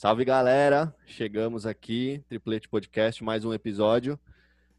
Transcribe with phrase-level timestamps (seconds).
[0.00, 4.18] Salve galera, chegamos aqui, Triplete Podcast, mais um episódio.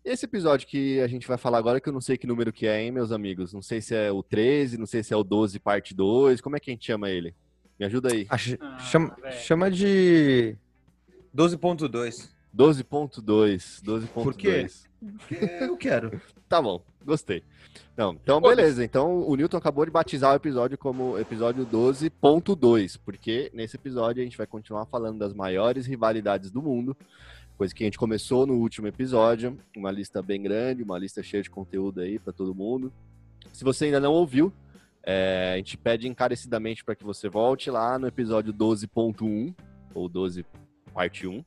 [0.04, 2.66] Esse episódio que a gente vai falar agora, que eu não sei que número que
[2.66, 3.54] é, hein, meus amigos?
[3.54, 6.55] Não sei se é o 13, não sei se é o 12, parte 2, como
[6.55, 7.36] é que a gente chama ele?
[7.80, 8.26] Me ajuda aí.
[8.32, 10.58] Ah, ch- chama, chama de
[11.38, 12.28] 12.2.
[12.52, 14.08] 12.2, 12.2.
[14.08, 14.66] Por quê?
[15.62, 16.20] Eu quero.
[16.50, 17.44] Tá bom, gostei.
[17.96, 18.84] Não, então beleza.
[18.84, 24.23] Então o Newton acabou de batizar o episódio como episódio 12.2, porque nesse episódio a
[24.23, 26.95] gente vai continuar falando das maiores rivalidades do mundo,
[27.58, 31.44] coisa que a gente começou no último episódio, uma lista bem grande, uma lista cheia
[31.44, 32.92] de conteúdo aí para todo mundo.
[33.54, 34.52] Se você ainda não ouviu,
[35.04, 39.54] é, a gente pede encarecidamente para que você volte lá no episódio 12.1
[39.94, 40.45] ou 12
[40.94, 41.44] parte 1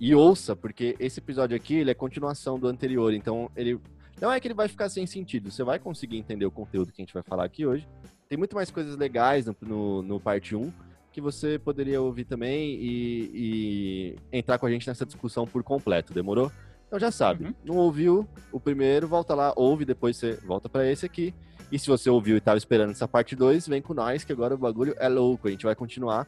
[0.00, 3.78] e ouça, porque esse episódio aqui ele é continuação do anterior, então ele
[4.22, 7.02] não é que ele vai ficar sem sentido, você vai conseguir entender o conteúdo que
[7.02, 7.88] a gente vai falar aqui hoje.
[8.28, 10.72] Tem muito mais coisas legais no, no, no parte 1
[11.10, 16.14] que você poderia ouvir também e, e entrar com a gente nessa discussão por completo,
[16.14, 16.52] demorou?
[16.86, 17.54] Então já sabe, Uhum.
[17.64, 21.34] não ouviu o primeiro, volta lá, ouve, depois você volta para esse aqui.
[21.72, 24.54] E se você ouviu e estava esperando essa parte 2, vem com nós, que agora
[24.54, 25.48] o bagulho é louco.
[25.48, 26.26] A gente vai continuar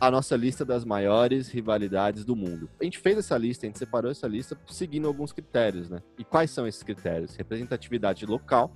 [0.00, 2.68] a nossa lista das maiores rivalidades do mundo.
[2.80, 6.02] A gente fez essa lista, a gente separou essa lista seguindo alguns critérios, né?
[6.18, 7.36] E quais são esses critérios?
[7.36, 8.72] Representatividade local,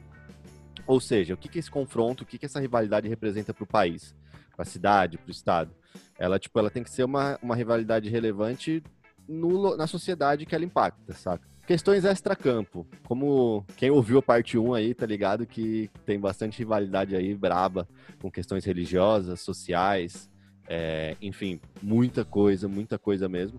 [0.86, 3.66] ou seja, o que, que esse confronto, o que, que essa rivalidade representa para o
[3.66, 4.14] país,
[4.55, 5.70] para a cidade, para o estado.
[6.19, 8.83] Ela, tipo, ela tem que ser uma, uma rivalidade relevante
[9.28, 11.46] no na sociedade que ela impacta, saca?
[11.66, 12.86] Questões extra-campo.
[13.06, 17.86] Como quem ouviu a parte 1 aí, tá ligado que tem bastante rivalidade aí braba
[18.22, 20.30] com questões religiosas, sociais,
[20.69, 23.58] é, enfim, muita coisa, muita coisa mesmo.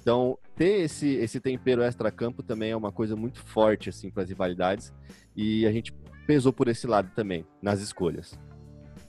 [0.00, 4.28] Então, ter esse, esse tempero extra-campo também é uma coisa muito forte, assim, para as
[4.28, 4.92] rivalidades.
[5.34, 5.92] E a gente
[6.26, 8.38] pesou por esse lado também, nas escolhas.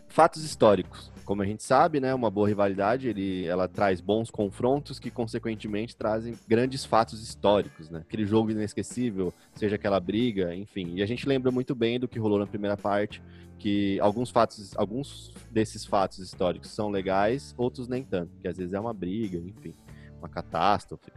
[0.08, 1.11] Fatos históricos.
[1.26, 5.96] Como a gente sabe, né, uma boa rivalidade, ele, ela traz bons confrontos que, consequentemente,
[5.96, 8.00] trazem grandes fatos históricos, né?
[8.00, 10.96] Aquele jogo inesquecível, seja aquela briga, enfim.
[10.96, 13.22] E a gente lembra muito bem do que rolou na primeira parte,
[13.58, 18.74] que alguns fatos, alguns desses fatos históricos são legais, outros nem tanto, que às vezes
[18.74, 19.76] é uma briga, enfim,
[20.18, 21.12] uma catástrofe,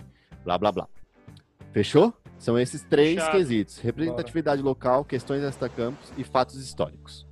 [0.44, 0.88] blá blá blá.
[1.72, 2.14] Fechou?
[2.38, 3.32] São esses três Fechado.
[3.32, 7.26] quesitos: representatividade local, questões extracampos e fatos históricos.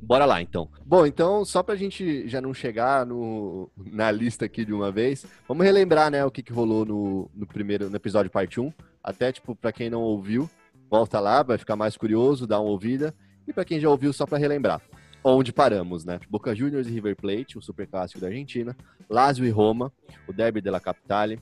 [0.00, 0.68] Bora lá, então.
[0.84, 5.26] Bom, então, só pra gente já não chegar no, na lista aqui de uma vez,
[5.46, 8.72] vamos relembrar, né, o que, que rolou no, no primeiro, no episódio parte 1.
[9.02, 10.48] Até, tipo, pra quem não ouviu,
[10.90, 13.14] volta lá, vai ficar mais curioso, dá uma ouvida.
[13.46, 14.80] E pra quem já ouviu, só pra relembrar.
[15.24, 16.20] Onde paramos, né?
[16.28, 18.76] Boca Juniors e River Plate, o super clássico da Argentina.
[19.10, 19.92] Lazio e Roma,
[20.28, 21.40] o derby della Capitale.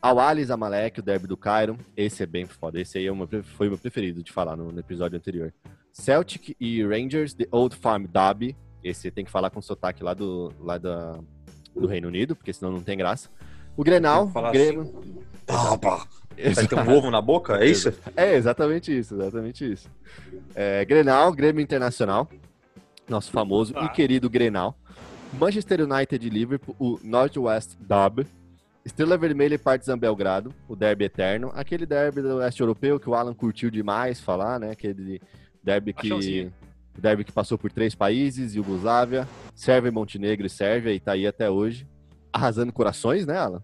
[0.00, 1.76] Al-Ali e Zamalek, o derby do Cairo.
[1.96, 2.80] Esse é bem foda.
[2.80, 5.52] Esse aí é uma, foi o meu preferido de falar no, no episódio anterior.
[5.92, 8.56] Celtic e Rangers, The Old Farm Derby.
[8.82, 11.18] Esse tem que falar com sotaque lá do, lá da,
[11.74, 13.28] do Reino Unido, porque senão não tem graça.
[13.76, 14.94] O Grenal, Tem que falar Grêmio...
[15.48, 16.06] Opa!
[16.54, 17.92] Vai ter um ovo na boca, é isso?
[18.16, 19.88] É, exatamente isso, exatamente isso.
[20.54, 22.28] É, Grenal, Grêmio Internacional,
[23.08, 23.84] nosso famoso Ah.
[23.84, 24.76] e querido Grenal.
[25.38, 28.26] Manchester United e Liverpool, o Northwest Derby.
[28.84, 31.52] Estrela Vermelha e Partizan Belgrado, o derby eterno.
[31.54, 34.72] Aquele derby do leste europeu que o Alan curtiu demais falar, né?
[34.72, 35.20] Aquele
[35.62, 36.50] derby que,
[36.98, 41.50] derby que passou por três países, Iugoslávia, Sérvia, Montenegro e Sérvia, e tá aí até
[41.50, 41.86] hoje.
[42.32, 43.62] Arrasando corações, né, Alan?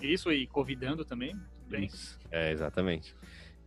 [0.00, 1.36] Isso e convidando também.
[1.68, 1.86] Bem.
[1.86, 2.18] Isso.
[2.30, 3.14] É, exatamente.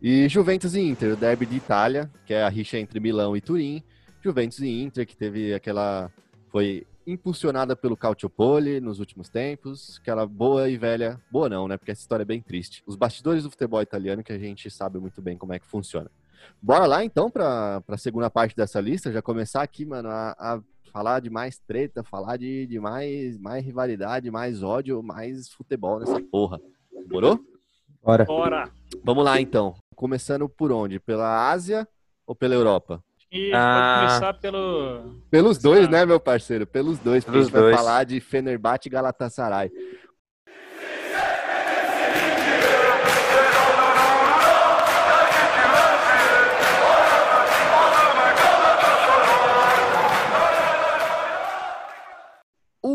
[0.00, 3.40] E Juventus e Inter, o derby de Itália, que é a rixa entre Milão e
[3.40, 3.82] Turim.
[4.22, 6.10] Juventus e Inter, que teve aquela.
[6.50, 9.98] Foi impulsionada pelo Calciopoli nos últimos tempos.
[10.00, 11.20] Aquela boa e velha.
[11.30, 11.76] Boa não, né?
[11.76, 12.82] Porque essa história é bem triste.
[12.86, 16.10] Os bastidores do futebol italiano, que a gente sabe muito bem como é que funciona.
[16.60, 20.60] Bora lá então para a segunda parte dessa lista, já começar aqui, mano, a, a
[20.92, 26.20] falar de mais treta, falar de, de mais, mais rivalidade, mais ódio, mais futebol nessa
[26.20, 26.60] porra.
[27.06, 27.38] Demorou?
[28.02, 28.24] Bora.
[28.24, 28.70] Bora!
[29.04, 29.74] Vamos lá então.
[29.94, 30.98] Começando por onde?
[31.00, 31.86] Pela Ásia
[32.26, 33.02] ou pela Europa?
[33.30, 33.74] E Ah.
[33.74, 35.20] pode começar pelo.
[35.30, 36.66] Pelos dois, né, meu parceiro?
[36.66, 37.76] Pelos dois, porque a Pelos gente vai dois.
[37.76, 39.70] falar de Fenerbahçe e Galatasaray.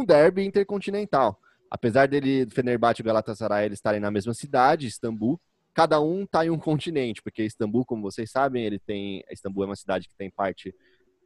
[0.04, 1.40] Um derby intercontinental.
[1.72, 5.40] Apesar dele, Fenerbahçe e Galatasaray, eles estarem na mesma cidade, Istambul,
[5.74, 9.68] cada um está em um continente, porque Istambul, como vocês sabem, ele tem, Istambul é
[9.68, 10.76] uma cidade que tem parte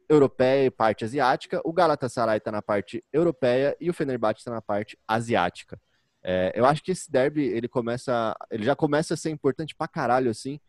[0.08, 1.60] europeia e parte asiática.
[1.64, 5.78] O Galatasaray está na parte europeia e o Fenerbahçe está na parte asiática.
[6.22, 9.88] É, eu acho que esse derby ele começa, ele já começa a ser importante pra
[9.88, 10.60] caralho assim,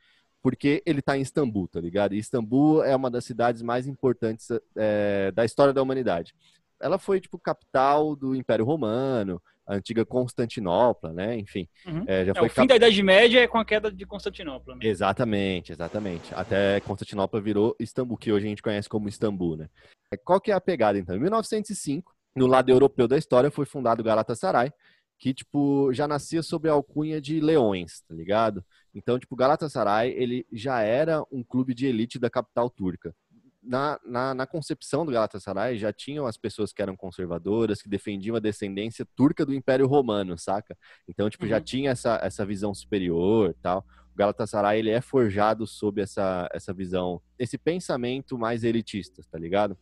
[0.41, 2.15] porque ele tá em Istambul, tá ligado?
[2.15, 6.33] E Istambul é uma das cidades mais importantes é, da história da humanidade.
[6.81, 11.37] Ela foi, tipo, capital do Império Romano, a antiga Constantinopla, né?
[11.37, 11.67] Enfim.
[11.85, 12.03] Uhum.
[12.07, 14.75] É, já É, foi o fim da Idade Média é com a queda de Constantinopla.
[14.75, 14.81] Né?
[14.83, 16.33] Exatamente, exatamente.
[16.33, 19.69] Até Constantinopla virou Istambul, que hoje a gente conhece como Istambul, né?
[20.11, 21.15] É, Qual que é a pegada, então?
[21.15, 24.73] Em 1905, no lado europeu da história, foi fundado o Galatasaray,
[25.19, 28.65] que, tipo, já nascia sob a alcunha de leões, tá ligado?
[28.95, 33.13] Então, tipo, o Galatasaray, ele já era um clube de elite da capital turca.
[33.61, 38.35] Na, na, na concepção do Galatasaray, já tinham as pessoas que eram conservadoras, que defendiam
[38.35, 40.77] a descendência turca do Império Romano, saca?
[41.07, 41.63] Então, tipo, já Uhum.
[41.63, 43.85] tinha essa, essa visão superior tal.
[44.13, 49.77] O Galatasaray, ele é forjado sob essa, essa visão, esse pensamento mais elitista, tá ligado?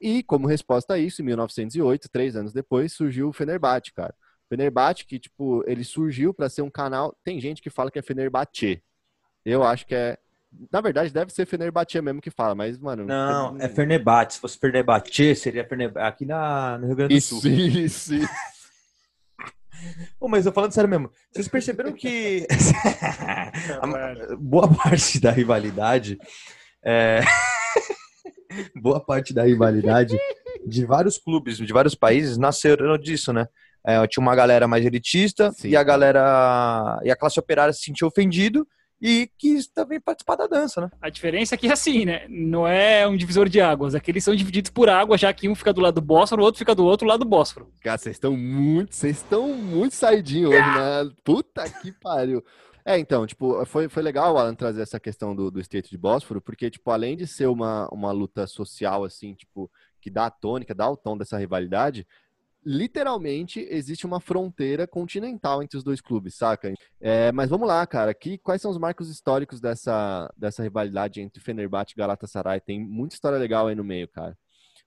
[0.00, 4.14] E, como resposta a isso, em 1908, três anos depois, surgiu o Fenerbahçe, cara.
[4.48, 7.16] Fenerbahçe, que, tipo, ele surgiu para ser um canal.
[7.24, 8.82] Tem gente que fala que é Fenerbahçe.
[9.44, 10.18] Eu acho que é.
[10.72, 13.04] Na verdade, deve ser Fenerbahçe mesmo que fala, mas, mano.
[13.04, 14.34] Não, é Fernebate.
[14.34, 16.06] Se fosse Fernebate, seria Fernebate.
[16.06, 17.50] Aqui na, no Rio Grande do Isso, Sul.
[17.50, 18.28] isso, isso.
[20.18, 22.46] Pô, mas eu falando sério mesmo, vocês perceberam que
[23.80, 26.18] a boa parte da rivalidade
[26.84, 27.20] é...
[28.80, 30.18] boa parte da rivalidade
[30.66, 33.46] de vários clubes, de vários países nasceram disso, né?
[33.86, 35.68] É, tinha uma galera mais elitista Sim.
[35.68, 38.66] e a galera e a classe operária se sentiu ofendido
[39.00, 40.90] e quis também participar da dança, né?
[41.00, 42.26] A diferença é que é assim, né?
[42.28, 43.94] Não é um divisor de águas.
[43.94, 46.58] Aqueles são divididos por água, já que um fica do lado do Bósforo, o outro
[46.58, 47.70] fica do outro lado do Bósforo.
[47.82, 51.10] Cara, vocês estão muito, vocês estão muito saidinhos hoje, né?
[51.22, 52.42] Puta que pariu.
[52.84, 55.98] É, então, tipo, foi, foi legal o Alan trazer essa questão do, do Estreito de
[55.98, 59.68] Bósforo, porque, tipo, além de ser uma, uma luta social, assim, tipo,
[60.00, 62.06] que dá a tônica, dá o tom dessa rivalidade,
[62.66, 66.74] literalmente existe uma fronteira continental entre os dois clubes, saca?
[67.00, 71.40] É, mas vamos lá, cara, aqui, quais são os marcos históricos dessa, dessa rivalidade entre
[71.40, 72.60] Fenerbahçe e Galatasaray?
[72.60, 74.36] Tem muita história legal aí no meio, cara.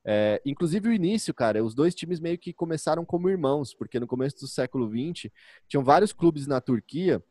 [0.04, 4.08] É, inclusive o início, cara, os dois times meio que começaram como irmãos, porque no
[4.08, 5.32] começo do século XX
[5.66, 7.24] tinham vários clubes na Turquia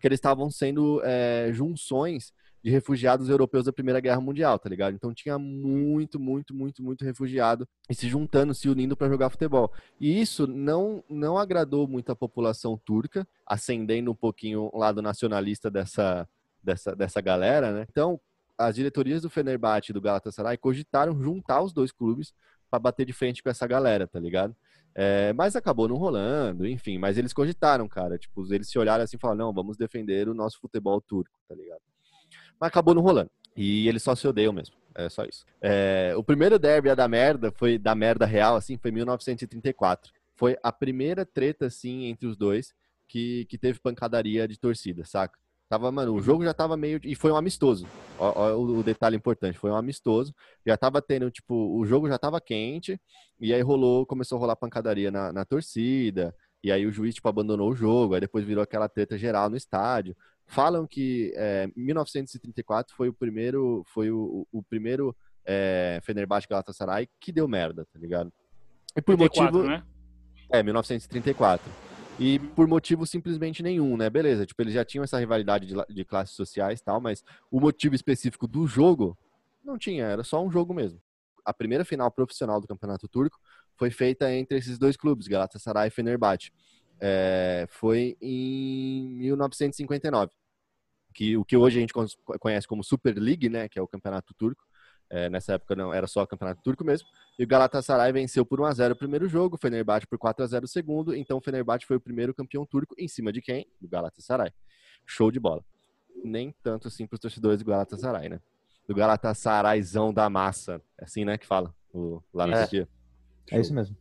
[0.00, 2.32] que eles estavam sendo é, junções
[2.64, 4.94] de refugiados europeus da Primeira Guerra Mundial, tá ligado?
[4.94, 9.70] Então tinha muito, muito, muito, muito refugiado e se juntando, se unindo para jogar futebol.
[10.00, 15.70] E isso não, não agradou muito a população turca, acendendo um pouquinho o lado nacionalista
[15.70, 16.26] dessa,
[16.62, 17.86] dessa, dessa galera, né?
[17.90, 18.18] Então,
[18.56, 22.32] as diretorias do Fenerbahçe e do Galatasaray cogitaram juntar os dois clubes
[22.70, 24.56] para bater de frente com essa galera, tá ligado?
[24.94, 26.96] É, mas acabou não rolando, enfim.
[26.96, 28.16] Mas eles cogitaram, cara.
[28.16, 31.54] Tipo, eles se olharam assim e falaram: não, vamos defender o nosso futebol turco, tá
[31.54, 31.82] ligado?
[32.60, 33.30] Mas acabou não rolando.
[33.56, 34.74] E eles só se odeiam mesmo.
[34.94, 35.44] É só isso.
[35.60, 40.12] É, o primeiro derby a da merda foi da merda real, assim, foi em 1934.
[40.36, 42.72] Foi a primeira treta, assim, entre os dois
[43.08, 45.38] que, que teve pancadaria de torcida, saca?
[45.68, 47.00] Tava, mano, o jogo já tava meio.
[47.02, 47.86] E foi um amistoso.
[48.18, 50.34] Ó, ó o, o detalhe importante, foi um amistoso.
[50.64, 53.00] Já tava tendo, tipo, o jogo já tava quente.
[53.40, 56.34] E aí rolou, começou a rolar pancadaria na, na torcida.
[56.62, 58.14] E aí o juiz, tipo, abandonou o jogo.
[58.14, 60.16] Aí depois virou aquela treta geral no estádio.
[60.46, 67.32] Falam que é, 1934 foi o primeiro, foi o, o primeiro é, Fenerbahçe Galatasaray que
[67.32, 68.32] deu merda, tá ligado?
[68.96, 69.68] E por 34, motivo.
[69.68, 69.84] né?
[70.50, 71.70] É, 1934.
[72.18, 74.08] E por motivo simplesmente nenhum, né?
[74.08, 77.58] Beleza, tipo, eles já tinham essa rivalidade de, de classes sociais e tal, mas o
[77.60, 79.18] motivo específico do jogo
[79.64, 81.00] não tinha, era só um jogo mesmo.
[81.44, 83.38] A primeira final profissional do Campeonato Turco
[83.76, 86.52] foi feita entre esses dois clubes, Galatasaray e Fenerbahçe.
[87.00, 90.30] É, foi em 1959,
[91.14, 92.06] que o que hoje a gente con-
[92.40, 94.62] conhece como Super League, né, que é o Campeonato Turco.
[95.10, 97.06] É, nessa época não era só o Campeonato Turco mesmo.
[97.38, 100.42] E o Galatasaray venceu por 1 a 0 o primeiro jogo, o Fenerbahçe por 4
[100.42, 101.14] a 0 o segundo.
[101.14, 103.66] Então o Fenerbahçe foi o primeiro campeão turco em cima de quem?
[103.80, 104.50] Do Galatasaray.
[105.06, 105.62] Show de bola.
[106.24, 108.40] Nem tanto assim para os torcedores do Galatasaray, né?
[108.88, 110.80] Do Galatasarayzão da massa.
[110.98, 112.60] É assim, né, que fala o, lá na É.
[112.62, 112.88] Turquia.
[113.52, 113.96] É isso mesmo.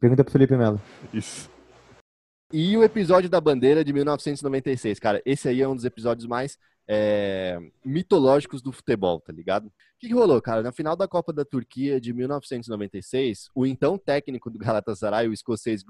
[0.00, 0.80] Pergunta pro Felipe Melo.
[1.12, 1.50] Isso.
[2.52, 5.20] E o episódio da bandeira de 1996, cara.
[5.26, 6.56] Esse aí é um dos episódios mais
[6.88, 9.66] é, mitológicos do futebol, tá ligado?
[9.66, 10.62] O que, que rolou, cara?
[10.62, 15.82] Na final da Copa da Turquia de 1996, o então técnico do Galatasaray, o escocês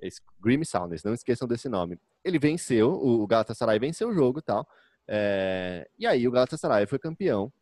[0.00, 1.98] esse- Grimmy Souness, não esqueçam desse nome.
[2.24, 4.66] Ele venceu, o o Galatasaray venceu o jogo e tal.
[5.08, 7.52] é, e aí o Galatasaray foi campeão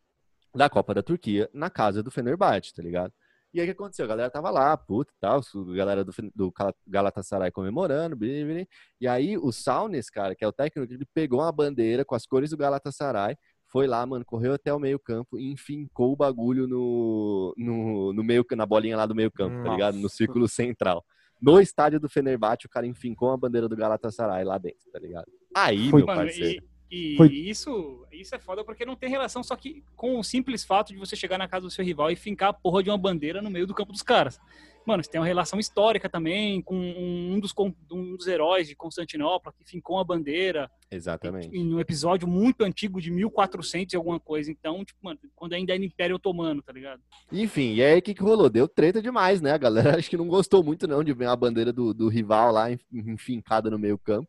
[0.54, 3.12] da Copa da Turquia na casa do Fenerbahçe, tá ligado?
[3.54, 4.04] E aí o que aconteceu?
[4.04, 8.44] A galera tava lá, puta e tal, a galera do, do Gal- Galatasaray comemorando, blí,
[8.44, 8.68] blí.
[9.00, 12.26] e aí o Saunes, cara, que é o técnico, ele pegou uma bandeira com as
[12.26, 13.36] cores do Galatasaray,
[13.70, 18.22] foi lá, mano, correu até o meio campo e enfincou o bagulho no, no, no
[18.24, 19.94] meio, na bolinha lá do meio campo, tá ligado?
[19.96, 20.14] No Nossa.
[20.16, 21.04] círculo central.
[21.40, 25.26] No estádio do Fenerbahçe, o cara enfincou a bandeira do Galatasaray lá dentro, tá ligado?
[25.54, 26.62] Aí, Foi- meu Mano, parceiro.
[26.64, 30.24] e, E Foi- isso, isso é foda porque não tem relação só que com o
[30.24, 32.88] simples fato de você chegar na casa do seu rival e fincar a porra de
[32.90, 34.40] uma bandeira no meio do campo dos caras.
[34.86, 37.52] Mano, você tem uma relação histórica também com um dos,
[37.92, 41.54] um dos heróis de Constantinopla que fincou uma bandeira Exatamente.
[41.54, 44.50] em um episódio muito antigo de 1400 e alguma coisa.
[44.50, 47.02] Então, tipo, mano, quando ainda era Império Otomano, tá ligado?
[47.30, 48.48] Enfim, e aí o que, que rolou?
[48.48, 49.52] Deu treta demais, né?
[49.52, 52.50] A galera acho que não gostou muito não de ver a bandeira do, do rival
[52.50, 54.26] lá en- enfincada no meio campo.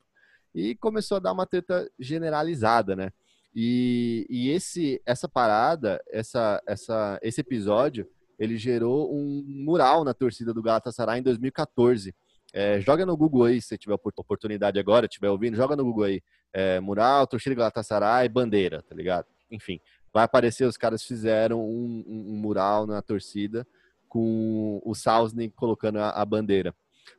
[0.53, 3.11] E começou a dar uma treta generalizada, né?
[3.55, 10.53] E, e esse, essa parada, essa, essa, esse episódio, ele gerou um mural na torcida
[10.53, 12.13] do Galatasaray em 2014.
[12.53, 16.05] É, joga no Google aí, se tiver opor- oportunidade agora, estiver ouvindo, joga no Google
[16.05, 16.21] aí.
[16.53, 19.27] É, mural, torcida do Galatasaray, bandeira, tá ligado?
[19.51, 19.79] Enfim,
[20.13, 23.67] vai aparecer, os caras fizeram um, um- um mural na torcida
[24.07, 26.73] com o Sausnik colocando a, a bandeira.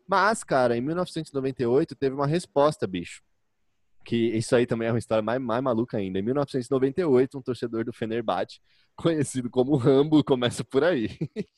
[0.08, 3.22] Mas, cara, em 1998 teve uma resposta, bicho.
[4.04, 6.18] Que isso aí também é uma história mais, mais maluca ainda.
[6.18, 8.60] Em 1998, um torcedor do Fenerbahçe,
[8.96, 11.08] conhecido como Rambo, começa por aí.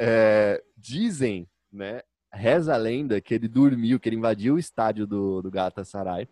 [0.00, 2.00] É, dizem, né,
[2.32, 6.28] reza a lenda que ele dormiu, que ele invadiu o estádio do, do Galatasaray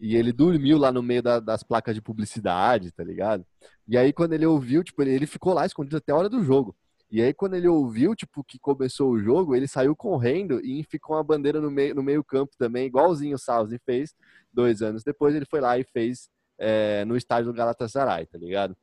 [0.00, 3.44] e ele dormiu lá no meio da- das placas de publicidade, tá ligado?
[3.86, 6.42] E aí quando ele ouviu, tipo, ele, ele ficou lá escondido até a hora do
[6.42, 6.76] jogo.
[7.10, 11.16] E aí quando ele ouviu, tipo, que começou o jogo, ele saiu correndo e ficou
[11.16, 14.14] uma bandeira no meio, no meio campo também, igualzinho o Salzi fez
[14.52, 15.34] dois anos depois.
[15.34, 18.76] Ele foi lá e fez é, no estádio do Galatasaray, tá ligado?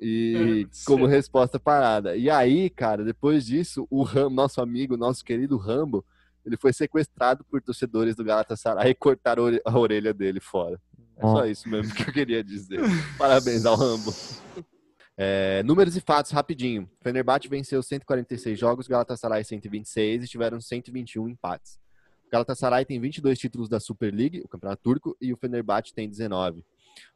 [0.00, 2.16] E como resposta parada.
[2.16, 6.04] E aí, cara, depois disso, o Ram, nosso amigo, nosso querido Rambo,
[6.44, 10.80] ele foi sequestrado por torcedores do Galatasaray e cortaram a ore- a orelha dele fora.
[11.16, 12.78] É só isso mesmo que eu queria dizer.
[13.18, 14.12] Parabéns ao Rambo.
[15.16, 16.88] É, números e fatos, rapidinho.
[17.00, 21.78] Fenerbahçe venceu 146 jogos, Galatasaray 126 e tiveram 121 empates.
[22.26, 26.08] O Galatasaray tem 22 títulos da Super League, o campeonato turco, e o Fenerbahçe tem
[26.08, 26.64] 19.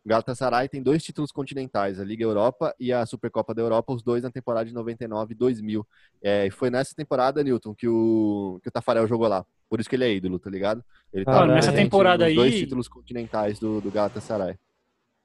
[0.05, 4.03] O Galatasaray tem dois títulos continentais, a Liga Europa e a Supercopa da Europa, os
[4.03, 5.87] dois na temporada de 99 e 2000.
[6.23, 9.45] É, e foi nessa temporada, Newton, que o, que o Tafarel jogou lá.
[9.69, 10.83] Por isso que ele é ídolo, tá ligado?
[11.13, 11.43] Ele Caralho.
[11.49, 14.57] tava Nessa temporada nos dois aí- títulos continentais do, do Galatasaray.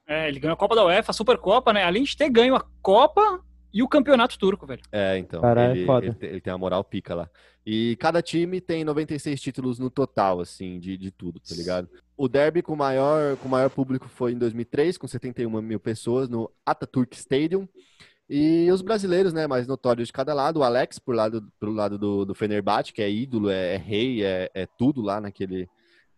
[0.06, 1.82] É, ele ganhou a Copa da UEFA, a Supercopa, né?
[1.84, 4.82] Além de ter ganho a Copa e o Campeonato Turco, velho.
[4.92, 5.40] É, então.
[5.40, 6.06] Caralho, ele, foda.
[6.06, 7.28] ele, tem- ele tem a moral pica lá.
[7.64, 11.88] E cada time tem 96 títulos no total, assim, de, de tudo, tá ligado?
[12.16, 16.48] O derby com maior, com maior público foi em 2003, com 71 mil pessoas no
[16.64, 17.68] Ataturk Stadium.
[18.30, 21.98] E os brasileiros, né, mais notórios de cada lado, o Alex por lado, pro lado
[21.98, 25.68] do, do Fenerbahçe, que é ídolo, é, é rei, é, é tudo lá naquele,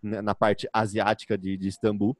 [0.02, 2.16] na na parte asiática de, de Istambul.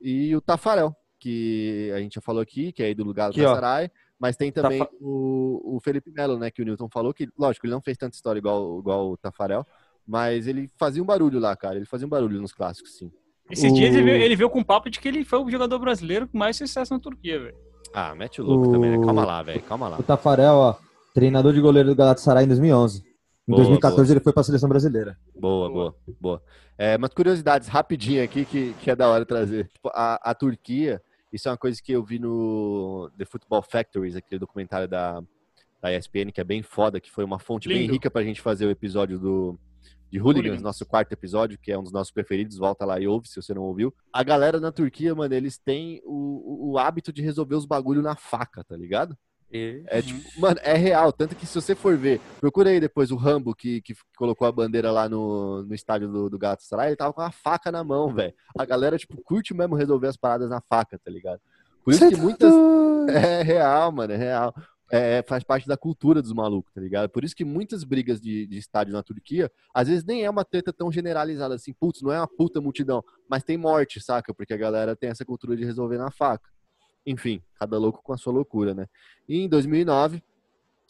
[0.00, 3.30] E o Tafarel, que a gente já falou aqui, que é ídolo do ó.
[3.30, 7.28] Galatasaray, mas tem também Tafa- o, o Felipe Melo, né, que o Newton falou, que,
[7.38, 9.66] lógico, ele não fez tanta história igual, igual o Tafarel,
[10.06, 13.10] mas ele fazia um barulho lá, cara, ele fazia um barulho nos clássicos, sim.
[13.50, 15.78] Esses O- dias ele veio, ele veio com papo de que ele foi o jogador
[15.78, 17.56] brasileiro com mais sucesso na Turquia, velho.
[17.94, 19.04] Ah, mete o louco O- também, né?
[19.04, 19.98] Calma lá, velho, calma lá.
[19.98, 20.74] O Tafarel, ó,
[21.14, 23.00] treinador de goleiro do Galatasaray em 2011.
[23.46, 25.18] Em Boa, 2014 ele foi pra seleção brasileira.
[25.34, 26.42] Boa, boa, boa.
[26.78, 29.68] É, umas curiosidades rapidinho aqui que, que é da hora trazer.
[29.68, 31.02] Tipo, A, a Turquia,
[31.32, 35.22] isso é uma coisa que eu vi no The Football Factories, aquele documentário da,
[35.80, 37.94] da ESPN, que é bem foda, que foi uma fonte bem Lindo.
[37.94, 39.58] rica pra gente fazer o episódio do
[40.10, 40.62] de Hooligans, Hooligans.
[40.62, 43.54] nosso quarto episódio, que é um dos nossos preferidos, volta lá e ouve se você
[43.54, 43.94] não ouviu.
[44.12, 48.02] A galera na Turquia, mano, eles têm o, o, o hábito de resolver os bagulho
[48.02, 49.16] na faca, tá ligado?
[49.52, 50.02] É Uhum.
[50.02, 51.12] tipo, mano, é real.
[51.12, 54.52] Tanto que se você for ver, procura aí depois o Rambo que, que colocou a
[54.52, 58.12] bandeira lá no, no estádio do, do Galatasaray, ele tava com a faca na mão,
[58.14, 58.32] velho.
[58.58, 61.40] A galera, tipo, curte mesmo resolver as paradas na faca, tá ligado?
[61.84, 62.52] Por isso que tá muitas.
[63.08, 64.54] É real, mano, é real.
[64.88, 67.08] É, faz parte da cultura dos malucos, tá ligado?
[67.08, 70.44] Por isso que muitas brigas de, de estádio na Turquia, às vezes nem é uma
[70.44, 74.32] treta tão generalizada assim, putz, não é uma puta multidão, mas tem morte, saca?
[74.32, 76.46] Porque a galera tem essa cultura de resolver na faca.
[77.06, 78.86] Enfim, cada louco com a sua loucura, né?
[79.28, 80.22] E em 2009,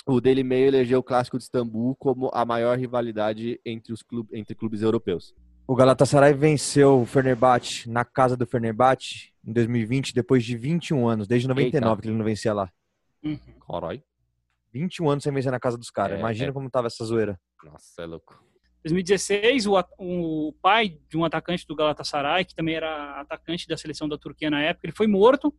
[0.07, 4.33] o Daily Mail elegeu o Clássico de Istambul como a maior rivalidade entre os clubes,
[4.33, 5.35] entre clubes europeus.
[5.66, 11.26] O Galatasaray venceu o Fenerbahçe na casa do Fenerbahçe em 2020, depois de 21 anos,
[11.26, 12.02] desde 99 Eita.
[12.02, 12.71] que ele não vencia lá.
[13.23, 13.38] Uhum.
[13.61, 14.02] Corói.
[14.73, 16.16] 21 anos sem vencer na casa dos caras.
[16.16, 16.52] É, Imagina é.
[16.52, 17.38] como tava essa zoeira.
[17.62, 18.42] Nossa, é louco.
[18.85, 24.09] 2016, o, o pai de um atacante do Galatasaray, que também era atacante da seleção
[24.09, 25.54] da Turquia na época, ele foi morto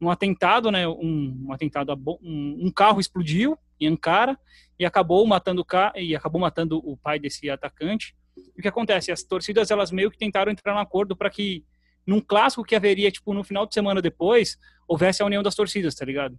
[0.00, 0.86] num atentado, né?
[0.86, 4.38] Um, um atentado, a um, um carro explodiu em Ankara
[4.78, 8.14] e acabou matando o ca- e acabou matando o pai desse atacante.
[8.36, 9.12] E o que acontece?
[9.12, 11.64] As torcidas elas meio que tentaram entrar num acordo para que
[12.06, 15.94] num clássico que haveria tipo no final de semana depois houvesse a união das torcidas,
[15.94, 16.38] tá ligado?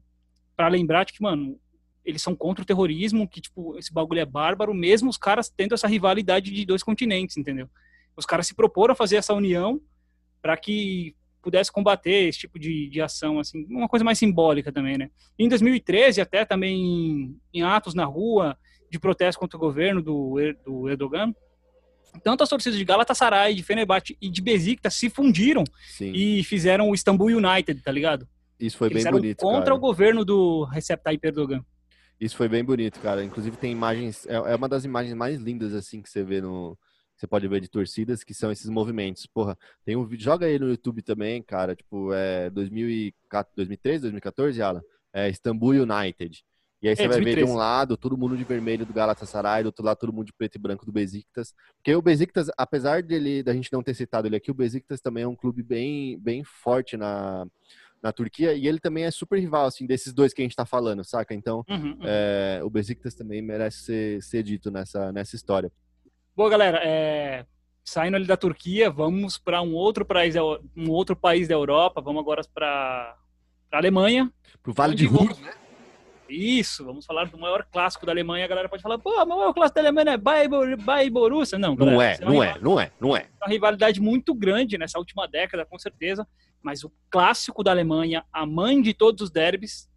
[0.55, 1.59] Para lembrar de que, mano,
[2.03, 5.73] eles são contra o terrorismo, que, tipo, esse bagulho é bárbaro, mesmo os caras tendo
[5.73, 7.67] essa rivalidade de dois continentes, entendeu?
[8.15, 9.81] Os caras se proporam a fazer essa união
[10.41, 14.97] para que pudesse combater esse tipo de, de ação, assim, uma coisa mais simbólica também,
[14.97, 15.11] né?
[15.37, 18.57] Em 2013, até também em, atos na rua
[18.89, 21.31] de protesto contra o governo do, do Erdogan,
[22.23, 26.11] tanto as torcidas de Galatasaray, de Fenerbahçe e de Besiktas se fundiram Sim.
[26.15, 28.27] e fizeram o Istanbul United, tá ligado?
[28.59, 29.75] Isso foi Eles bem bonito, contra cara.
[29.75, 31.63] o governo do Recep Tayyip Erdogan.
[32.19, 33.23] Isso foi bem bonito, cara.
[33.23, 36.75] Inclusive tem imagens, é, é uma das imagens mais lindas assim que você vê no,
[37.15, 39.25] você pode ver de torcidas que são esses movimentos.
[39.25, 41.75] Porra, tem um vídeo, joga aí no YouTube também, cara.
[41.75, 44.81] Tipo, é 2004, 2013, 2014, Alan.
[45.13, 46.43] É Istanbul United.
[46.81, 47.51] E aí você É, vai ver de 2013.
[47.51, 50.55] um lado todo mundo de vermelho do Galatasaray, do outro lado todo mundo de preto
[50.55, 51.53] e branco do Besiktas.
[51.77, 55.23] Porque o Besiktas, apesar dele da gente não ter citado ele aqui, o Besiktas também
[55.23, 57.47] é um clube bem bem forte na
[58.03, 60.63] na Turquia e ele também é super rival assim desses dois que a gente tá
[60.65, 61.33] falando, saca?
[61.33, 61.99] Então, Uhum, uhum.
[62.03, 65.71] é, o Besiktas também merece ser, ser dito nessa, nessa história.
[66.35, 67.45] Bom, galera, é,
[67.83, 72.01] saindo ali da Turquia, vamos para um outro país, da- um outro país da Europa.
[72.01, 73.15] Vamos agora para
[73.71, 74.31] a Alemanha.
[74.61, 75.65] Pro Vale de Ruhr, vamos-
[76.27, 78.45] Isso, vamos falar do maior clássico da Alemanha.
[78.45, 81.57] A galera pode falar, pô, o maior clássico da Alemanha é Bayern Bayern Borussia.
[81.59, 83.27] Não, não galera, é, isso uma não é, não é, não é.
[83.39, 86.27] uma rivalidade muito grande nessa última década, com certeza.
[86.63, 89.87] Mas o clássico da Alemanha, a mãe de todos os derbys,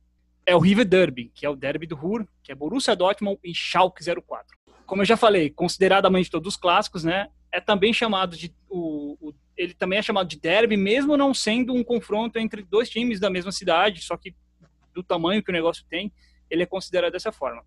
[0.45, 3.55] é o River Derby, que é o derby do Ruhr, que é Borussia Dortmund e
[3.55, 4.58] Schalke 04.
[4.89, 7.29] Como eu já falei, considerado a mãe de todos os clássicos, né?
[7.53, 11.75] É também chamado de o, o- ele também é chamado de derby, mesmo não sendo
[11.75, 14.35] um confronto entre dois times da mesma cidade, só que
[14.95, 16.11] do tamanho que o negócio tem,
[16.49, 17.63] ele é considerado dessa forma.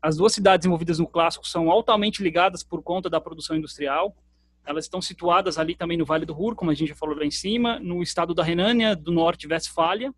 [0.00, 4.16] As duas cidades envolvidas no clássico são altamente ligadas por conta da produção industrial.
[4.64, 7.24] Elas estão situadas ali também no Vale do Ruhr, como a gente já falou lá
[7.24, 10.14] em cima, no estado da Renânia do Norte Westfália,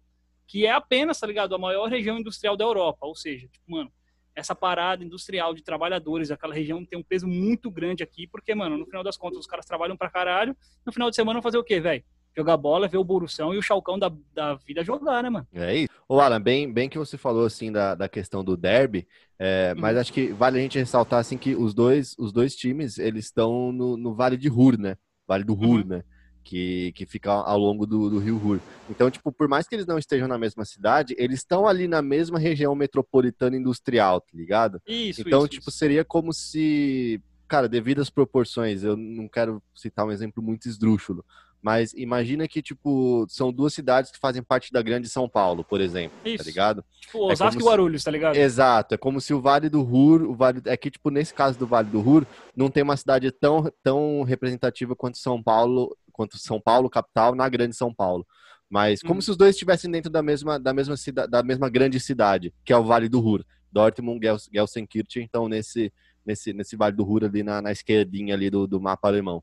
[0.46, 3.06] que é apenas, tá ligado, a maior região industrial da Europa.
[3.06, 3.90] Ou seja, tipo, mano,
[4.34, 8.76] essa parada industrial de trabalhadores daquela região tem um peso muito grande aqui, porque, mano,
[8.76, 11.58] no final das contas os caras trabalham pra caralho, no final de semana vão fazer
[11.58, 12.02] o quê, velho?
[12.36, 15.46] Jogar bola, ver o Borussão e o Chalcão da, da vida jogar, né, mano?
[15.52, 15.88] É isso.
[16.08, 19.06] Ô, Alan, bem, bem que você falou assim da, da questão do derby,
[19.38, 22.98] é, mas acho que vale a gente ressaltar assim que os dois, os dois times
[22.98, 24.96] eles estão no, no Vale de Ruhr, né?
[25.28, 25.86] Vale do Ruhr, Uhum.
[25.86, 26.04] né?
[26.44, 28.60] Que, que fica ao longo do, do rio Ruhr.
[28.90, 32.02] Então, tipo, por mais que eles não estejam na mesma cidade, eles estão ali na
[32.02, 34.78] mesma região metropolitana industrial, tá ligado?
[34.86, 35.78] Isso, Então, isso, tipo, isso.
[35.78, 41.24] seria como se, cara, devido às proporções, eu não quero citar um exemplo muito esdrúxulo,
[41.62, 45.80] mas imagina que, tipo, são duas cidades que fazem parte da grande São Paulo, por
[45.80, 46.44] exemplo, tá Isso.
[46.44, 46.84] ligado?
[47.00, 48.36] Tipo, é Osasco como e Guarulhos, tá ligado?
[48.36, 51.58] Exato, é como se o Vale do Ruhr, o Vale, é que, tipo, nesse caso
[51.58, 56.38] do Vale do Ruhr, não tem uma cidade tão, tão representativa quanto São Paulo, quanto
[56.38, 58.26] São Paulo, capital, na grande São Paulo.
[58.70, 59.20] Mas como Hum.
[59.20, 62.72] se os dois estivessem dentro da mesma, da mesma, cida, da mesma grande cidade, que
[62.72, 63.44] é o Vale do Ruhr.
[63.70, 65.92] Dortmund, Gels- Gelsenkirchen, então nesse,
[66.24, 69.42] nesse, nesse Vale do Ruhr ali na, na esquerdinha ali do, do mapa alemão.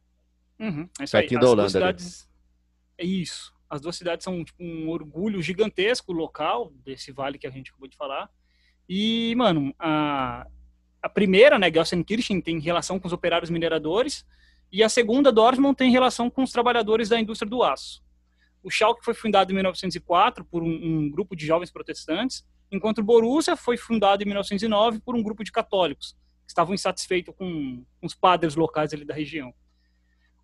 [0.60, 1.12] Uhum, é isso.
[1.12, 2.30] Pertinho da duas Holanda cidades...
[2.98, 3.54] É isso.
[3.70, 7.88] As duas cidades são tipo, um orgulho gigantesco local desse vale que a gente acabou
[7.88, 8.30] de falar.
[8.88, 10.46] E, mano, a,
[11.02, 14.26] a primeira, né, Gelsenkirchen, tem relação com os operários mineradores.
[14.72, 18.02] E a segunda, Dortmund, tem relação com os trabalhadores da indústria do aço.
[18.64, 23.04] O Schalke foi fundado em 1904 por um, um grupo de jovens protestantes, enquanto o
[23.04, 28.16] Borussia foi fundado em 1909 por um grupo de católicos, que estavam insatisfeitos com, os
[28.16, 29.54] padres locais ali da região.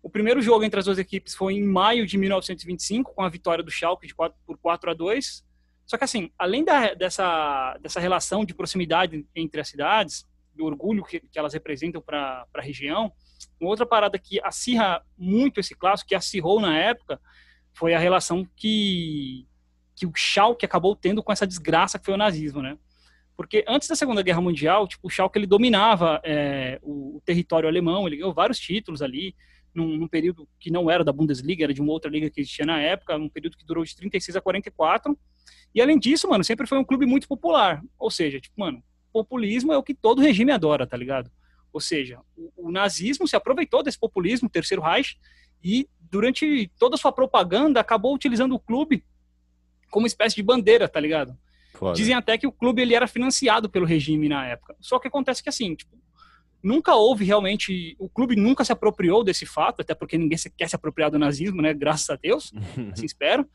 [0.02, 3.64] O primeiro jogo entre as duas equipes foi em maio de 1925, com a vitória
[3.64, 5.44] do Schalke de 4, por 4 a 2.
[5.86, 10.26] Só que assim, além da, dessa, dessa relação de proximidade entre as cidades,
[10.58, 13.12] do orgulho que, que elas representam para a região,
[13.60, 17.20] uma outra parada que acirra muito esse clássico, que acirrou na época,
[17.72, 19.46] foi a relação que,
[19.94, 22.76] que o Schalke acabou tendo com essa desgraça que foi o nazismo, né?
[23.36, 27.68] Porque antes da Segunda Guerra Mundial, tipo, o Schalke ele dominava é, o, o território
[27.68, 29.34] alemão, ele ganhou vários títulos ali,
[29.72, 32.66] num, num, período que não era da Bundesliga, era de uma outra liga que existia
[32.66, 35.16] na época, um período que durou de 36 a 44.
[35.72, 37.80] E além disso, mano, sempre foi um clube muito popular.
[37.96, 38.82] Ou seja, tipo, mano,
[39.24, 41.30] populismo é o que todo regime adora, tá ligado?
[41.72, 45.18] Ou seja, o, o nazismo se aproveitou desse populismo, o Terceiro Reich,
[45.62, 49.04] e durante toda a sua propaganda acabou utilizando o clube
[49.90, 51.36] como espécie de bandeira, tá ligado?
[51.74, 51.94] Foda.
[51.94, 54.76] Dizem até que o clube ele era financiado pelo regime na época.
[54.80, 55.96] Só que acontece que assim, tipo,
[56.62, 60.76] nunca houve realmente, o clube nunca se apropriou desse fato, até porque ninguém quer se
[60.76, 61.72] apropriar do nazismo, né?
[61.72, 62.52] Graças a Deus,
[62.92, 63.48] assim espero.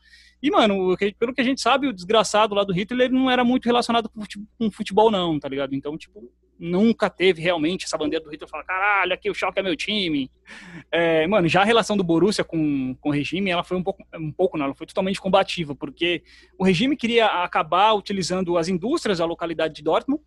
[0.44, 3.42] E, mano, pelo que a gente sabe, o desgraçado lá do Hitler ele não era
[3.42, 4.10] muito relacionado
[4.58, 5.74] com futebol, não, tá ligado?
[5.74, 6.30] Então, tipo,
[6.60, 10.30] nunca teve realmente essa bandeira do Hitler falar, caralho, aqui o Schalke é meu time.
[10.92, 14.04] É, mano, já a relação do Borussia com, com o regime, ela foi um pouco,
[14.14, 16.22] um pouco não, ela foi totalmente combativa, porque
[16.58, 20.22] o regime queria acabar utilizando as indústrias da localidade de Dortmund,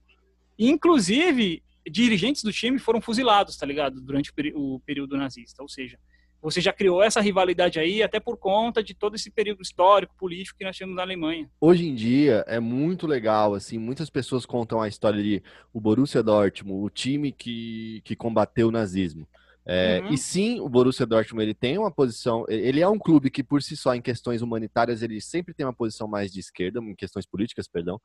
[0.58, 4.02] e, inclusive dirigentes do time foram fuzilados, tá ligado?
[4.02, 5.62] Durante o período nazista.
[5.62, 6.00] Ou seja,
[6.42, 10.58] você já criou essa rivalidade aí, até por conta de todo esse período histórico, político
[10.58, 11.50] que nós temos na Alemanha.
[11.60, 16.24] Hoje em dia é muito legal, assim, muitas pessoas contam a história de o Borussia
[16.24, 19.28] Dortmund, o time que, que combateu o nazismo.
[19.70, 20.14] É, Uhum.
[20.14, 23.62] E sim, o Borussia Dortmund ele tem uma posição, ele é um clube que por
[23.62, 27.26] si só em questões humanitárias ele sempre tem uma posição mais de esquerda, em questões
[27.26, 28.00] políticas, perdão.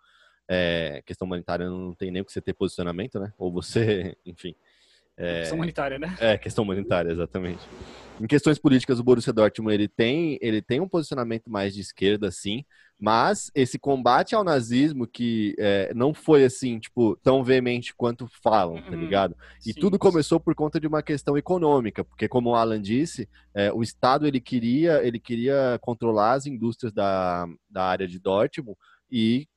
[0.48, 3.32] É, questão humanitária não tem nem o que você ter posicionamento, né?
[3.38, 4.56] Ou você, enfim.
[5.22, 6.16] É, Questão humanitária, né?
[6.20, 7.60] é, questão humanitária, exatamente.
[8.20, 12.30] Em questões políticas, o Borussia Dortmund ele tem, ele tem um posicionamento mais de esquerda,
[12.30, 12.64] sim,
[13.00, 18.80] mas esse combate ao nazismo que é, não foi assim, tipo, tão veemente quanto falam,
[18.80, 19.00] tá Uhum.
[19.00, 19.34] ligado?
[19.66, 19.80] E Sim.
[19.80, 23.82] tudo começou por conta de uma questão econômica, porque como o Alan disse, é, o
[23.82, 28.76] Estado ele queria, ele queria controlar as indústrias da, da área de Dortmund
[29.10, 29.48] e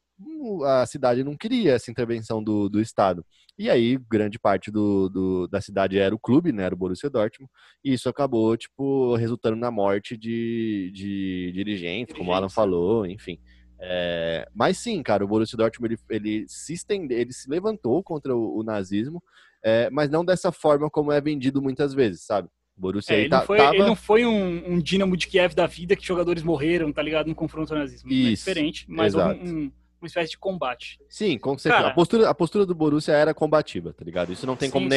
[0.66, 3.26] a cidade não queria essa intervenção do, do Estado.
[3.58, 6.64] E aí, grande parte do, do- da cidade era o clube, né?
[6.64, 7.50] Era o Borussia Dortmund.
[7.84, 12.52] E isso acabou, tipo, resultando na morte de, de dirigentes, como o Alan né?
[12.54, 13.38] falou, enfim.
[13.80, 18.36] É, mas sim, cara, o Borussia Dortmund, ele, ele se estendeu, ele se levantou contra
[18.36, 19.22] o, o nazismo,
[19.64, 22.48] é, mas não dessa forma como é vendido muitas vezes, sabe?
[22.78, 23.76] O Borussia É, ele, tá- não foi, tava...
[23.76, 27.28] ele não foi um, um Dinamo de Kiev da vida que jogadores morreram, tá ligado?
[27.28, 28.10] No confronto ao nazismo.
[28.12, 29.40] é Isso, diferente, mas exato.
[29.42, 31.00] um- uma espécie de combate.
[31.10, 31.84] Sim, com certeza.
[31.84, 34.32] Cara- a, postura, a postura do Borussia era combativa, tá ligado?
[34.32, 34.90] Isso não tem Sim, como sim.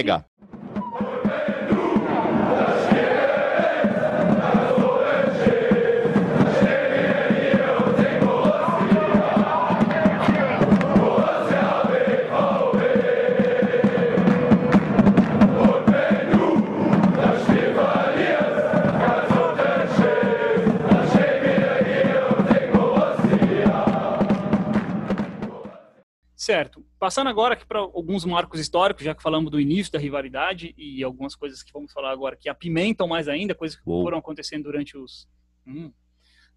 [26.49, 26.83] Certo.
[26.99, 31.05] Passando agora aqui para alguns marcos históricos, já que falamos do início da rivalidade e
[31.05, 34.03] algumas coisas que vamos falar agora que apimentam mais ainda, coisas que Uou.
[34.03, 35.29] foram acontecendo durante os
[35.67, 35.93] hum,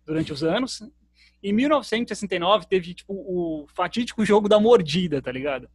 [0.06, 0.82] durante os anos.
[1.44, 5.70] Em 1969 teve tipo o fatídico jogo da mordida, tá ligado?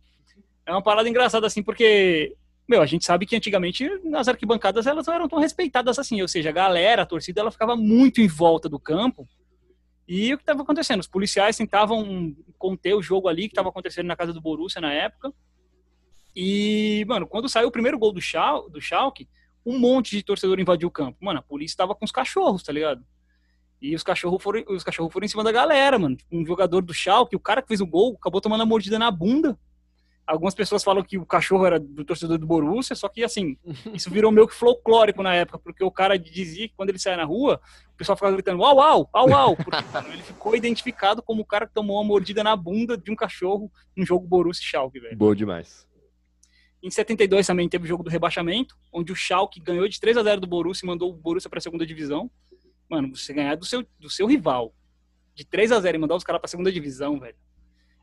[0.65, 2.35] É uma parada engraçada assim, porque
[2.67, 6.29] meu, a gente sabe que antigamente as arquibancadas elas não eram tão respeitadas assim, ou
[6.29, 9.29] seja, a galera, a torcida, ela ficava muito em volta do campo.
[10.09, 11.01] E o que estava acontecendo?
[11.01, 14.93] Os policiais tentavam conter o jogo ali que estava acontecendo na casa do Borussia na
[14.93, 15.33] época.
[16.35, 19.29] E, mano, quando saiu o primeiro gol do, Schal do Schalke,
[19.65, 21.19] um monte de torcedor invadiu o campo.
[21.21, 23.05] Mano, a polícia estava com os cachorros, tá ligado?
[23.83, 26.15] E os cachorros foram, os cachorros foram em cima da galera, mano.
[26.15, 28.99] Tipo, Um jogador do Schalke, o cara que fez o gol, acabou tomando a mordida
[28.99, 29.59] na bunda.
[30.27, 33.57] Algumas pessoas falam que o cachorro era do torcedor do Borussia, só que, assim,
[33.95, 37.17] isso virou meio que folclórico na época, porque o cara dizia que quando ele saia
[37.17, 37.61] na rua,
[37.95, 41.45] o pessoal ficava gritando au, au, au, au, porque mano, ele ficou identificado como o
[41.45, 44.99] cara que tomou uma mordida na bunda de um cachorro no jogo Borussia e Schalke,
[44.99, 45.17] velho.
[45.17, 45.87] Bom demais.
[46.83, 50.23] Em 72 também teve o jogo do rebaixamento, onde o Schalke ganhou de 3 a
[50.25, 52.29] 0 do Borussia e mandou o Borussia para a segunda divisão.
[52.89, 54.75] Mano, você ganhar do seu, do seu rival
[55.37, 57.37] de 3 a 0 e mandar os caras para a segunda divisão, velho.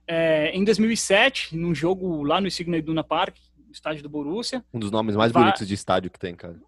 [0.07, 3.37] É, em 2007, num jogo lá no Signal Iduna Park,
[3.71, 6.59] estádio do Borussia, Um dos nomes mais bonitos de estádio que tem, cara.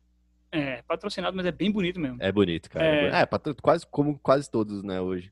[0.52, 2.18] é, patrocinado, mas é bem bonito mesmo.
[2.22, 2.86] É bonito, cara.
[2.86, 3.22] É.
[3.22, 5.32] É, quase como quase todos, né, hoje.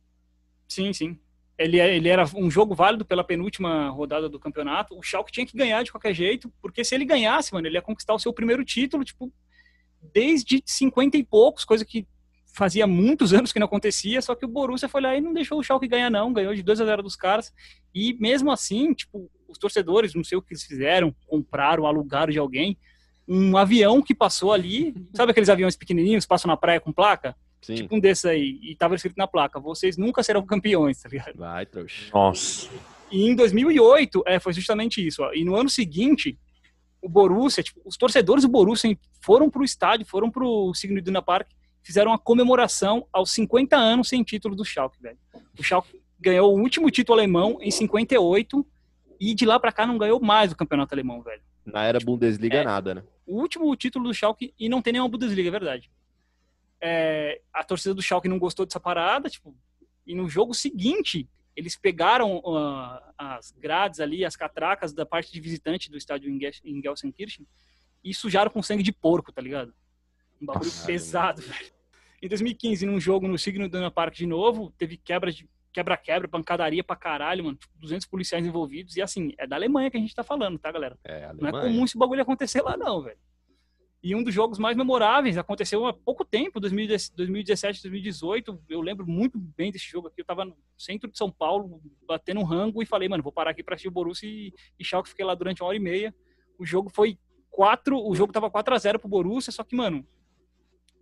[0.67, 1.17] Sim, sim.
[1.57, 4.97] Ele, é- ele era um jogo válido pela penúltima rodada do campeonato.
[4.97, 7.81] O Schalke tinha que ganhar de qualquer jeito, porque se ele ganhasse, mano, ele ia
[7.81, 9.31] conquistar o seu primeiro título, tipo,
[10.13, 12.05] desde 50 e poucos, coisa que
[12.53, 15.59] fazia muitos anos que não acontecia, só que o Borussia foi lá e não deixou
[15.59, 17.51] o Schalke ganhar não, ganhou de 2 a 0 dos caras.
[17.93, 22.39] E mesmo assim, tipo, os torcedores, não sei o que eles fizeram, compraram, alugaram de
[22.39, 22.77] alguém,
[23.27, 27.35] um avião que passou ali, sabe aqueles aviões pequenininhos que passam na praia com placa?
[27.61, 27.75] Sim.
[27.75, 31.37] Tipo um desses aí, e tava escrito na placa, vocês nunca serão campeões, tá ligado?
[31.37, 32.11] Vai, trouxa.
[32.13, 32.69] Nossa.
[33.09, 35.23] E em 2008, é, foi justamente isso.
[35.23, 35.31] Ó.
[35.33, 36.37] E no ano seguinte,
[37.01, 41.47] o Borussia, tipo, os torcedores do Borussia foram pro estádio, foram pro Signal Iduna Park,
[41.83, 45.17] fizeram uma comemoração aos 50 anos sem título do Schalke, velho.
[45.59, 48.65] O Schalke ganhou o último título alemão em 58
[49.19, 51.41] e de lá pra cá não ganhou mais o campeonato alemão, velho.
[51.65, 52.63] Na era Bundesliga, É.
[52.63, 53.03] nada, né?
[53.25, 55.91] O último título do Schalke e não tem nenhuma Bundesliga, é verdade.
[56.81, 59.55] É, a torcida do Schalke não gostou dessa parada, tipo,
[60.05, 65.39] e no jogo seguinte, eles pegaram ah, as grades ali, as catracas da parte de
[65.39, 67.47] visitante do estádio em Gelsenkirchen
[68.03, 69.73] e sujaram com sangue de porco, tá ligado?
[70.43, 71.71] Um bagulho Nossa, pesado, velho.
[72.21, 76.83] Em 2015, num jogo no Signal Iduna Park de novo, teve quebra de quebra-quebra, pancadaria
[76.83, 77.57] pra caralho, mano.
[77.57, 78.95] Tipo, 200 policiais envolvidos.
[78.95, 80.99] E assim, é da Alemanha que a gente tá falando, tá, galera?
[81.03, 83.17] É, Não é comum esse bagulho acontecer lá, não, velho.
[84.03, 88.61] E um dos jogos mais memoráveis aconteceu há pouco tempo, 2010 2017, 2018.
[88.69, 90.21] Eu lembro muito bem desse jogo aqui.
[90.21, 93.51] Eu tava no centro de São Paulo, batendo um rango e falei, mano, vou parar
[93.51, 95.09] aqui pra assistir o Borussia e, e Schalke.
[95.09, 96.13] Fiquei lá durante uma hora e meia.
[96.59, 97.17] O jogo foi
[97.49, 100.05] 4, o jogo tava 4 a 0 pro Borussia, só que, mano,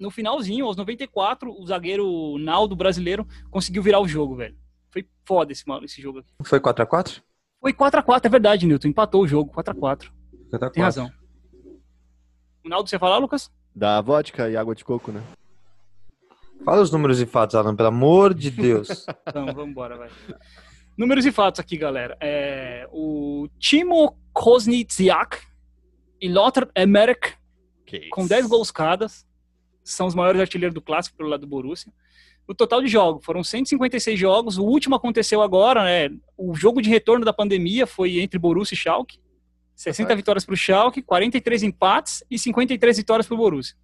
[0.02, 4.58] no finalzinho, aos 94, o zagueiro Naldo brasileiro conseguiu virar o jogo, velho.
[4.90, 6.34] Foi foda esse, mano, esse jogo aqui.
[6.44, 7.22] Foi 4x4?
[7.62, 8.88] Foi 4x4, é verdade, Newton.
[8.88, 10.10] Empatou o jogo, 4x4.
[10.74, 11.10] Tem razão.
[12.66, 13.52] O Naldo, você falar, Lucas?
[13.76, 15.22] Da vodka e água de coco, né?
[16.66, 19.06] Fala os números e fatos, Alan, pelo amor de Deus.
[19.28, 20.10] Então, vamos embora, vai.
[20.98, 22.18] Números e fatos aqui, galera.
[22.20, 25.38] É, o Timo Kozniziak
[26.20, 27.36] e Lothar Emmerich,
[27.86, 28.30] Que com isso.
[28.30, 29.08] 10 gols cada,
[29.84, 31.91] são os maiores artilheiros do clássico pelo lado do Borussia.
[32.48, 34.58] O total de jogos foram 156 jogos.
[34.58, 36.10] O último aconteceu agora, né?
[36.38, 39.20] O jogo de retorno da pandemia foi entre Borussia e Schalke.
[39.76, 40.17] 60 Certo.
[40.17, 43.76] vitórias para o Schalke, 43 empates e 53 vitórias para o Borussia.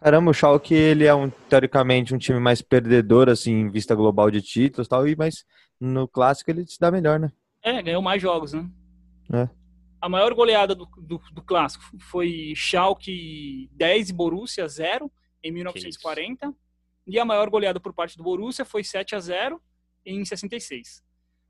[0.00, 4.30] Caramba, o Schalke, ele é, um, teoricamente, um time mais perdedor, assim, em vista global
[4.30, 5.44] de títulos tal, e- mas
[5.78, 7.30] no clássico ele se dá melhor, né?
[7.62, 8.66] É, ganhou mais jogos, né?
[9.32, 9.48] É.
[10.00, 16.54] A maior goleada do, do, do clássico foi Schalke 10 e Borussia 0 em 1940.
[17.06, 19.60] E a maior goleada por parte do Borussia foi 7 a 0
[20.04, 21.02] em 66.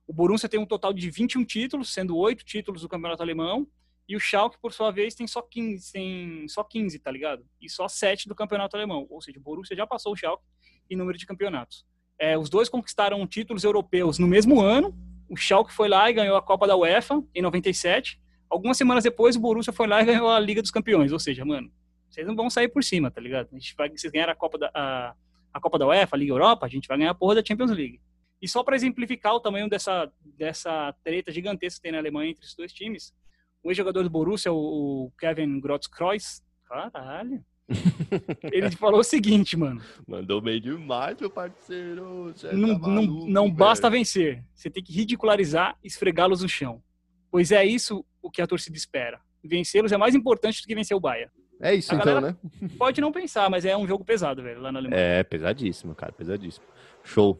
[0.07, 3.67] O Borussia tem um total de 21 títulos, sendo 8 títulos do Campeonato Alemão.
[4.09, 7.47] E o Schalke, por sua vez, tem só 15, tem só 15 tá ligado?
[7.61, 9.07] E só 7 do Campeonato Alemão.
[9.09, 10.45] Ou seja, o Borussia já passou o Schalke
[10.91, 11.85] em número de campeonatos.
[12.19, 14.95] É, os dois conquistaram títulos europeus no mesmo ano,
[15.31, 18.21] o Schalke foi lá e ganhou a Copa da UEFA em 97.
[18.51, 21.13] Algumas semanas depois, o Borussia foi lá e ganhou a Liga dos Campeões.
[21.13, 21.71] Ou seja, mano,
[22.11, 23.49] vocês não vão sair por cima, tá ligado?
[23.53, 25.15] A gente vai, vocês ganharam a Copa da, a,
[25.55, 27.71] a Copa da UEFA, a Liga Europa, a gente vai ganhar a porra da Champions
[27.71, 28.01] League.
[28.43, 32.45] E só para exemplificar o tamanho dessa, dessa treta gigantesca que tem na Alemanha entre
[32.45, 33.15] esses dois times,
[33.63, 37.45] o ex-jogador do Borussia, o, Kevin Grotzkreuz, caralho,
[38.51, 42.33] ele falou o seguinte, mano, Mandou bem demais, meu parceiro.
[42.35, 43.55] Cê não, tá não, maluco, não velho.
[43.55, 46.83] basta vencer, você tem que ridicularizar e esfregá-los no chão.
[47.31, 49.21] Pois é isso o que a torcida espera.
[49.45, 51.31] Vencê-los é mais importante do que vencer o Bahia.
[51.61, 52.37] É isso A então, né?
[52.79, 55.01] Pode não pensar, mas é um jogo pesado, velho, lá na Alemanha.
[55.01, 56.65] É, pesadíssimo, cara, pesadíssimo.
[57.05, 57.39] Show.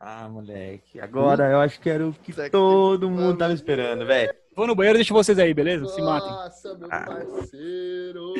[0.00, 3.36] Ah, moleque, agora eu acho que era o que todo mundo pariu.
[3.36, 4.32] tava esperando, velho.
[4.54, 5.86] Vou no banheiro, deixo vocês aí, beleza?
[5.86, 6.30] Se matem.
[6.30, 7.00] Nossa, meu Ah.
[7.04, 8.32] parceiro.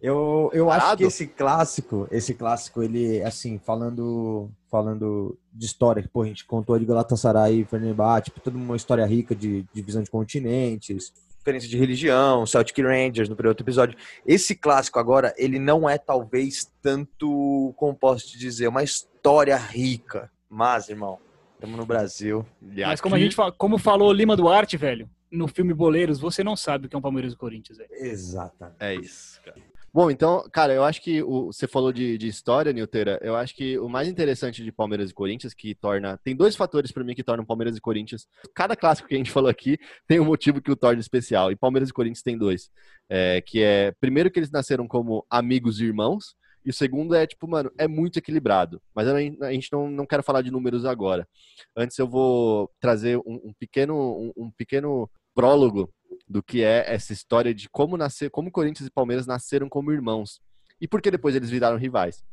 [0.00, 6.08] Eu, eu acho que esse clássico, esse clássico, ele, assim, falando falando de história, que
[6.08, 10.02] pô, a gente contou de Galatasaray e Fenerbahçe, tipo, toda uma história rica de divisão
[10.02, 11.12] de continentes.
[11.38, 13.96] Diferença de religião, Celtic Rangers no primeiro outro episódio.
[14.26, 20.30] Esse clássico agora, ele não é talvez tanto, como posso te dizer, uma história rica.
[20.50, 21.18] Mas, irmão,
[21.54, 22.44] estamos no Brasil.
[22.62, 26.18] E Mas como a aqui- gente fa- como falou Lima Duarte, velho, no filme Boleiros,
[26.18, 27.90] você não sabe o que é um Palmeiras e Corinthians, velho.
[27.92, 28.76] Exatamente.
[28.80, 29.56] É isso, cara.
[29.92, 33.18] Bom, então, cara, eu acho que o, você falou de, de história, Nilteira.
[33.22, 36.18] Eu acho que o mais interessante de Palmeiras e Corinthians, que torna.
[36.18, 38.26] Tem dois fatores pra mim que tornam Palmeiras e Corinthians.
[38.54, 41.50] Cada clássico que a gente falou aqui tem um motivo que o torna especial.
[41.50, 42.70] E Palmeiras e Corinthians tem dois.
[43.08, 46.36] É, que é, primeiro, que eles nasceram como amigos e irmãos.
[46.64, 48.82] E o segundo é, tipo, mano, é muito equilibrado.
[48.94, 51.26] Mas gente a gente não, não quero falar de números agora.
[51.74, 55.88] Antes eu vou trazer um, um pequeno, um, um pequeno prólogo
[56.26, 60.40] do que é essa história de como nascer, como Corinthians e Palmeiras nasceram como irmãos
[60.80, 62.24] e por que depois eles viraram rivais.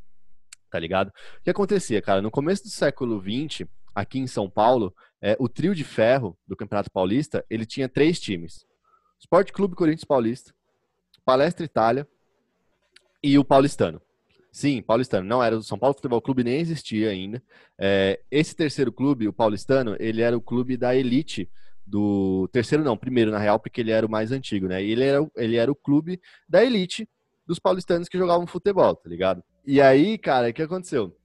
[0.70, 1.10] Tá ligado?
[1.10, 2.22] O que acontecia, cara?
[2.22, 6.56] No começo do século XX, aqui em São Paulo, é, o trio de ferro do
[6.56, 8.66] Campeonato Paulista, ele tinha três times:
[9.20, 10.54] Esporte Clube Corinthians Paulista,
[11.24, 12.08] Palestra Itália
[13.24, 14.02] e o Paulistano.
[14.52, 15.28] Sim, Paulistano.
[15.28, 17.44] Não era o São Paulo Futebol Clube, nem existia ainda.
[17.78, 21.50] É, esse terceiro clube, o Paulistano, ele era o clube da elite
[21.86, 24.84] do terceiro não, primeiro na real, porque ele era o mais antigo, né?
[24.84, 27.08] Ele era, ele era o clube da elite
[27.46, 29.44] dos paulistanos que jogavam futebol, tá ligado?
[29.66, 31.16] E aí, cara, o que aconteceu?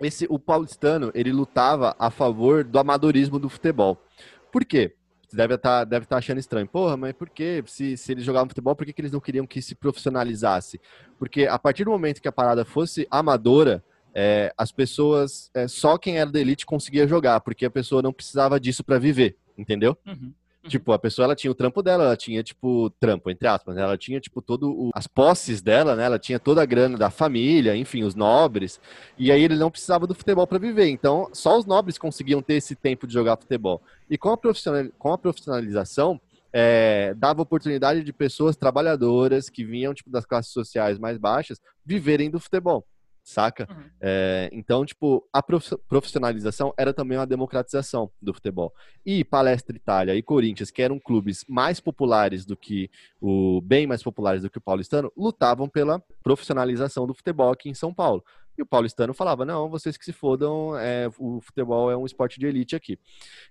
[0.00, 4.02] Esse o paulistano, ele lutava a favor do amadorismo do futebol.
[4.50, 4.94] Por quê?
[5.28, 6.66] Você deve estar deve tá achando estranho.
[6.66, 7.62] Porra, mas por quê?
[7.66, 10.80] Se, se eles jogavam futebol, por que, que eles não queriam que se profissionalizasse?
[11.18, 13.82] Porque a partir do momento que a parada fosse amadora,
[14.14, 18.12] é, as pessoas, é, só quem era da elite conseguia jogar, porque a pessoa não
[18.12, 19.96] precisava disso para viver, entendeu?
[20.06, 20.32] Uhum.
[20.68, 23.82] Tipo, a pessoa ela tinha o trampo dela, ela tinha, tipo, trampo, entre aspas, né?
[23.82, 26.04] ela tinha, tipo, todo o- as posses dela, né?
[26.04, 28.80] Ela tinha toda a grana da família, enfim, os nobres.
[29.18, 30.86] E aí ele não precisava do futebol para viver.
[30.86, 33.82] Então, só os nobres conseguiam ter esse tempo de jogar futebol.
[34.08, 36.20] E com a, profissional, com a profissionalização,
[36.52, 42.30] é, dava oportunidade de pessoas trabalhadoras que vinham, tipo, das classes sociais mais baixas, viverem
[42.30, 42.84] do futebol.
[43.22, 43.68] Saca?
[43.70, 43.84] Uhum.
[44.00, 48.74] É, então, tipo, a prof- profissionalização era também uma democratização do futebol.
[49.06, 54.02] E Palestra Itália e Corinthians, que eram clubes mais populares do que o bem mais
[54.02, 58.24] populares do que o paulistano, lutavam pela profissionalização do futebol aqui em São Paulo.
[58.56, 62.38] E o paulistano falava: não, vocês que se fodam, é, o futebol é um esporte
[62.38, 62.98] de elite aqui.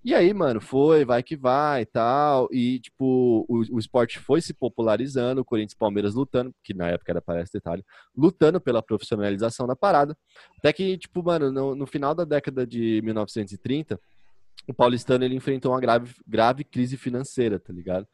[0.03, 2.47] E aí, mano, foi, vai que vai e tal.
[2.51, 6.89] E, tipo, o, o esporte foi se popularizando, o Corinthians e Palmeiras lutando, que na
[6.89, 7.83] época era para esse detalhe,
[8.15, 10.15] lutando pela profissionalização da parada.
[10.57, 13.99] Até que, tipo, mano, no, no final da década de 1930,
[14.67, 18.07] o paulistano ele enfrentou uma grave, grave crise financeira, tá ligado?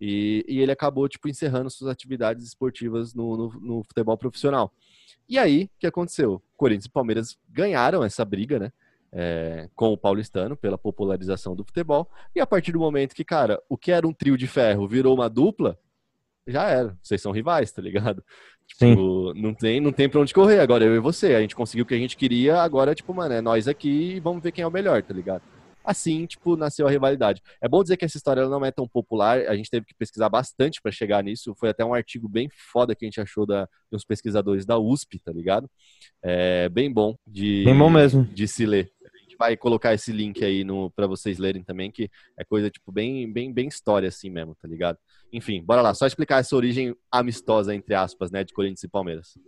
[0.00, 4.72] E, e ele acabou, tipo, encerrando suas atividades esportivas no, no, no futebol profissional.
[5.28, 6.42] E aí, o que aconteceu?
[6.56, 8.72] Corinthians e Palmeiras ganharam essa briga, né?
[9.16, 12.10] É, com o paulistano pela popularização do futebol.
[12.34, 15.14] E a partir do momento que, cara, o que era um trio de ferro virou
[15.14, 15.78] uma dupla,
[16.46, 16.98] já era.
[17.00, 18.22] Vocês são rivais, tá ligado?
[18.66, 20.58] Tipo, não tem, não tem pra onde correr.
[20.58, 21.34] Agora eu e você.
[21.34, 24.20] A gente conseguiu o que a gente queria, agora, tipo, mano, é nós aqui e
[24.20, 25.42] vamos ver quem é o melhor, tá ligado?
[25.84, 27.42] Assim, tipo, nasceu a rivalidade.
[27.60, 30.28] É bom dizer que essa história não é tão popular, a gente teve que pesquisar
[30.28, 31.54] bastante para chegar nisso.
[31.58, 34.78] Foi até um artigo bem foda que a gente achou da, de uns pesquisadores da
[34.78, 35.68] USP, tá ligado?
[36.22, 38.24] É bem bom de, bem bom mesmo.
[38.24, 38.90] de se ler.
[39.04, 42.70] A gente vai colocar esse link aí no para vocês lerem também, que é coisa,
[42.70, 44.98] tipo, bem, bem, bem história assim mesmo, tá ligado?
[45.32, 49.38] Enfim, bora lá, só explicar essa origem amistosa, entre aspas, né, de Corinthians e Palmeiras.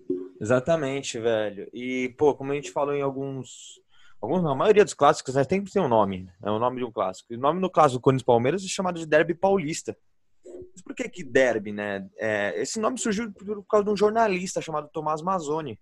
[0.40, 1.68] Exatamente, velho.
[1.72, 3.81] E, pô, como a gente falou em alguns
[4.20, 6.85] alguns, a maioria dos clássicos né, tem que ter um nome, é o nome de
[6.85, 7.33] um clássico.
[7.33, 9.96] E o nome no caso do Corinthians Palmeiras é chamado de Derby Paulista.
[10.72, 12.07] Mas por que que Derby, né?
[12.18, 15.79] É, esse nome surgiu por causa de um jornalista chamado Tomás Mazzoni.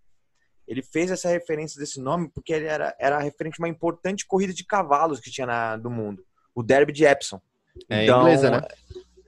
[0.66, 4.52] Ele fez essa referência desse nome porque ele era, era referente a uma importante corrida
[4.52, 6.24] de cavalos que tinha na, do mundo.
[6.54, 7.40] O Derby de Epsom.
[7.88, 8.62] É então, inglesa, né?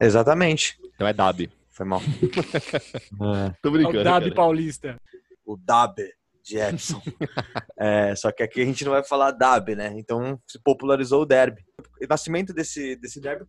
[0.01, 0.79] Exatamente.
[0.95, 1.51] Então é Derby.
[1.71, 2.01] Foi mal.
[2.01, 3.55] é.
[3.61, 3.99] Tô brincando.
[3.99, 5.01] É o Derby Paulista.
[5.45, 6.11] O Derby
[6.47, 7.03] de Epson.
[7.77, 9.93] é, só que aqui a gente não vai falar derby, né?
[9.99, 11.65] Então se popularizou o derby.
[12.01, 13.45] O nascimento desse, desse derby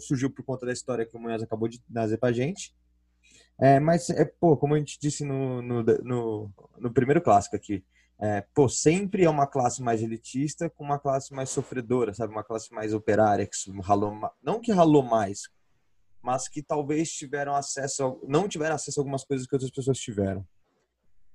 [0.00, 2.74] surgiu por conta da história que o Munhoz acabou de trazer pra gente.
[3.60, 7.84] É, mas, é, pô, como a gente disse no, no, no, no primeiro clássico aqui,
[8.20, 12.32] é, pô, sempre é uma classe mais elitista com uma classe mais sofredora, sabe?
[12.32, 15.42] Uma classe mais operária, que ralou, não que ralou mais,
[16.22, 20.46] mas que talvez tiveram acesso, não tiveram acesso a algumas coisas que outras pessoas tiveram.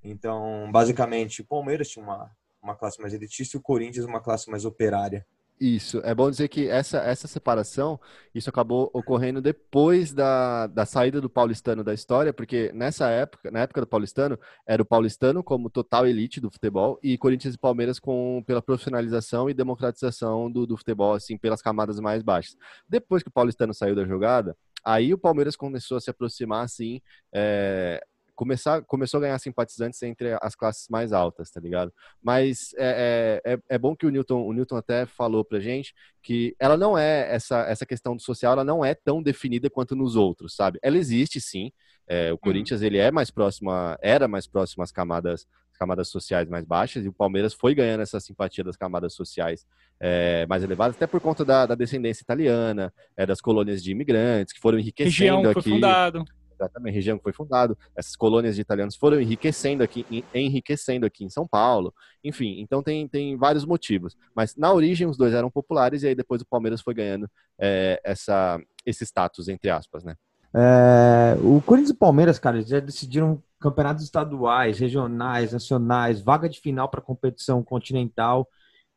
[0.09, 4.49] Então, basicamente, o Palmeiras tinha uma, uma classe mais elitista e o Corinthians uma classe
[4.49, 5.25] mais operária.
[5.59, 7.99] Isso, é bom dizer que essa, essa separação,
[8.33, 13.61] isso acabou ocorrendo depois da, da saída do paulistano da história, porque nessa época, na
[13.61, 17.97] época do paulistano, era o paulistano como total elite do futebol e Corinthians e Palmeiras
[17.99, 22.55] com, pela profissionalização e democratização do, do futebol, assim, pelas camadas mais baixas.
[22.87, 27.01] Depois que o paulistano saiu da jogada, aí o Palmeiras começou a se aproximar, assim,
[27.33, 27.99] é,
[28.37, 31.91] começar, começou a ganhar simpatizantes entre as classes mais altas, tá ligado?
[32.21, 35.93] Mas é, é, é, é bom que o Newton, o Newton até falou pra gente
[36.21, 39.95] que ela não é, essa, essa questão do social, ela não é tão definida quanto
[39.95, 40.77] nos outros, sabe?
[40.83, 41.71] Ela existe sim,
[42.07, 42.37] é, o uhum.
[42.37, 45.45] Corinthians ele é mais próximo, a, era mais próximo às camadas
[45.77, 49.63] camadas sociais mais baixas e o Palmeiras foi ganhando essa simpatia das camadas sociais
[49.99, 54.55] é, mais elevadas, até por conta da, da descendência italiana, é, das colônias de imigrantes
[54.55, 55.61] que foram enriquecendo Região aqui.
[55.61, 56.25] Foi fundado
[56.57, 61.29] exatamente, região que foi fundado, essas colônias de italianos foram enriquecendo aqui, enriquecendo aqui em
[61.29, 61.93] São Paulo,
[62.23, 64.17] enfim, então tem, tem vários motivos.
[64.35, 68.01] Mas na origem os dois eram populares e aí depois o Palmeiras foi ganhando é,
[68.03, 70.15] essa, esse status, entre aspas, né?
[70.53, 76.89] É, o Corinthians e Palmeiras, cara, já decidiram campeonatos estaduais, regionais, nacionais, vaga de final
[76.89, 78.47] para competição continental.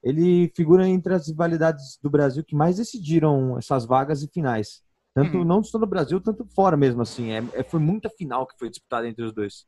[0.02, 4.82] Ele figura entre as rivalidades do Brasil que mais decidiram essas vagas e finais.
[5.22, 5.44] Tanto uhum.
[5.44, 7.32] não só no Brasil, tanto fora mesmo, assim.
[7.32, 9.66] É, é, foi muita final que foi disputada entre os dois.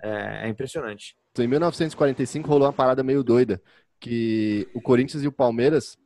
[0.00, 1.16] É, é impressionante.
[1.38, 3.60] Em 1945 rolou uma parada meio doida,
[3.98, 5.96] que o Corinthians e o Palmeiras,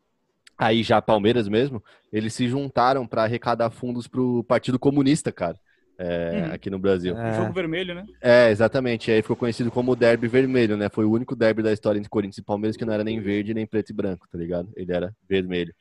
[0.57, 5.59] aí já Palmeiras mesmo, eles se juntaram para arrecadar fundos pro Partido Comunista, cara.
[5.99, 6.53] É, uhum.
[6.53, 7.17] aqui no Brasil.
[7.17, 7.37] É.
[7.37, 8.05] Jogo vermelho, né?
[8.21, 9.11] É, exatamente.
[9.11, 10.91] Aí ficou conhecido como derby vermelho, né?
[10.91, 13.55] Foi o único derby da história entre Corinthians e Palmeiras que não era nem verde
[13.55, 14.71] nem preto e branco, tá ligado?
[14.77, 15.75] Ele era vermelho.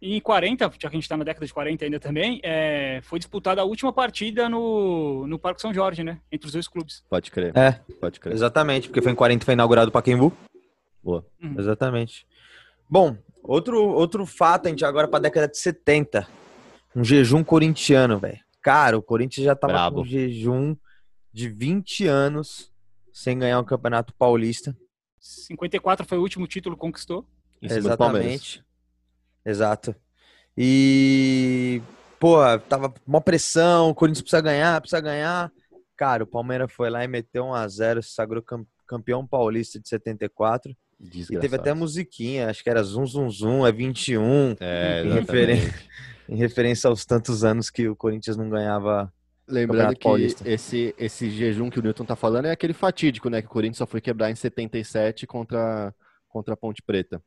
[0.00, 3.00] E em 40, já que a gente está na década de 40 ainda também, é,
[3.02, 6.20] foi disputada a última partida no, no Parque São Jorge, né?
[6.30, 7.04] Entre os dois clubes.
[7.10, 7.56] Pode crer.
[7.56, 8.32] É, pode crer.
[8.32, 10.32] Exatamente, porque foi em 40 foi inaugurado o Pacaembu.
[11.02, 11.26] Boa.
[11.42, 11.56] Uhum.
[11.58, 12.26] Exatamente.
[12.88, 16.28] Bom, outro, outro fato, a gente agora para a década de 70.
[16.94, 18.38] Um jejum corintiano, velho.
[18.62, 19.96] Cara, o Corinthians já tava Brabo.
[19.96, 20.76] com um jejum
[21.32, 22.72] de 20 anos
[23.12, 24.76] sem ganhar o um Campeonato Paulista.
[25.18, 27.26] 54 foi o último título que conquistou.
[27.60, 28.64] Exatamente.
[29.48, 29.94] Exato.
[30.56, 31.80] E,
[32.20, 32.36] pô,
[32.68, 35.52] tava uma pressão, o Corinthians precisa ganhar, precisa ganhar.
[35.96, 38.42] Cara, o Palmeiras foi lá e meteu 1 a 0 se sagrou
[38.86, 40.76] campeão paulista de 74.
[41.00, 41.38] Desgraçado.
[41.38, 44.56] E teve até musiquinha, acho que era Zum Zum Zum, é 21.
[44.60, 45.74] É, em, referência,
[46.28, 49.12] em referência aos tantos anos que o Corinthians não ganhava
[49.48, 50.48] Lembrando que Paulista.
[50.48, 53.40] esse, esse jejum que o Newton tá falando é aquele fatídico, né?
[53.40, 55.94] Que o Corinthians só foi quebrar em 77 contra,
[56.28, 57.22] contra a Ponte Preta.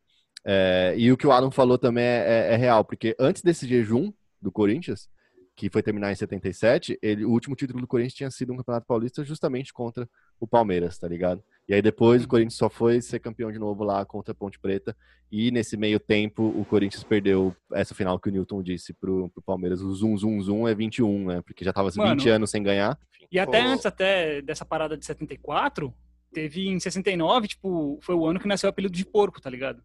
[0.46, 3.68] É, e o que o Alan falou também é, é- é real, porque antes desse
[3.68, 4.12] jejum
[4.42, 5.08] do Corinthians,
[5.56, 8.88] que foi terminar em 77, ele, o último título do Corinthians tinha sido um Campeonato
[8.88, 11.44] Paulista justamente contra o Palmeiras, tá ligado?
[11.68, 14.60] E aí depois o Corinthians só foi ser campeão de novo lá contra a Ponte
[14.60, 14.96] Preta.
[15.32, 19.44] E nesse meio tempo o Corinthians perdeu essa final que o Newton disse pro, pro
[19.44, 19.82] Palmeiras.
[19.82, 21.42] O zoom, zoom, zoom é 21, né?
[21.44, 22.98] Porque já tava 20 Mano, anos sem ganhar.
[23.32, 23.68] E até Pô.
[23.70, 25.94] antes até dessa parada de 74,
[26.34, 29.84] teve em 69, tipo, foi o ano que nasceu o apelido de porco, tá ligado?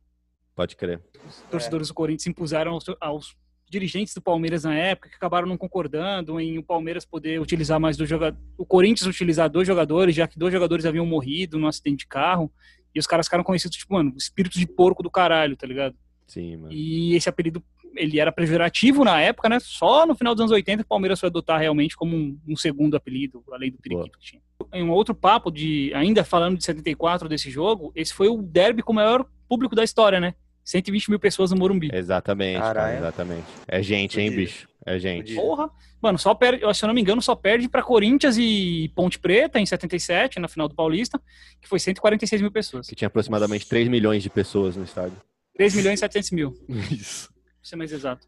[0.56, 1.00] Pode crer.
[1.28, 3.36] Os torcedores do Corinthians se impuseram aos, aos
[3.68, 7.94] dirigentes do Palmeiras na época, que acabaram não concordando em o Palmeiras poder utilizar mais
[7.94, 11.98] dois jogadores, o Corinthians utilizar dois jogadores, já que dois jogadores haviam morrido num acidente
[11.98, 12.50] de carro,
[12.94, 15.94] e os caras ficaram conhecidos, tipo, mano, espírito de porco do caralho, tá ligado?
[16.26, 16.72] Sim, mano.
[16.72, 17.62] E esse apelido,
[17.94, 19.58] ele era pejorativo na época, né?
[19.60, 22.56] Só no final dos anos 80 que o Palmeiras foi adotar realmente como um, um
[22.56, 24.42] segundo apelido, além do periquito que tinha.
[24.72, 28.82] Em um outro papo, de ainda falando de 74 desse jogo, esse foi o derby
[28.82, 30.34] com o maior público da história, né?
[30.66, 31.90] 120 mil pessoas no Morumbi.
[31.92, 33.46] Exatamente, cara, exatamente.
[33.68, 34.68] É gente, hein, bicho?
[34.84, 35.34] É gente.
[35.34, 35.70] Porra!
[36.02, 39.60] Mano, só perde, se eu não me engano, só perde pra Corinthians e Ponte Preta
[39.60, 41.22] em 77, na final do Paulista,
[41.60, 42.88] que foi 146 mil pessoas.
[42.88, 45.16] Que tinha aproximadamente 3 milhões de pessoas no estádio.
[45.56, 47.32] 3 milhões e 700 mil, pra Isso.
[47.62, 48.26] ser mais exato.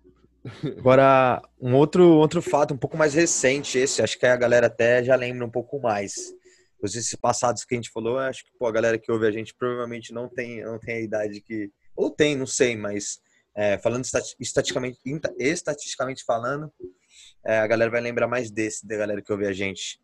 [0.78, 5.02] Agora, um outro, outro fato um pouco mais recente, esse, acho que a galera até
[5.02, 6.14] já lembra um pouco mais.
[6.80, 9.32] Os esses passados que a gente falou, acho que pô, a galera que ouve a
[9.32, 11.70] gente provavelmente não tem, não tem a idade que.
[11.98, 13.18] Ou tem, não sei, mas
[13.56, 15.00] é, falando estati- estatisticamente,
[15.36, 16.72] estatisticamente falando,
[17.44, 19.98] é, a galera vai lembrar mais desse, da galera que ouve a gente.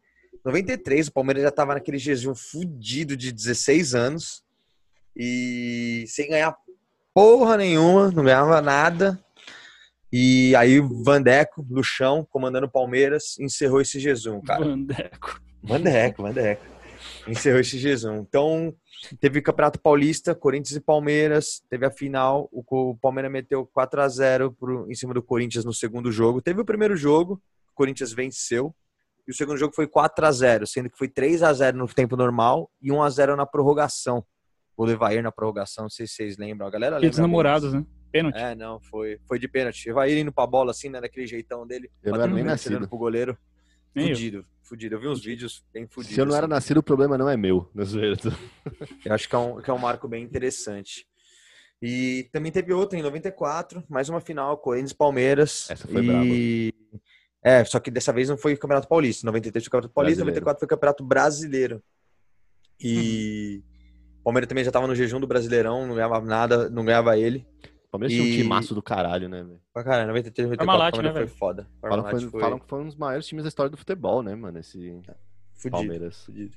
[0.44, 4.42] 93, o Palmeiras já tava naquele jejum fudido de 16 anos
[5.16, 6.56] e sem ganhar
[7.14, 9.24] porra nenhuma, não ganhava nada.
[10.12, 14.64] E aí o Vandeco, no chão, comandando o Palmeiras, encerrou esse jejum, cara.
[14.64, 15.40] Vandeco.
[15.62, 16.73] Vandeco, Vandeco.
[17.26, 18.16] Encerrou esse jejum.
[18.16, 18.74] Então,
[19.20, 24.52] teve Campeonato Paulista, Corinthians e Palmeiras, teve a final, o Palmeiras meteu 4 a 0
[24.52, 26.42] pro, em cima do Corinthians no segundo jogo.
[26.42, 28.74] Teve o primeiro jogo, o Corinthians venceu,
[29.26, 31.88] e o segundo jogo foi 4 a 0 sendo que foi 3 a 0 no
[31.88, 34.24] tempo normal e 1 a 0 na prorrogação.
[34.76, 36.66] O Levair na prorrogação, não sei se vocês lembram.
[36.66, 37.84] A galera lembra bem namorados, né?
[38.10, 38.36] Pênalti.
[38.36, 39.90] é, não, foi, foi de pênalti.
[39.92, 41.00] Vai indo pra bola assim, né?
[41.00, 41.90] Daquele jeitão dele.
[42.02, 42.86] Eu era nem nascido.
[42.88, 43.36] pro goleiro.
[43.94, 44.94] Fudido, fudido.
[44.96, 46.14] Eu vi uns vídeos bem fudidos.
[46.14, 46.54] Se eu não era assim.
[46.54, 47.70] nascido, o problema não é meu.
[49.04, 51.06] Eu acho que é, um, que é um marco bem interessante.
[51.80, 55.70] E também teve outra em 94, mais uma final, Corinthians e Palmeiras.
[55.70, 56.74] Essa foi e...
[57.42, 59.26] É, só que dessa vez não foi Campeonato Paulista.
[59.26, 60.44] 93 foi Campeonato Paulista, Brasileiro.
[60.44, 61.82] 94 foi Campeonato Brasileiro.
[62.80, 64.20] E Uhum.
[64.20, 67.46] o Palmeiras também já tava no jejum do Brasileirão, não ganhava nada, não ganhava ele.
[67.94, 69.60] O Palmeiras tinha um E- timaço do caralho, né, velho?
[69.72, 71.68] Pra caralho, 93, 94, Parmalat, o Palmeiras né, foi foda.
[71.80, 74.34] Falam, foi- foi falam que foi um dos maiores times da história do futebol, né,
[74.34, 74.58] mano?
[74.58, 75.00] Esse
[75.54, 75.70] fudido.
[75.70, 76.24] Palmeiras.
[76.24, 76.56] Fudido.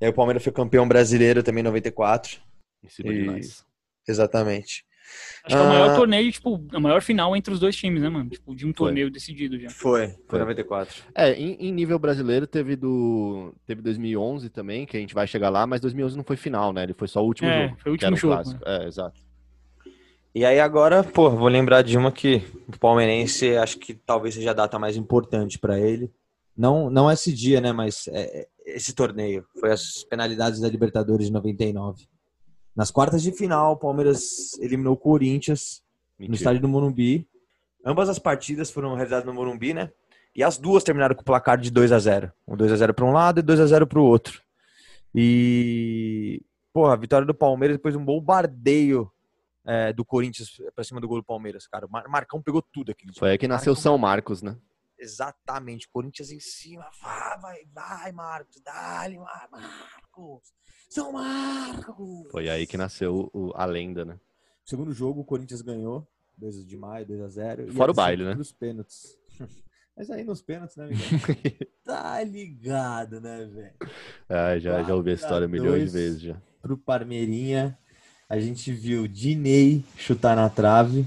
[0.00, 2.38] E aí o Palmeiras foi campeão brasileiro também em 94.
[2.84, 3.64] Em cima de E- nós.
[4.06, 4.84] Exatamente.
[5.44, 5.96] Acho que é o maior Ah.
[5.96, 8.28] torneio, tipo, a maior final entre os dois times, né, mano?
[8.30, 8.74] Tipo, de um Foi.
[8.88, 9.68] torneio decidido já.
[9.70, 10.38] Foi, foi Foi.
[10.40, 11.02] 94.
[11.14, 15.48] É, em, em nível brasileiro teve do teve 2011 também, que a gente vai chegar
[15.48, 16.82] lá, mas 2011 não foi final, né?
[16.84, 17.80] Ele foi só o último É, jogo.
[17.80, 18.62] foi o último jogo, clássico.
[18.68, 19.20] É, exato.
[20.32, 24.52] E aí agora, pô, vou lembrar de uma que o palmeirense acho que talvez seja
[24.52, 26.12] a data mais importante pra ele.
[26.56, 29.44] Não, não esse dia, né, mas é, é, esse torneio.
[29.58, 32.06] Foi as penalidades da Libertadores de 99.
[32.76, 35.82] Nas quartas de final, o Palmeiras eliminou o Corinthians
[36.16, 36.36] no Mentira.
[36.36, 37.26] estádio do Morumbi.
[37.84, 39.90] Ambas as partidas foram realizadas no Morumbi, né?
[40.36, 42.94] E as duas terminaram com o placar de 2 a 0 Um 2 a 0
[42.94, 44.40] para um lado e 2 a 0 para o outro.
[45.12, 46.40] E,
[46.72, 49.10] porra, a vitória do Palmeiras depois de um bombardeio
[49.66, 51.86] é, do Corinthians para cima do gol do Palmeiras, cara.
[51.86, 53.12] O Mar- Marcão pegou tudo dia.
[53.18, 54.56] Foi aí que nasceu Marcão- São Marcos, né?
[54.98, 55.88] Exatamente.
[55.88, 56.86] Corinthians em cima.
[57.02, 58.60] Vai, vai, vai, Marcos.
[58.64, 60.52] Dá-lhe, Marcos.
[60.88, 62.30] São Marcos.
[62.30, 64.18] Foi aí que nasceu o- a lenda, né?
[64.64, 66.06] Segundo jogo, o Corinthians ganhou.
[66.36, 68.34] 2 de maio, 2 a 0 E Fora o baile, né?
[68.34, 69.18] Nos pênaltis.
[69.96, 71.00] Mas aí nos pênaltis, né, Miguel?
[71.84, 73.74] tá ligado, né, velho?
[74.28, 76.40] Ah, já, já ouvi a história milhões de vezes já.
[76.62, 77.78] Pro Parmeirinha,
[78.30, 81.04] a gente viu Dinei chutar na trave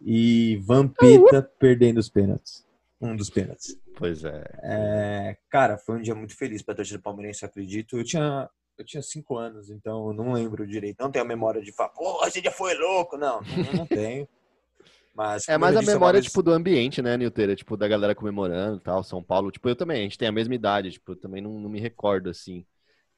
[0.00, 2.64] e Vampeta perdendo os pênaltis.
[3.00, 3.78] Um dos pênaltis.
[3.96, 4.44] Pois é.
[4.62, 7.96] É, cara, foi um dia muito feliz pra torcida palmeirense, eu acredito.
[7.98, 8.48] Eu tinha,
[8.78, 11.00] eu tinha cinco anos, então eu não lembro direito.
[11.00, 13.16] Não tenho a memória de falar, pô, esse dia foi louco.
[13.16, 14.28] Não, não, não tenho.
[15.14, 17.56] Mas, É mais a disse uma memória, vez- tipo, do ambiente, né, Nilteira?
[17.56, 19.50] Tipo, da galera comemorando e tal, São Paulo.
[19.50, 21.80] Tipo, eu também, a gente tem a mesma idade, tipo, eu também não, não me
[21.80, 22.64] recordo, assim.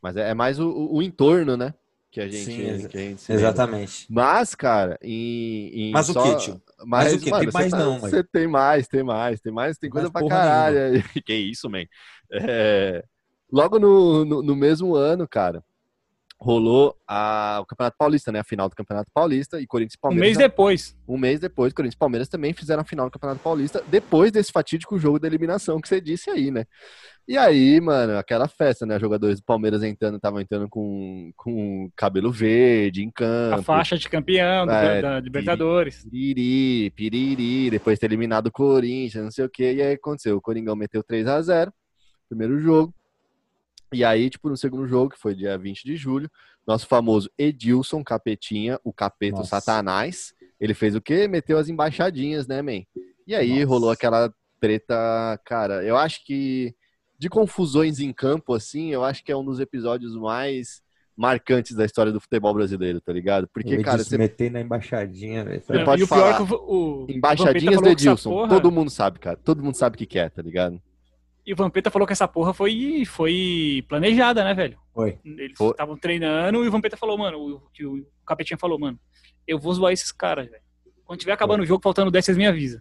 [0.01, 1.75] Mas é, é mais o, o- o entorno, né?
[2.13, 3.49] Que a gente, Sim, que a gente se lembra.
[3.49, 4.07] Exatamente.
[4.11, 6.63] Mas, cara, em, em Mas o só- quê, tio?
[6.85, 7.99] Mas, Mas o mano, Tem mais tá- não.
[8.01, 10.77] Você tem mais, tem mais, tem mais, tem coisa mais pra caralho.
[11.25, 11.85] que isso, man.
[12.31, 13.03] É,
[13.51, 15.65] logo no, no, no mesmo ano, cara,
[16.43, 18.41] rolou a, o Campeonato Paulista, né?
[18.41, 20.27] A final do Campeonato Paulista e Corinthians e Um Palmeiras.
[20.29, 20.97] mês já- depois.
[21.07, 24.51] um mês depois, Corinthians e Palmeiras também fizeram a final do Campeonato Paulista, depois desse
[24.51, 26.65] fatídico jogo da eliminação que você disse aí, né?
[27.29, 28.97] E aí, mano, aquela festa, né?
[28.97, 33.61] Os jogadores do Palmeiras entrando, estavam entrando com, com cabelo verde em campo.
[33.61, 36.05] A faixa de campeão do- É, da Libertadores.
[36.11, 40.37] Piriri, piriri, depois de ter eliminado o Corinthians, não sei o que, e aí aconteceu,
[40.37, 41.73] o Coringão meteu 3 a 0
[42.29, 42.93] primeiro jogo,
[43.93, 46.31] e aí, tipo, no segundo jogo, que foi dia 20 de julho,
[46.67, 49.61] nosso famoso Edilson Capetinha, o Capeto Nossa.
[49.61, 51.27] Satanás, ele fez o quê?
[51.29, 52.83] Meteu as embaixadinhas, né, man?
[53.27, 53.67] E aí Nossa.
[53.67, 54.95] rolou aquela treta,
[55.45, 56.75] cara, eu acho que
[57.19, 60.83] de confusões em campo, assim, eu acho que é um dos episódios mais
[61.17, 63.47] marcantes da história do futebol brasileiro, tá ligado?
[63.53, 65.63] Porque, Ele cara, você meter na embaixadinha, velho.
[65.63, 66.47] Você pode e o pior é falar.
[66.47, 68.31] que o, Embaixadinhas do Edilson.
[68.31, 69.37] porra- Todo mundo sabe, cara.
[69.37, 70.81] Todo mundo sabe o que que é, tá ligado?
[71.45, 74.79] E o Vampeta falou que essa porra foi, foi planejada, né, velho?
[74.95, 75.19] Foi.
[75.25, 75.71] Eles Foi.
[75.71, 78.99] estavam treinando e o Vampeta falou, mano, o que o Capetinha falou, mano,
[79.47, 80.63] eu vou zoar esses caras, velho.
[81.05, 82.81] Quando tiver acabando o jogo, faltando 10, vocês me avisam.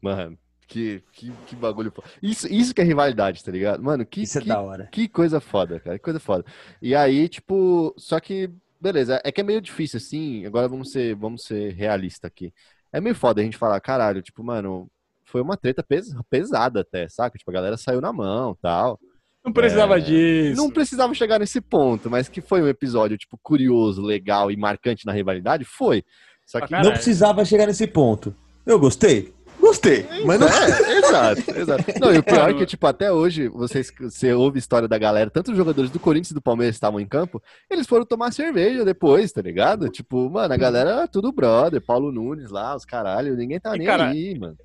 [0.00, 1.92] Mano, que, que, que bagulho.
[2.22, 3.82] Isso, isso que é rivalidade, tá ligado?
[3.82, 4.88] Mano, que, Isso é que, da hora.
[4.90, 5.98] que coisa foda, cara.
[5.98, 6.44] Que coisa foda.
[6.80, 8.48] E aí, tipo, só que,
[8.80, 10.46] beleza, é que é meio difícil, assim.
[10.46, 12.54] Agora vamos ser, vamos ser realista aqui.
[12.92, 14.90] É meio foda a gente falar, caralho, tipo, mano,
[15.30, 17.38] foi uma treta pes- pesada até, saca?
[17.38, 18.98] Tipo, a galera saiu na mão tal.
[19.44, 20.56] Não precisava É, disso.
[20.60, 25.06] Não precisava chegar nesse ponto, mas que foi um episódio, tipo, curioso, legal e marcante
[25.06, 26.04] na rivalidade, foi.
[26.46, 26.74] Só Pra que.
[26.74, 28.34] Não precisava chegar nesse ponto.
[28.66, 29.32] Eu gostei?
[29.58, 30.06] Gostei.
[30.24, 30.48] Mas não...
[30.48, 31.84] É, exato, exato.
[32.00, 34.96] Não, e o pior é que, tipo, até hoje, vocês, você ouve a história da
[34.98, 38.32] galera, tanto os jogadores do Corinthians e do Palmeiras estavam em campo, eles foram tomar
[38.32, 39.88] cerveja depois, tá ligado?
[39.90, 43.78] Tipo, mano, a galera era tudo brother, Paulo Nunes lá, os caralho, ninguém tá E,
[43.78, 44.56] nem cara, aí, mano.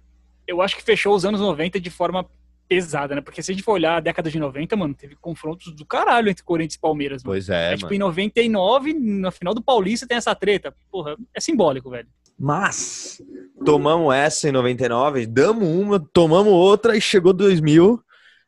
[0.47, 2.25] Eu acho que fechou os anos 90 de forma
[2.67, 3.21] pesada, né?
[3.21, 6.29] Porque se a gente for olhar a década de 90, mano, teve confrontos do caralho
[6.29, 7.33] entre Corinthians e Palmeiras, mano.
[7.33, 7.95] Pois é, É, tipo, mano.
[7.95, 10.73] em 99, na final do Paulista, tem essa treta.
[10.91, 12.07] Porra, é simbólico, velho.
[12.37, 13.21] Mas
[13.63, 18.01] tomamos essa em 99, damos uma, tomamos outra e chegou 2000.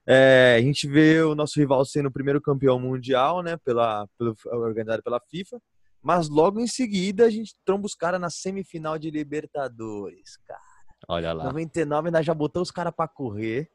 [0.06, 3.58] É, a gente vê o nosso rival sendo o primeiro campeão mundial, né?
[3.58, 5.60] Pela, pelo, organizado pela FIFA.
[6.02, 10.67] Mas logo em seguida a gente tromba os caras na semifinal de Libertadores, cara.
[11.08, 11.46] Olha lá.
[11.46, 13.70] 99 nós já botamos os caras pra correr.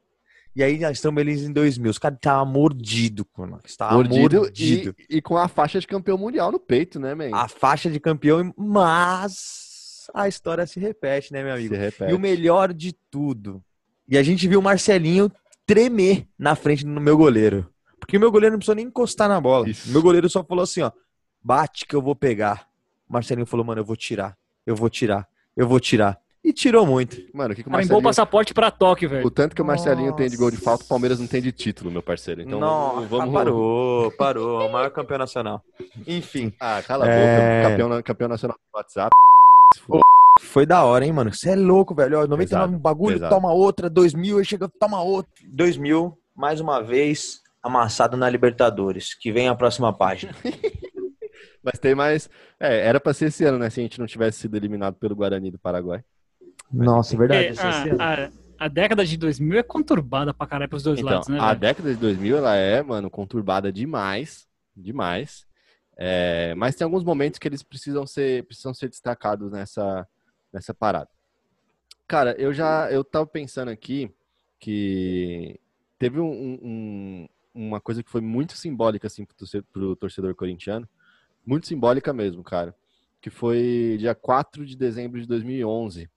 [0.55, 1.89] E aí nós estamos eles em 2000.
[1.89, 3.75] Os caras estavam mordidos com nós.
[3.75, 4.95] Tava Mordido, mordido.
[5.09, 7.31] E, e com a faixa de campeão mundial no peito, né, man?
[7.33, 11.73] A faixa de campeão, mas a história se repete, né, meu amigo?
[11.73, 12.11] Se repete.
[12.11, 13.63] E o melhor de tudo.
[14.07, 15.31] E a gente viu o Marcelinho
[15.65, 17.67] tremer na frente do meu goleiro.
[17.99, 19.67] Porque o meu goleiro não precisou nem encostar na bola.
[19.67, 19.89] Isso.
[19.89, 20.91] Meu goleiro só falou assim, ó.
[21.41, 22.67] Bate que eu vou pegar.
[23.09, 24.37] O Marcelinho falou, mano, eu vou tirar.
[24.65, 25.27] Eu vou tirar.
[25.55, 26.19] Eu vou tirar.
[26.43, 27.17] E tirou muito.
[27.33, 28.03] Mano, o que, que o o Marcelinho...
[28.03, 29.31] passaporte pra Tóquio, O velho.
[29.31, 30.65] tanto que o Marcelinho tem de gol de Nossa.
[30.65, 32.41] falta, o Palmeiras não tem de título, meu parceiro.
[32.41, 33.33] Então Nossa, vamos...
[33.33, 34.67] parou, parou.
[34.67, 35.63] O maior campeão nacional.
[36.05, 37.61] Enfim, Ah, cala a É.
[37.63, 37.69] boca.
[37.69, 39.09] Campeão, campeão nacional do WhatsApp.
[40.41, 41.33] foi da hora, hein, mano?
[41.33, 42.19] Você é louco, velho.
[42.19, 43.33] Ó, 99 Pesado, um bagulho, pesado.
[43.35, 43.89] toma outra.
[43.89, 45.31] 2000, aí chega, toma outra.
[45.47, 49.13] 2000, mais uma vez, amassado na Libertadores.
[49.13, 50.33] Que vem a próxima página.
[51.63, 52.29] Mas tem mais.
[52.59, 53.69] É, era pra ser esse ano, né?
[53.69, 56.03] Se a gente não tivesse sido eliminado pelo Guarani do Paraguai.
[56.73, 57.53] Nossa, é verdade.
[57.57, 61.27] É, a, a- a década de 2000 é conturbada pra caralho pros dois Então, lados,
[61.27, 61.59] né, a velho?
[61.59, 64.47] década de 2000, ela é, mano, conturbada demais.
[64.75, 65.45] Demais.
[65.97, 70.07] É, mas tem alguns momentos que eles precisam ser, precisam ser destacados nessa,
[70.51, 71.09] nessa parada.
[72.07, 74.11] Cara, eu já eu tava pensando aqui
[74.59, 75.59] que
[75.99, 77.29] teve um- um- um-
[77.69, 80.87] uma coisa que foi muito simbólica assim pro torcedor, pro torcedor corintiano,
[81.45, 82.75] muito simbólica mesmo, cara,
[83.21, 86.09] que foi dia 4 de dezembro de 2011.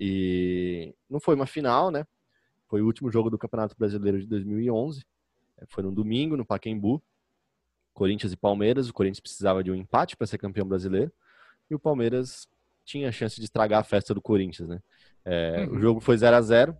[0.00, 2.06] E não foi uma final, né?
[2.68, 5.04] Foi o último jogo do Campeonato Brasileiro de 2011.
[5.58, 7.02] É, Foi no domingo, no Pacaembu.
[7.92, 8.88] Corinthians e Palmeiras.
[8.88, 11.12] O Corinthians precisava de um empate para ser campeão brasileiro.
[11.70, 12.48] E o Palmeiras
[12.84, 14.82] tinha a chance de estragar a festa do Corinthians, né?
[15.24, 15.76] É, Uhum.
[15.76, 16.76] O jogo foi 0 a 0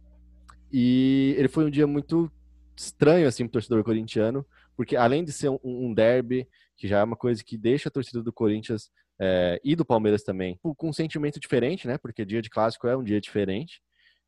[0.72, 2.30] E ele foi um dia muito
[2.76, 4.44] estranho, assim, pro torcedor corintiano.
[4.74, 7.92] Porque além de ser um, um derby, que já é uma coisa que deixa a
[7.92, 8.90] torcida do Corinthians
[9.24, 11.96] é, e do Palmeiras também com um sentimento diferente, né?
[11.96, 13.80] Porque dia de clássico é um dia diferente.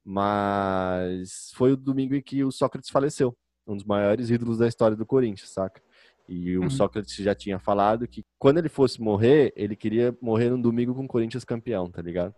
[0.05, 3.37] Mas foi o domingo em que o Sócrates faleceu,
[3.67, 5.83] um dos maiores ídolos da história do Corinthians, saca?
[6.29, 6.71] E o Uhum.
[6.71, 11.05] Sócrates já tinha falado que quando ele fosse morrer, ele queria morrer num domingo com
[11.05, 12.33] o Corinthians campeão, tá ligado?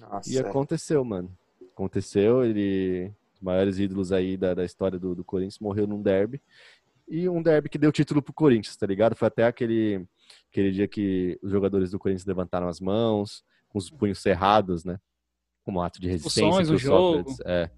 [0.00, 1.36] Nossa, E aconteceu, mano.
[1.72, 3.10] Aconteceu, ele.
[3.34, 6.40] Os maiores ídolos aí da, da história do, do Corinthians morreu num derby.
[7.08, 9.14] E um derby que deu título pro Corinthians, tá ligado?
[9.16, 10.06] Foi até aquele,
[10.50, 14.98] aquele dia que os jogadores do Corinthians levantaram as mãos, com os punhos cerrados, né?
[15.64, 16.40] Como ato de resistência.
[16.40, 17.18] Expulsões, o jogo.
[17.18, 17.70] Sócrates, é.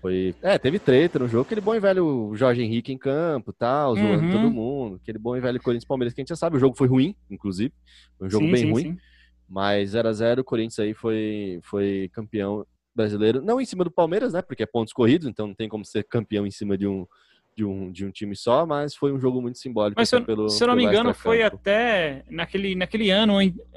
[0.00, 0.34] Foi...
[0.40, 4.24] É, teve treta no jogo, aquele bom e velho Jorge Henrique em campo, tal, zoando
[4.24, 4.30] Uhum.
[4.30, 6.76] todo mundo, aquele bom e velho Corinthians Palmeiras que a gente já sabe, o jogo
[6.76, 7.72] foi ruim, inclusive,
[8.16, 8.98] foi um jogo Sim, bem sim, ruim, sim.
[9.46, 13.90] mas 0 a 0 o Corinthians aí foi, foi campeão brasileiro, não em cima do
[13.90, 16.86] Palmeiras, né, porque é pontos corridos, então não tem como ser campeão em cima de
[16.86, 17.06] um,
[17.56, 20.00] de um, de um time só, mas foi um jogo muito simbólico.
[20.00, 23.34] Mas se eu, assim, pelo, se eu não me engano, foi até naquele, naquele ano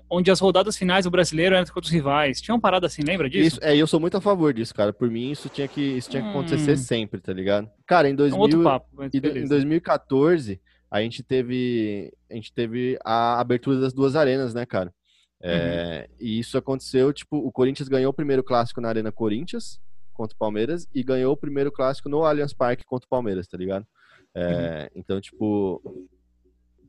[0.09, 2.39] onde as rodadas finais do brasileiro eram contra os rivais.
[2.39, 3.57] Tinha uma parada assim, lembra disso?
[3.57, 4.93] Isso, é, e eu sou muito a favor disso, cara.
[4.93, 6.78] Por mim, isso tinha que, isso tinha que acontecer Hum.
[6.78, 7.69] sempre, tá ligado?
[7.88, 8.88] Cara, em É um 2000, outro papo.
[8.93, 9.49] mas E do- em beleza.
[9.49, 10.61] 2014,
[10.91, 14.93] a gente teve a gente teve a abertura das duas arenas, né, cara?
[15.41, 19.80] É, E isso aconteceu, tipo, o Corinthians ganhou o primeiro clássico na Arena Corinthians
[20.14, 23.57] contra o Palmeiras e ganhou o primeiro clássico no Allianz Parque contra o Palmeiras, tá
[23.57, 23.86] ligado?
[24.36, 25.82] É, Então, tipo,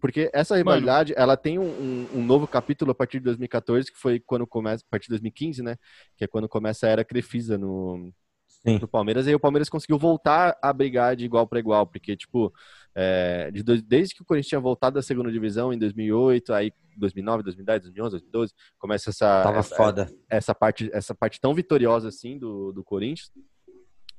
[0.01, 3.99] porque essa rivalidade, ela tem um, um- um novo capítulo a partir de 2014, que
[3.99, 5.77] foi quando começa, a partir de 2015, né?
[6.17, 8.13] Que é quando começa a era Crefisa no,
[8.47, 8.79] Sim.
[8.79, 12.17] no Palmeiras, e aí o Palmeiras conseguiu voltar a brigar de igual para igual, porque,
[12.17, 12.53] tipo,
[12.95, 17.43] é, de desde que o Corinthians tinha voltado da segunda divisão em 2008, aí 2009,
[17.43, 20.11] 2010, 2011, 2012, começa essa, Tava essa, foda.
[20.29, 23.31] essa parte, essa parte tão vitoriosa assim do, do Corinthians.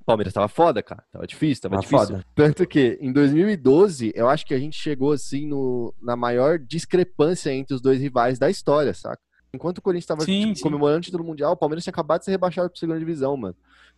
[0.02, 1.04] O Palmeiras tava foda, cara.
[1.12, 2.16] Tava difícil, tava, Tava difícil.
[2.18, 2.26] foda.
[2.36, 7.52] Tanto que em 2012, eu acho que a gente chegou assim no, na maior discrepância
[7.52, 9.20] entre os dois rivais da história, saca?
[9.52, 10.64] Enquanto o Corinthians tava Sim, tipo, sim.
[10.64, 13.56] comemorando o título mundial, o Palmeiras tinha acabado de ser rebaixado pra segunda divisão, mano.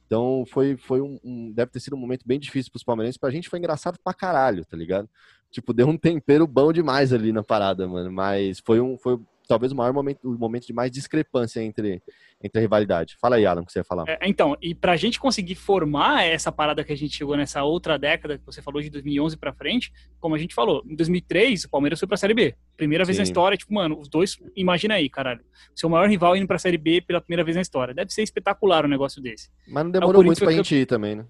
[0.08, 3.18] Então foi, foi um, um- Deve ter sido um momento bem difícil pros palmeirenses.
[3.18, 5.08] Pra gente foi engraçado pra caralho, tá ligado?
[5.52, 8.12] Tipo, deu um tempero bom demais ali na parada, mano.
[8.12, 8.98] Mas foi um.
[8.98, 12.02] Foi talvez o maior momento, o momento de mais discrepância entre,
[12.44, 13.16] entre a rivalidade.
[13.20, 14.04] Fala aí, Alan, o que você ia falar.
[14.08, 17.98] É, então, e pra gente conseguir formar essa parada que a gente chegou nessa outra
[17.98, 21.70] década que você falou de 2011 pra frente, como a gente falou, em 2003 o
[21.70, 22.56] Palmeiras foi pra Série B.
[22.76, 23.32] Primeira vez na Sim.
[23.32, 25.42] história, tipo, mano, os dois, imagina aí, caralho.
[25.76, 27.94] Seu maior rival indo pra Série B pela primeira vez na história.
[27.94, 29.50] Deve ser espetacular um negócio desse.
[29.68, 31.26] Mas não demorou muito pra foi gente ir também, né?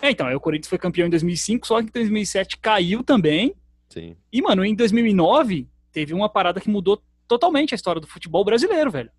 [0.00, 3.54] É, então, aí o Corinthians foi campeão em 2005, só que em 2007 caiu também.
[3.88, 4.16] Sim.
[4.32, 7.00] E, mano, em 2009 teve uma parada que mudou
[7.32, 9.10] totalmente a história do futebol brasileiro, velho.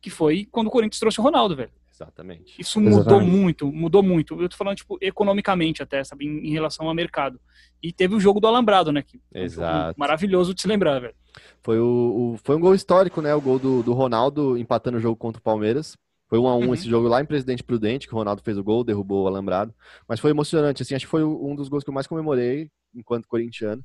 [0.00, 1.70] Que foi quando o Corinthians trouxe o Ronaldo, velho.
[1.94, 2.54] Exatamente.
[2.60, 3.30] Isso mudou Exatamente.
[3.30, 4.40] muito, mudou muito.
[4.40, 7.38] Eu tô falando, tipo, economicamente até, sabe, em, em relação ao mercado.
[7.82, 9.02] E teve o jogo do Alambrado, né?
[9.02, 10.00] Que foi um jogo Exato.
[10.00, 11.14] Maravilhoso de se lembrar, velho.
[11.62, 13.34] Foi, o, o- foi um gol histórico, né?
[13.34, 15.96] O gol do, do Ronaldo empatando o jogo contra o Palmeiras.
[16.28, 16.74] Foi um a um Uhum.
[16.74, 19.72] esse jogo lá em Presidente Prudente, que o Ronaldo fez o gol, derrubou o alambrado.
[20.08, 23.28] Mas foi emocionante, assim, acho que foi um dos gols que eu mais comemorei enquanto
[23.28, 23.84] corintiano.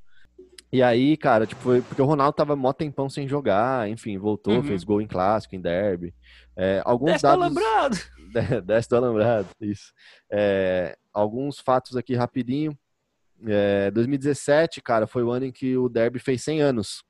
[0.72, 4.53] E aí, cara, tipo, foi porque o Ronaldo tava mó tempão sem jogar, enfim, voltou,
[4.55, 4.63] Uhum.
[4.63, 6.13] fez gol em clássico, em derby.
[6.55, 7.43] É, alguns Desce do dados.
[7.45, 7.97] Alambrado!
[8.34, 9.93] De- Desce do alambrado, isso.
[10.30, 12.78] É, alguns fatos aqui rapidinho.
[13.45, 17.03] É, 2017, cara, foi o ano em que o Derby fez 100 anos.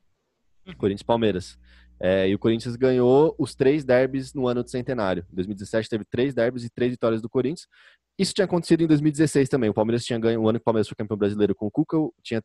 [0.76, 1.58] Corinthians e Palmeiras.
[2.00, 5.26] É, e o Corinthians ganhou os três derbys no ano do centenário.
[5.32, 7.66] Em 2017 teve três derbys e três vitórias do Corinthians.
[8.16, 9.70] Isso tinha acontecido em 2016 também.
[9.70, 11.96] O Palmeiras tinha ganho, o ano que o Palmeiras foi campeão brasileiro com o Cuca,
[12.22, 12.40] tinha,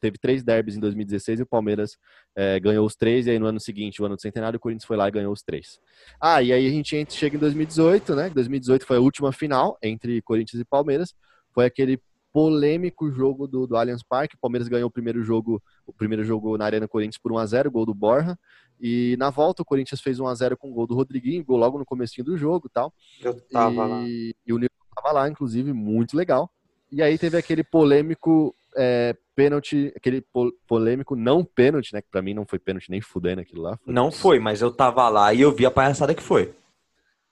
[0.00, 1.96] teve três derbys em 2016 e o Palmeiras
[2.36, 3.26] é, ganhou os três.
[3.26, 5.32] E aí no ano seguinte, o ano do centenário, o Corinthians foi lá e ganhou
[5.32, 5.78] os três.
[6.20, 8.30] Ah, e aí a gente entra- chega em 2018, né?
[8.30, 11.14] 2018 foi a última final entre Corinthians e Palmeiras.
[11.52, 12.00] Foi aquele
[12.32, 14.36] polêmico jogo do, do Allianz Parque.
[14.36, 17.46] O Palmeiras ganhou o primeiro jogo, o primeiro jogo na Arena Corinthians por 1 a
[17.46, 18.38] 0, gol do Borja.
[18.80, 21.56] E na volta o Corinthians fez 1 a 0 com o gol do Rodriguinho, gol
[21.56, 22.92] logo no comecinho do jogo, e tal.
[23.20, 23.34] Eu
[24.06, 26.50] e, e o Nilson tava lá, inclusive, muito legal.
[26.90, 32.00] E aí teve aquele polêmico é, pênalti, aquele po- polêmico não pênalti, né?
[32.00, 33.76] Que pra mim não foi pênalti nem fudendo aquilo lá.
[33.84, 36.54] Foi- Não foi, mas eu tava lá e eu vi a palhaçada que foi.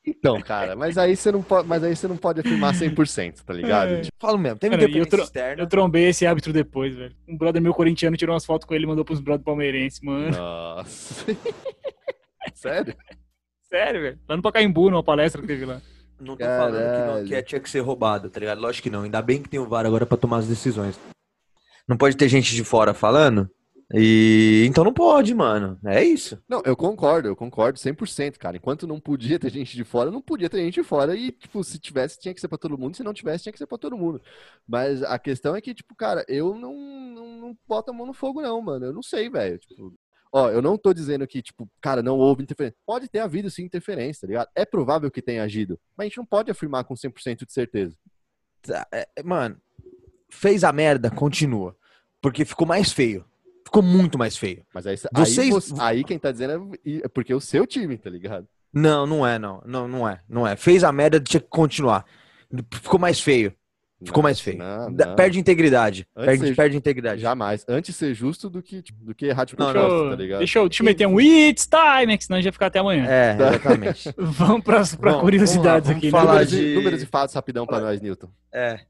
[0.09, 3.53] Então, cara, mas aí você não pode, mas aí você não pode afirmar 100%, tá
[3.53, 3.89] ligado?
[3.95, 4.01] É.
[4.03, 5.63] Tipo, Falo mesmo, teve Cara, independência eu tro- externa.
[5.63, 7.15] Eu trombei esse árbitro depois, velho.
[7.29, 10.31] Um brother meu corintiano tirou umas fotos com ele e mandou pros brother palmeirense, mano.
[10.37, 11.25] nossa.
[12.55, 12.95] Sério?
[13.69, 14.19] Sério, velho.
[14.29, 15.81] Lá no Pacaembu, numa palestra que teve lá.
[16.21, 17.27] Não tô falando que, não, Caralho.
[17.27, 18.61] que é- tinha que ser roubado, tá ligado?
[18.61, 19.03] Lógico que não.
[19.03, 20.99] Ainda bem que tem o VAR agora pra tomar as decisões.
[21.89, 23.51] Não pode ter gente de fora falando?
[23.95, 25.79] E então não pode, mano.
[25.87, 26.43] É isso.
[26.49, 28.57] Não, eu concordo, eu concordo 100%, cara.
[28.57, 31.15] Enquanto não podia ter gente de fora, não podia ter gente de fora.
[31.15, 32.97] E, tipo, se tivesse, tinha que ser pra todo mundo.
[32.97, 34.21] Se não tivesse, tinha que ser pra todo mundo.
[34.67, 38.13] Mas a questão é que, tipo, cara, eu não, não, não boto a mão no
[38.13, 38.87] fogo, não, mano.
[38.87, 39.57] Eu não sei, velho.
[39.59, 39.95] Tipo,
[40.33, 42.77] ó, eu não tô dizendo que, tipo, cara, não houve interferência.
[42.85, 44.49] Pode ter havido, sim, interferência, tá ligado?
[44.57, 45.79] É provável que tenha agido.
[45.97, 47.95] Mas a gente não pode afirmar com 100% de certeza.
[48.63, 49.57] Tá, é- é, Mano,
[50.31, 51.77] fez a merda, continua.
[52.21, 53.25] Porque ficou mais feio.
[53.65, 54.63] Ficou muito mais feio.
[54.73, 57.67] Mas aí, Vocês- aí, você- aí quem tá dizendo é, é porque é o seu
[57.67, 58.47] time, tá ligado?
[58.73, 59.63] Não, não é, não.
[59.67, 60.21] Não, não é.
[60.29, 60.55] Não é.
[60.57, 62.05] Fez a merda, tinha que continuar.
[62.73, 63.53] Ficou mais feio.
[64.05, 64.59] Ficou mais Nossa, feio.
[64.59, 65.17] não, não.
[65.17, 66.07] Perde integridade.
[66.15, 67.21] Antes Perde, perde integridade.
[67.23, 67.65] Jamais.
[67.67, 70.39] Antes ser justo do que, do que errar de Não, Deixa propósito, eu, tá ligado?
[70.39, 73.07] deixa eu, eu meter um It's time, que senão a gente vai ficar até amanhã.
[73.09, 74.15] É, exatamente.
[74.19, 76.27] Vamos para Vamos- curiosidades vamos aqui, lá, né?
[76.27, 78.29] vamos falar números, de- números e fatos rapidão pra nós, Newton.
[78.53, 78.81] É.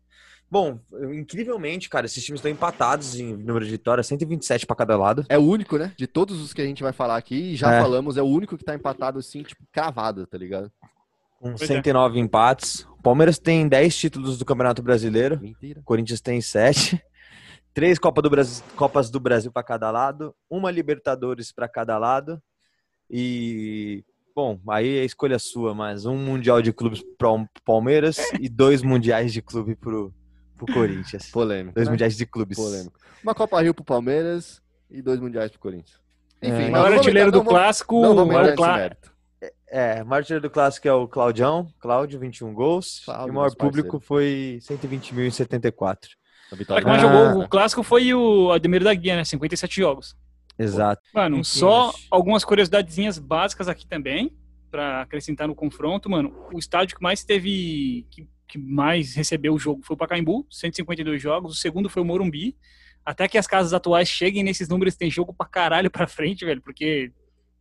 [0.50, 0.78] Bom,
[1.12, 5.26] incrivelmente, cara, esses times estão empatados em número de vitórias, 127 pra cada lado.
[5.28, 5.92] É o único, né?
[5.96, 7.80] De todos os que a gente vai falar aqui, e já É.
[7.80, 10.70] falamos, é o único que tá empatado assim, tipo, cravado, tá ligado?
[11.40, 11.66] Com Pois é.
[11.66, 12.86] 109 empates.
[12.98, 15.38] O Palmeiras tem 10 títulos do Campeonato Brasileiro.
[15.40, 15.80] Mentira.
[15.80, 17.02] O Corinthians tem 7.
[17.74, 20.34] Três Copa do Brasil, Copas do Brasil para cada lado.
[20.48, 22.40] Uma Libertadores para cada lado.
[23.10, 24.02] E,
[24.34, 28.82] bom, aí é escolha sua, mas um Mundial de Clubes para o Palmeiras e dois
[28.82, 30.12] Mundiais de Clube pro,
[30.56, 31.30] pro Corinthians.
[31.30, 31.74] Polêmico.
[31.74, 31.92] Dois né?
[31.92, 32.56] Mundiais de Clubes.
[32.56, 32.98] Polêmico.
[33.22, 36.00] Uma Copa Rio pro Palmeiras e dois mundiais pro Corinthians.
[36.40, 36.48] É.
[36.48, 38.04] Enfim, mas maior artilheiro do clássico.
[38.04, 38.26] É o.
[39.68, 43.02] É, maior artilheiro do clássico é o Claudião, Cláudio, 21 gols.
[43.04, 45.98] Cláudio, e o maior público foi 120.074.
[46.50, 47.06] A O vitória que mais Ah.
[47.06, 49.24] jogou o clássico foi o Ademir da Guia, né?
[49.24, 50.16] 57 jogos.
[50.58, 51.02] Exato.
[51.12, 54.32] Mano, só algumas curiosidadezinhas básicas aqui também,
[54.70, 56.32] pra acrescentar no confronto, mano.
[56.52, 58.06] O estádio que mais teve.
[58.10, 61.52] Que, que mais recebeu o jogo foi o Pacaembu, 152 jogos.
[61.52, 62.56] O segundo foi o Morumbi.
[63.04, 66.60] Até que as casas atuais cheguem nesses números, tem jogo pra caralho pra frente, velho,
[66.60, 67.12] porque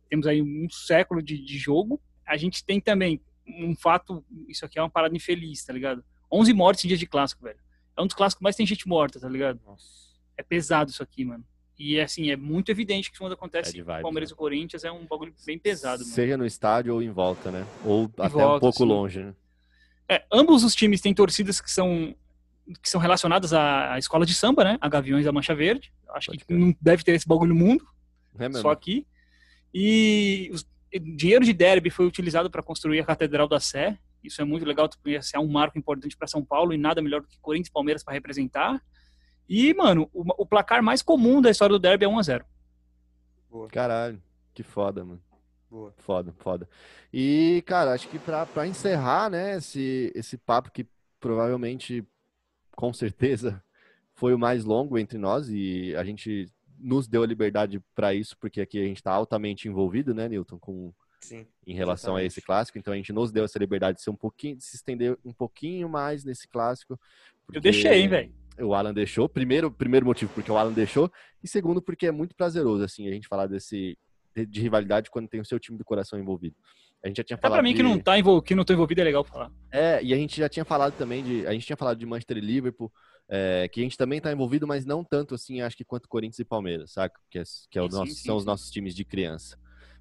[0.08, 2.00] temos aí um século de, de jogo.
[2.26, 6.04] A gente tem também um fato, isso aqui é uma parada infeliz, tá ligado?
[6.32, 7.58] 11 mortes em dia de clássico, velho.
[7.96, 9.60] É um dos clássicos que mais tem gente morta, tá ligado?
[10.36, 11.44] É pesado isso aqui, mano.
[11.78, 14.34] E assim, é muito evidente que quando É acontece de vibes, Palmeiras né?
[14.34, 16.14] e Corinthians é um bagulho bem pesado, mano.
[16.14, 17.66] Seja no estádio ou em volta, né?
[17.84, 18.84] Ou até um volta, pouco sim.
[18.84, 19.34] longe, né?
[20.08, 22.14] É, ambos os times têm torcidas que são
[22.82, 24.78] que são relacionadas à, escola de samba, né?
[24.80, 25.92] A Gaviões da Mancha Verde.
[26.10, 27.86] Acho Pode que não deve ter esse bagulho no mundo,
[28.36, 28.60] É mesmo.
[28.60, 29.06] só aqui.
[29.72, 30.50] E
[30.92, 33.98] e dinheiro de derby foi utilizado para construir a Catedral da Sé.
[34.22, 34.88] Isso é muito legal,
[35.34, 38.02] é um marco importante para São Paulo e nada melhor do que Corinthians e Palmeiras
[38.02, 38.82] para representar.
[39.48, 42.44] E, mano, o, o placar mais comum da história do derby é 1 a 0
[43.70, 44.20] Caralho,
[44.52, 45.22] que foda, mano.
[45.70, 45.92] Boa.
[45.98, 46.68] Foda, foda.
[47.12, 50.86] E, cara, acho que pra, pra encerrar, né, esse, esse papo que
[51.18, 52.06] provavelmente,
[52.76, 53.62] com certeza,
[54.14, 56.46] foi o mais longo entre nós e a gente
[56.78, 60.58] nos deu a liberdade pra isso, porque aqui a gente tá altamente envolvido, né, Newton,
[60.58, 61.46] com, Sim.
[61.66, 62.26] em relação a Exatamente.
[62.26, 64.76] esse clássico, então a gente nos deu essa liberdade de ser um pouquinho, de se
[64.76, 66.98] estender um pouquinho mais nesse clássico.
[67.44, 68.32] porque deixei, velho?
[68.58, 69.28] O Alan deixou.
[69.28, 71.12] Primeiro, primeiro motivo porque o Alan deixou
[71.42, 73.98] e segundo porque é muito prazeroso assim a gente falar desse
[74.36, 76.54] de, de rivalidade quando tem o seu time do coração envolvido.
[77.02, 78.42] A gente já tinha falado pra mim que de- não tá envol...
[78.42, 79.50] que não tô envolvido é legal falar.
[79.72, 81.46] é, e a gente já tinha falado também de.
[81.46, 82.92] A gente tinha falado de Manchester e Liverpool,
[83.28, 86.38] é, que a gente também tá envolvido, mas não tanto assim, acho que quanto Corinthians
[86.40, 87.18] e Palmeiras, saca?
[87.30, 88.46] Que, é, que é Sim, nosso- sim, são os sim.
[88.46, 89.56] nossos times de criança.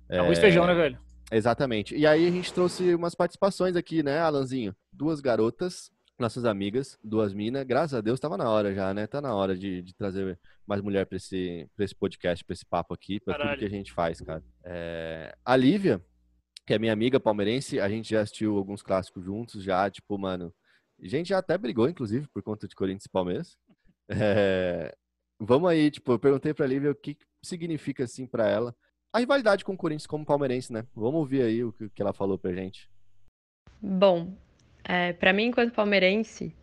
[0.09, 0.97] Arroz e É, feijão, né, velho?
[1.31, 1.95] Exatamente.
[1.95, 4.75] E aí a gente trouxe umas participações aqui, né, Alanzinho?
[4.91, 7.63] Duas garotas, nossas amigas, duas minas.
[7.65, 9.07] Graças a Deus tava na hora já, né?
[9.07, 12.65] Tá na hora de, de trazer mais mulher pra esse, pra esse podcast, pra esse
[12.65, 14.43] papo aqui, pra tudo que a gente faz, cara.
[14.63, 16.03] É, A Lívia,
[16.65, 20.53] que é minha amiga palmeirense, a gente já assistiu alguns clássicos juntos, já, tipo, mano.
[21.01, 23.57] A gente já até brigou, inclusive, por conta de Corinthians e Palmeiras.
[24.09, 24.95] É,
[25.39, 28.73] Vamos aí, tipo, eu perguntei pra Lívia o que significa, assim, pra ela
[29.15, 30.85] a rivalidade com o Corinthians como palmeirense, né?
[30.93, 32.89] Vamos ouvir aí o que que ela falou pra gente.
[33.81, 34.37] Bom,
[34.87, 36.55] é, para mim, enquanto palmeirense,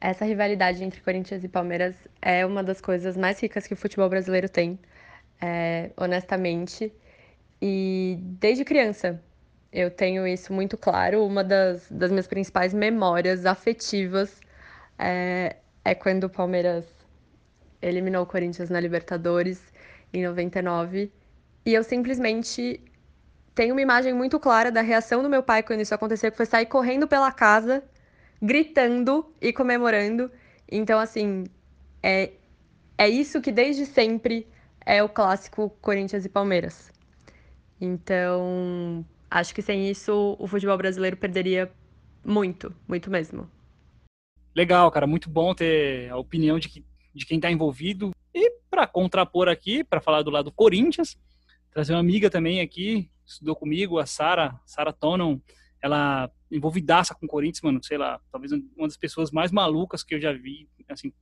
[0.00, 4.08] essa rivalidade entre Corinthians e Palmeiras é uma das coisas mais ricas que o futebol
[4.08, 4.78] brasileiro tem,
[5.40, 6.92] é, honestamente.
[7.60, 9.20] E desde criança
[9.72, 11.24] eu tenho isso muito claro.
[11.24, 14.40] Uma das, das minhas principais memórias afetivas
[14.98, 16.86] é, é quando o Palmeiras
[17.80, 19.72] eliminou o Corinthians na Libertadores
[20.12, 21.12] em 99.
[21.64, 22.80] E eu simplesmente
[23.54, 26.46] tenho uma imagem muito clara da reação do meu pai quando isso aconteceu, que foi
[26.46, 27.82] sair correndo pela casa,
[28.40, 30.30] gritando e comemorando.
[30.70, 31.44] Então, assim,
[32.02, 32.32] é,
[32.96, 34.46] é isso que desde sempre
[34.84, 36.90] é o clássico Corinthians e Palmeiras.
[37.80, 41.70] Então, acho que sem isso o futebol brasileiro perderia
[42.24, 43.50] muito, muito mesmo.
[44.54, 46.84] Legal, cara, muito bom ter a opinião de, que,
[47.14, 48.12] de quem tá envolvido.
[48.34, 51.16] E pra contrapor aqui, pra falar do lado do Corinthians,
[51.70, 55.38] trazer uma amiga também aqui, estudou comigo, a Sara, Sara Tonon,
[55.82, 60.14] ela envolvidaça com o Corinthians, mano, sei lá, talvez uma das pessoas mais malucas que
[60.14, 61.12] eu já vi, assim,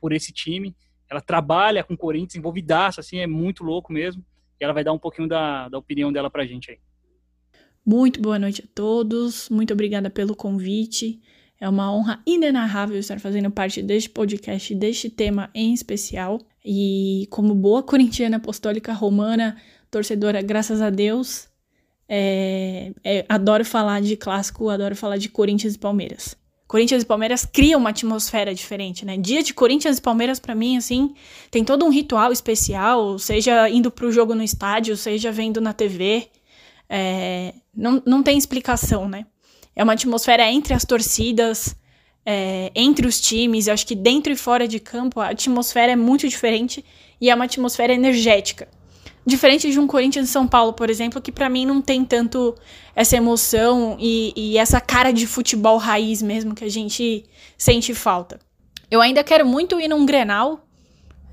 [0.00, 0.74] por esse time.
[1.08, 4.24] Ela trabalha com o Corinthians, envolvidaça, assim, é muito louco mesmo.
[4.58, 6.78] E ela vai dar um pouquinho da, da opinião dela pra gente aí.
[7.84, 11.20] Muito boa noite a todos, muito obrigada pelo convite.
[11.60, 16.40] É uma honra inenarrável estar fazendo parte deste podcast, deste tema em especial.
[16.64, 19.56] E como boa corintiana apostólica romana,
[19.96, 21.48] torcedora, graças a Deus,
[22.06, 26.36] é, é, adoro falar de clássico, adoro falar de Corinthians e Palmeiras.
[26.68, 29.16] Corinthians e Palmeiras cria uma atmosfera diferente, né?
[29.16, 31.14] Dia de Corinthians e Palmeiras, para mim, assim,
[31.50, 36.28] tem todo um ritual especial, seja indo pro jogo no estádio, seja vendo na TV.
[36.90, 39.24] É, não, não tem explicação, né?
[39.74, 41.74] É uma atmosfera entre as torcidas,
[42.24, 43.68] é, entre os times.
[43.68, 46.84] Acho que dentro e fora de campo a atmosfera é muito diferente
[47.18, 48.68] e é uma atmosfera energética.
[49.26, 52.54] Diferente de um Corinthians e São Paulo, por exemplo, que para mim não tem tanto
[52.94, 57.24] essa emoção e, e, essa cara de futebol raiz mesmo que a gente
[57.58, 58.38] sente falta.
[58.88, 60.64] Eu ainda quero muito ir num Grenal,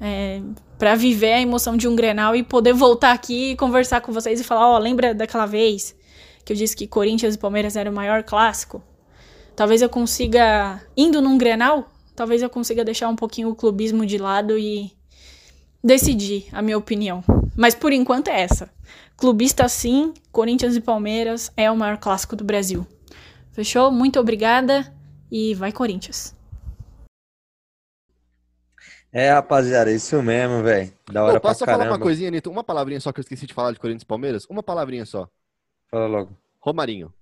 [0.01, 0.41] é,
[0.79, 4.41] para viver a emoção de um Grenal e poder voltar aqui e conversar com vocês
[4.41, 5.95] e falar, ó, oh, lembra daquela vez
[6.43, 8.81] que eu disse que Corinthians e Palmeiras era o maior clássico?
[9.55, 14.17] Talvez eu consiga, indo num Grenal, talvez eu consiga deixar um pouquinho o clubismo de
[14.17, 14.91] lado e
[15.83, 17.23] decidir a minha opinião.
[17.55, 18.69] Mas por enquanto é essa.
[19.17, 22.87] Clubista sim, Corinthians e Palmeiras é o maior clássico do Brasil.
[23.51, 23.91] Fechou?
[23.91, 24.91] Muito obrigada
[25.31, 26.35] e vai Corinthians.
[29.11, 30.91] É, rapaziada, isso mesmo, velho.
[31.11, 32.49] Da hora Pô, posso pra falar uma coisinha, Nito?
[32.49, 34.47] Uma palavrinha só que eu esqueci de falar de Corinthians e Palmeiras?
[34.49, 35.29] Uma palavrinha só.
[35.91, 36.35] Fala logo.
[36.59, 37.13] Romarinho.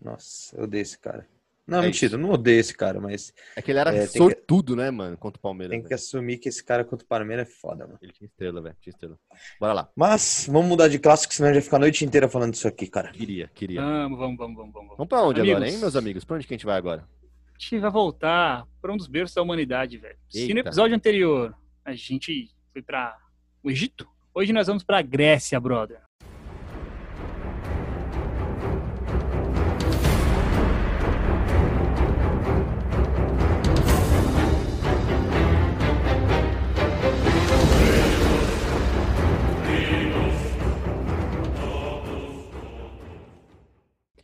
[0.00, 1.26] Nossa, eu odeio esse cara.
[1.66, 2.18] Não, é mentira, isso.
[2.18, 3.34] não odeio esse cara, mas.
[3.56, 4.80] É que ele era é, sortudo, que...
[4.80, 5.70] né, mano, contra o Palmeiras.
[5.70, 5.88] Tem véio.
[5.88, 7.98] que assumir que esse cara contra o Palmeiras é foda, mano.
[8.00, 9.18] Ele tinha estrela, velho, tinha estrela.
[9.58, 9.90] Bora lá.
[9.96, 12.68] Mas, vamos mudar de clássico, senão a gente vai ficar a noite inteira falando disso
[12.68, 13.10] aqui, cara.
[13.10, 13.80] Queria, queria.
[13.80, 14.72] Vamos, vamos, vamos, vamos.
[14.72, 16.24] Vamos, vamos pra onde amigos, agora, hein, meus amigos?
[16.24, 17.02] Pra onde que a gente vai agora?
[17.02, 20.16] A gente vai voltar pra um dos berços da humanidade, velho.
[20.28, 23.16] Se no episódio anterior a gente foi pra
[23.62, 26.05] o Egito, hoje nós vamos pra Grécia, brother.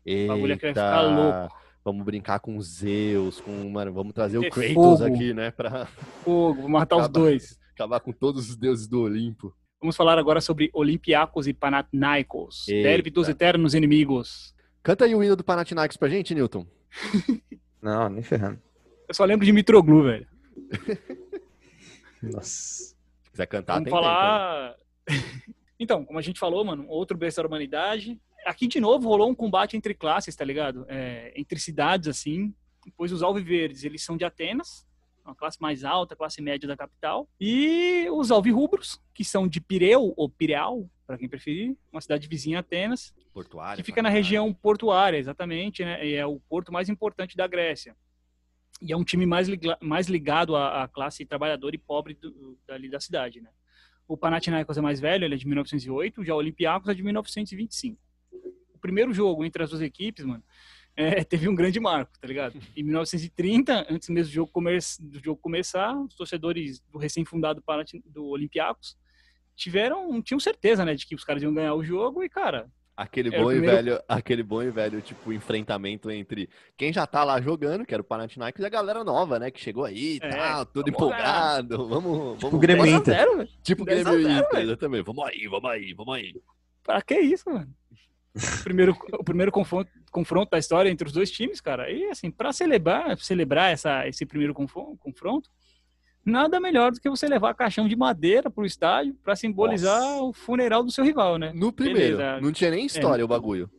[0.05, 1.62] Eita, o bagulho aqui vai ficar louco.
[1.84, 5.05] Vamos brincar com Zeus, com, mano, vamos trazer o Kratos fogo.
[5.05, 5.86] aqui, né, pra...
[6.22, 7.61] Fogo, matar acabar, os dois.
[7.74, 9.53] Acabar com todos os deuses do Olimpo.
[9.80, 12.66] Vamos falar agora sobre Olympiacos e Panathinaikos.
[12.68, 14.55] Derby dos eternos inimigos.
[14.80, 16.64] Canta aí o hino do Panathinaikos pra gente, Newton.
[17.82, 18.61] Não, nem ferrando.
[19.09, 20.26] Eu só lembro de Mitroglu, velho.
[22.22, 22.94] Nossa.
[23.22, 24.76] Se quiser cantar, Vamos tem falar...
[25.05, 25.22] Tempo,
[25.80, 29.34] então, como a gente falou, mano, outro berço da humanidade, aqui de novo rolou um
[29.34, 30.84] combate entre classes, tá ligado?
[30.88, 32.55] É, entre cidades, assim.
[32.97, 34.86] Pois os alviverdes, eles são de Atenas,
[35.24, 37.28] uma classe mais alta, classe média da capital.
[37.40, 42.59] E os alvirrubros, que são de Pireu, ou Pireal, para quem preferir, uma cidade vizinha
[42.59, 43.14] a Atenas.
[43.32, 43.76] Portuária.
[43.76, 46.05] Que fica na região portuária, exatamente, né?
[46.05, 47.97] E é o porto mais importante da Grécia.
[48.80, 49.47] E é um time mais,
[49.80, 53.51] mais ligado à, à classe trabalhadora e pobre do, dali da cidade, né?
[54.09, 57.97] O Panathinaikos é mais velho, ele é de 1908, já o Olympiacos é de 1925
[58.83, 60.43] primeiro jogo entre as duas equipes, mano,
[60.95, 62.55] é, teve um grande marco, tá ligado?
[62.76, 67.62] Em 1930, antes mesmo do jogo, come do jogo começar, os torcedores do recém-fundado
[68.05, 68.97] do Olympiacos
[69.55, 72.68] tiveram, tinham certeza, né, de que os caras iam ganhar o jogo e, cara...
[72.95, 73.64] Aquele bom primeiro...
[73.64, 77.95] e velho, aquele bom e velho, tipo, enfrentamento entre quem já tá lá jogando, que
[77.95, 80.91] era o Panathinaikos, e a galera nova, né, que chegou aí e é, tal, tudo
[80.91, 82.35] empolgado, vamos...
[82.35, 83.49] Tipo vamos Grêmio Inter.
[83.62, 86.35] Tipo Grêmio Inter, exatamente, vamos aí, vamos aí, vamos aí.
[86.83, 87.74] Pra que isso, mano?
[88.35, 91.91] O primeiro, o primeiro confronto, confronto da história entre os dois times, cara.
[91.91, 95.51] E assim, para celebrar, celebrar essa, esse primeiro confronto,
[96.24, 100.22] nada melhor do que você levar caixão de madeira pro estádio para simbolizar Nossa.
[100.22, 101.53] o funeral do seu rival, né?
[101.55, 102.41] No primeiro, Beleza.
[102.41, 103.70] não tinha nem história é, o bagulho.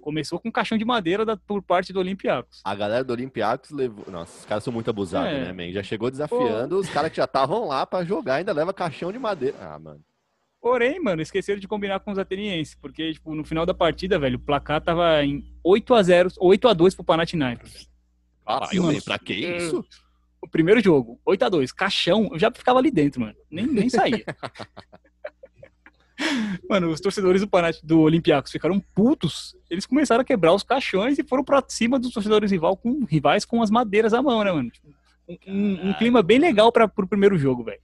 [0.00, 2.60] Começou com caixão de madeira da, por parte do Olympiacos.
[2.64, 4.04] A galera do Olympiacos levou.
[4.08, 5.44] Nossa, os caras são muito abusados, é.
[5.44, 5.72] né, man?
[5.72, 6.80] Já chegou desafiando, Pô.
[6.80, 9.56] os caras que já estavam lá para jogar ainda leva caixão de madeira.
[9.60, 10.00] Ah, mano.
[10.60, 14.36] Porém, mano, esqueceram de combinar com os atenienses, porque, tipo, no final da partida, velho,
[14.36, 17.88] o placar tava em 8 a 0 8 a 2 pro Panathinaikos.
[18.46, 19.84] Caralho, mano, pra que é, isso?
[20.42, 23.36] O primeiro jogo, 8 a 2 caixão, eu já ficava ali dentro, mano.
[23.50, 24.24] Nem, nem saía.
[26.68, 29.56] mano, os torcedores do Panath, do Olympiacos ficaram putos.
[29.70, 33.46] Eles começaram a quebrar os caixões e foram pra cima dos torcedores rival com, rivais
[33.46, 34.70] com as madeiras à mão, né, mano?
[34.70, 34.88] Tipo,
[35.46, 37.80] um, um, clima bem legal para pro primeiro jogo, velho.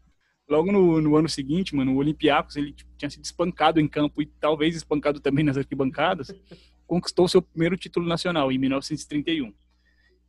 [0.48, 4.22] Logo no, no, ano seguinte, mano, o Olympiacos, ele tipo, tinha sido espancado em campo
[4.22, 6.32] e talvez espancado também nas arquibancadas,
[6.86, 9.52] conquistou seu primeiro título nacional em 1931.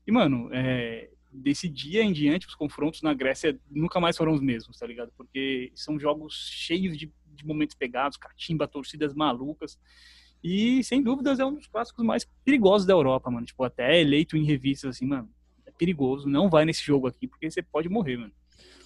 [0.07, 4.41] E, mano, é, desse dia em diante, os confrontos na Grécia nunca mais foram os
[4.41, 5.11] mesmos, tá ligado?
[5.15, 9.79] Porque são jogos cheios de, de momentos pegados, catimba, torcidas malucas.
[10.43, 13.45] E, sem dúvidas, é um dos clássicos mais perigosos da Europa, mano.
[13.45, 15.29] Tipo, até eleito em revistas assim, mano,
[15.65, 18.33] é perigoso, não vai nesse jogo aqui, porque você pode morrer, mano.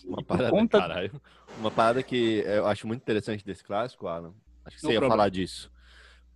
[0.06, 0.80] Uma parada, conta...
[0.80, 1.22] caralho,
[1.58, 4.34] uma parada que eu acho muito interessante desse clássico, Alan.
[4.66, 5.72] Acho que você ia falar disso.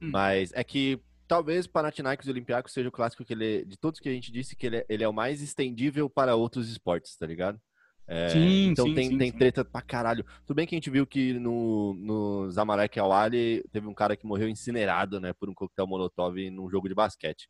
[0.02, 0.10] Hum.
[0.12, 4.10] Mas é que talvez Panathinaikos e Olympiacos seja o clássico que ele, de todos que
[4.10, 7.26] a gente disse, que ele é, ele é o mais estendível para outros esportes, tá
[7.26, 7.60] ligado?
[8.08, 9.38] É, Sim, então sim, tem, sim, tem sim.
[9.38, 10.24] treta pra caralho.
[10.46, 14.28] Tudo bem que a gente viu que no, no Zamalek Awali teve um cara que
[14.28, 17.50] morreu incinerado, né, por um coquetel molotov num jogo de basquete.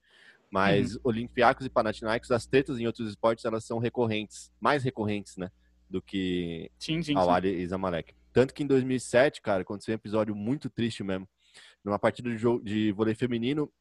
[0.49, 1.01] Mas Uhum.
[1.05, 5.51] Olympiacos e Panathinaikos, as tretas em outros esportes, elas são recorrentes, mais recorrentes, né,
[5.89, 7.17] do que Sim, sim, sim.
[7.17, 8.13] Awali e Zamalek.
[8.33, 11.27] Tanto que em 2007, cara, aconteceu um episódio muito triste mesmo.
[11.83, 13.71] Numa partida de, jogo, de vôlei feminino,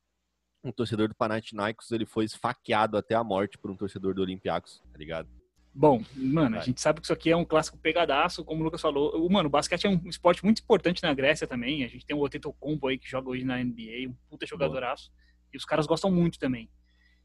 [0.63, 4.83] um torcedor do Panathinaikos, ele foi esfaqueado até a morte por um torcedor do Olympiacos,
[4.93, 5.29] tá ligado?
[5.75, 8.81] Bom, mano, a gente sabe que isso aqui é um clássico pegadaço, como o Lucas
[8.81, 9.29] falou.
[9.29, 11.83] Mano, o basquete é um esporte muito importante na Grécia também.
[11.83, 15.11] A gente tem o Antetokounmpo aí que joga hoje na NBA, um puta jogadoraço.
[15.53, 16.71] E os caras gostam muito também.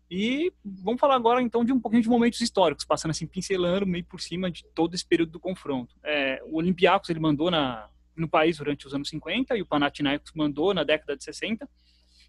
[0.09, 4.03] E vamos falar agora então de um pouquinho de momentos históricos, passando assim, pincelando meio
[4.05, 5.95] por cima de todo esse período do confronto.
[6.03, 10.31] É, o Olympiacos ele mandou na, no país durante os anos 50 e o Panathinaikos
[10.33, 11.69] mandou na década de 60.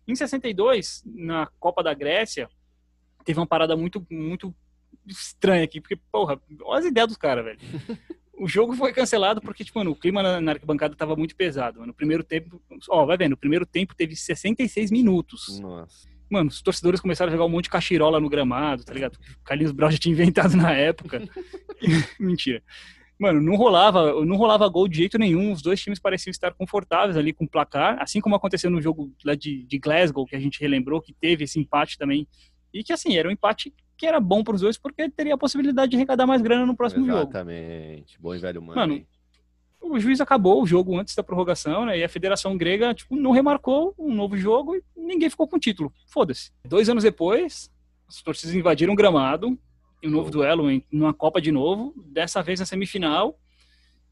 [0.07, 2.51] Em 62, na Copa da Grécia,
[3.25, 4.55] teve uma parada muito, muito
[5.07, 7.59] estranha aqui, porque, porra, olha as ideias dos caras, velho.
[8.41, 11.85] O jogo foi cancelado porque, tipo, mano, o clima na, na arquibancada tava muito pesado.
[11.85, 12.59] No primeiro tempo,
[12.89, 15.61] ó, vai vendo, no primeiro tempo teve 66 minutos.
[15.61, 16.09] Nossa.
[16.31, 19.17] Mano, os torcedores começaram a jogar um monte de cachirola no gramado, tá ligado?
[19.17, 21.23] O Carlinhos Brau já tinha inventado na época.
[22.21, 22.63] Mentira.
[23.19, 25.53] Mano, não rolava, não rolava gol de jeito nenhum.
[25.53, 29.13] Os dois times pareciam estar confortáveis ali com o placar, assim como aconteceu no jogo
[29.23, 32.27] lá de, de Glasgow, que a gente relembrou, que teve esse empate também.
[32.73, 35.39] E que, assim, era um empate que era bom para os dois, porque teria a
[35.39, 37.19] possibilidade de arrecadar mais grana no próximo jogo.
[37.19, 38.19] Exatamente.
[38.19, 38.81] Bom e velho mano.
[38.81, 39.07] Mano,
[39.81, 41.99] o juiz acabou o jogo antes da prorrogação, né?
[41.99, 45.61] E a Federação Grega, tipo, não remarcou um novo jogo e ninguém ficou com o
[45.61, 45.93] título.
[46.07, 46.53] Foda-se.
[46.65, 47.71] Dois anos depois,
[48.09, 49.59] as torcidas invadiram o gramado,
[50.03, 53.39] em um novo duelo, em uma Copa de novo, dessa vez na semifinal.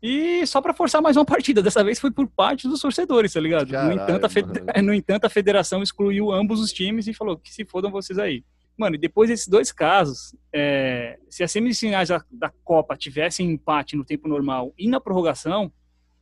[0.02, 3.40] E só pra forçar mais uma partida, dessa vez foi por parte dos torcedores, tá
[3.40, 3.70] ligado?
[3.70, 4.28] Caralho, no, entanto,
[4.84, 8.44] no entanto, a federação excluiu ambos os times e falou que se fodam vocês aí.
[8.78, 13.96] Mano, e depois desses dois casos, é, se as semifinais da, da Copa tivessem empate
[13.96, 15.72] no tempo normal e na prorrogação,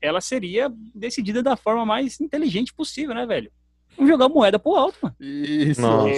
[0.01, 3.53] ela seria decidida da forma mais inteligente possível, né, velho?
[3.97, 5.17] Vamos jogar moeda pro alto, mano.
[5.19, 6.11] Isso, Nossa.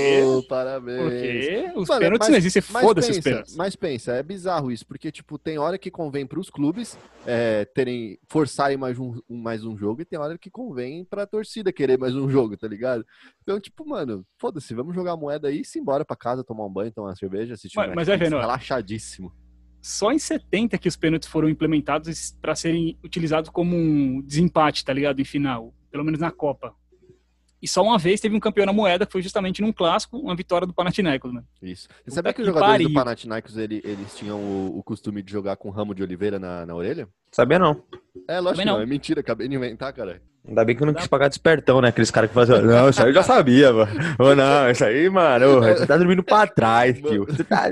[0.48, 1.02] parabéns.
[1.02, 3.56] Porque os Mano, pênaltis mas- não existem, Mas foda-se os pensa, pênaltis.
[3.56, 8.18] mas pensa, é bizarro isso, porque, tipo, tem hora que convém pros clubes é, terem,
[8.28, 11.98] forçarem mais um, um- mais um jogo e tem hora que convém pra torcida querer
[11.98, 13.04] mais um jogo, tá ligado?
[13.42, 16.72] Então, tipo, mano, foda-se, vamos jogar moeda aí e se embora pra casa, tomar um
[16.72, 19.32] banho, tomar uma cerveja, assistir um Mas- mas vai Netflix, vendo, relaxadíssimo.
[19.80, 24.92] Só em 70 que os pênaltis foram implementados pra serem utilizados como um desempate, tá
[24.92, 25.20] ligado?
[25.20, 26.74] Em final, pelo menos na Copa.
[27.60, 30.34] E só uma vez teve um campeão na moeda, que foi justamente num clássico, uma
[30.36, 31.42] vitória do Panathinaikos, né?
[31.60, 31.88] Isso.
[32.04, 32.94] Você sabia que os jogadores do pariu.
[32.94, 36.74] Panathinaikos, ele- eles tinham o, o costume de jogar com ramo de oliveira na, na
[36.74, 37.08] orelha?
[37.32, 37.82] Sabia não.
[38.28, 38.76] É, lógico não.
[38.76, 38.82] não.
[38.82, 40.22] é mentira, acabei de inventar, cara.
[40.46, 41.88] Ainda bem que eu não quis pagar despertão, né?
[41.88, 43.90] Aqueles caras que faziam, não, isso aí eu já sabia, mano.
[44.18, 47.26] Ou não, isso aí, mano, você tá dormindo pra trás, tio.
[47.26, 47.70] Você tá-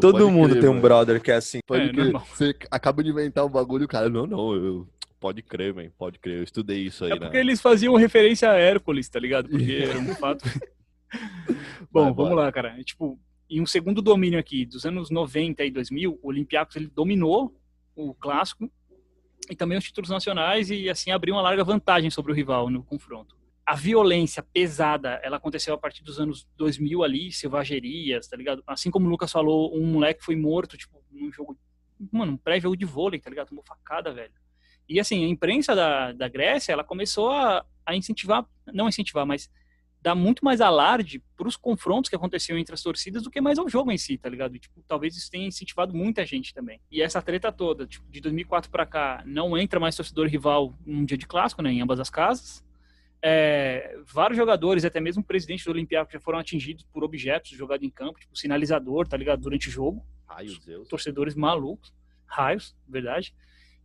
[0.00, 0.82] Todo Pode mundo crer, tem um mano.
[0.82, 1.60] brother que é assim.
[1.66, 2.12] Pode É.
[2.12, 4.08] Você acaba de inventar um bagulho, cara.
[4.08, 4.88] Não, não, eu.
[5.20, 5.90] Pode crer, man.
[5.98, 6.38] Pode crer.
[6.38, 7.20] Eu estudei isso aí, É né?
[7.20, 9.48] porque eles faziam referência a Hércules, tá ligado?
[9.50, 10.42] Porque era um fato.
[11.92, 12.34] Bom, Vai, vamos bora.
[12.34, 12.82] lá, cara.
[12.82, 13.18] Tipo,
[13.48, 17.54] em um segundo domínio aqui, dos anos 90 e 2000, o Olympiacos ele dominou
[17.94, 18.70] o clássico
[19.50, 22.82] e também os títulos nacionais e assim abriu uma larga vantagem sobre o rival no
[22.82, 23.36] confronto.
[23.66, 28.62] A violência pesada, ela aconteceu a partir dos anos 2000 ali, selvagerias, tá ligado?
[28.66, 31.58] Assim como o Lucas falou, um moleque foi morto, tipo, num jogo,
[32.10, 33.48] mano, um pré-jogo de vôlei, tá ligado?
[33.48, 34.32] Tomou facada, velho.
[34.90, 39.48] E assim, a imprensa da, da Grécia, ela começou a, a incentivar, não incentivar, mas
[40.02, 43.56] dar muito mais alarde para os confrontos que aconteciam entre as torcidas do que mais
[43.56, 44.56] ao jogo em si, tá ligado?
[44.56, 46.80] E, tipo, talvez isso tenha incentivado muita gente também.
[46.90, 51.04] E essa treta toda, tipo, de 2004 para cá, não entra mais torcedor rival num
[51.04, 52.64] dia de clássico, né, em ambas as casas.
[53.22, 57.86] É, vários jogadores, até mesmo o presidente do Olympiacos, já foram atingidos por objetos jogados
[57.86, 59.40] em campo, tipo sinalizador, tá ligado?
[59.42, 60.88] Durante o jogo Ai, os Deus.
[60.88, 61.92] torcedores malucos,
[62.26, 63.32] raios, verdade.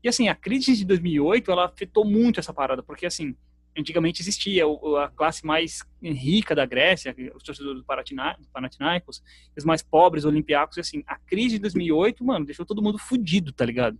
[0.05, 3.35] E assim, a crise de 2008, ela afetou muito essa parada, porque assim,
[3.75, 4.63] antigamente existia
[5.03, 9.23] a classe mais rica da Grécia, os torcedores do Panathina- do Panathinaikos,
[9.57, 12.99] os mais pobres, os Olympiacos, e assim, a crise de 2008, mano, deixou todo mundo
[12.99, 13.97] fudido, tá ligado?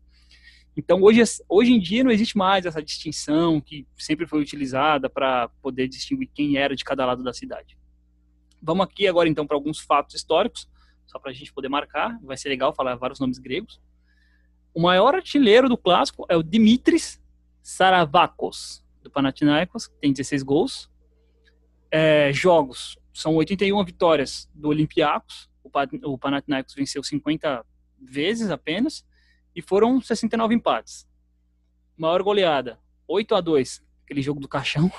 [0.78, 5.50] Então, hoje, hoje em dia não existe mais essa distinção que sempre foi utilizada para
[5.60, 7.76] poder distinguir quem era de cada lado da cidade.
[8.62, 10.70] Vamos aqui agora então para alguns fatos históricos,
[11.08, 12.20] só para a gente poder marcar.
[12.22, 13.82] Vai ser legal falar vários nomes gregos.
[14.76, 17.22] O maior artilheiro do clássico é o Dimitris
[17.64, 20.92] Saravakos, do Panathinaikos, que tem 16 gols.
[21.90, 27.66] É, jogos, são 81 vitórias do Olympiacos, o, Pa- o Panathinaikos venceu 50
[28.02, 29.06] vezes apenas,
[29.56, 31.08] e foram 69 empates.
[31.96, 34.92] Maior goleada, 8 a 2 aquele jogo do caixão.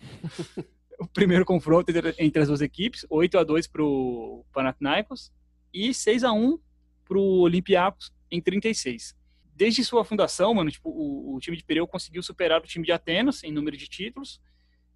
[0.98, 5.30] o primeiro confronto entre as duas equipes, 8 a 2 para o Panathinaikos
[5.72, 6.58] e 6 a 1
[7.06, 9.17] para o Olympiacos em 36.
[9.58, 12.92] Desde sua fundação, mano, tipo, o, o time de Pireu conseguiu superar o time de
[12.92, 14.40] Atenas em número de títulos.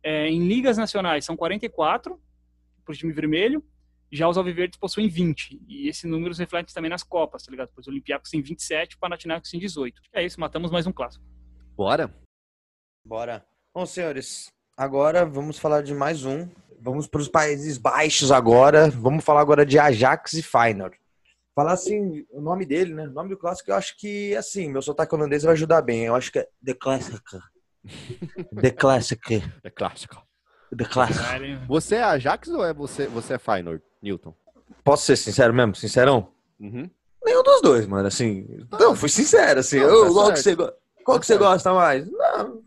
[0.04, 2.16] É, em ligas nacionais são 44
[2.84, 3.64] para o time vermelho,
[4.12, 5.60] já os alviverdes possuem 20.
[5.66, 7.70] E esse número se reflete também nas Copas, tá ligado?
[7.74, 10.00] Pois o Olympiacos tem 27 e o Panathinaikos tem 18.
[10.12, 11.24] É isso, matamos mais um clássico.
[11.76, 12.14] Bora?
[13.04, 13.44] Bora.
[13.74, 14.46] Bom, senhores,
[14.76, 16.48] agora vamos falar de mais um.
[16.80, 18.88] Vamos para os Países Baixos agora.
[18.90, 21.01] Vamos falar agora de Ajax e Feyenoord.
[21.54, 23.06] Falar assim, o nome dele, né?
[23.06, 26.04] O nome do clássico, eu acho que, assim, meu sotaque holandês vai ajudar bem.
[26.04, 27.20] Eu acho que é The Classic.
[28.60, 29.42] The Classic.
[29.62, 30.16] É clássico.
[30.76, 31.20] The Classic.
[31.68, 34.34] Você é Ajax ou é você, você é Feyenoord, Newton?
[34.82, 35.74] Posso ser sincero mesmo?
[35.74, 36.32] Sincerão?
[36.58, 36.88] Uhum.
[37.24, 38.08] Nenhum dos dois, mano.
[38.08, 38.46] Assim,
[38.80, 39.78] não, fui sincero, assim.
[39.80, 40.68] Não, Ô, tá qual que você, qual
[41.04, 41.40] Tá que você certo.
[41.44, 42.10] gosta mais?
[42.10, 42.62] Não,